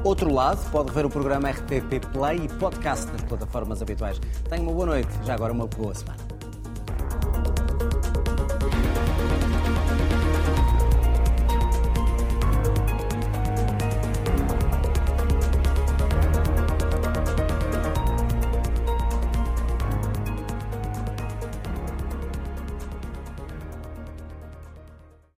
Outro 0.04 0.34
Lado. 0.34 0.60
Pode 0.70 0.92
ver 0.92 1.06
o 1.06 1.10
programa 1.10 1.50
RTP 1.50 2.06
Play 2.12 2.44
e 2.44 2.48
podcast 2.50 3.10
nas 3.10 3.22
plataformas 3.22 3.82
habituais. 3.82 4.20
Tenha 4.50 4.62
uma 4.62 4.74
boa 4.74 4.86
noite. 4.86 5.10
Já 5.24 5.34
agora 5.34 5.54
uma 5.54 5.66
boa 5.66 5.96
semana. 5.96 6.37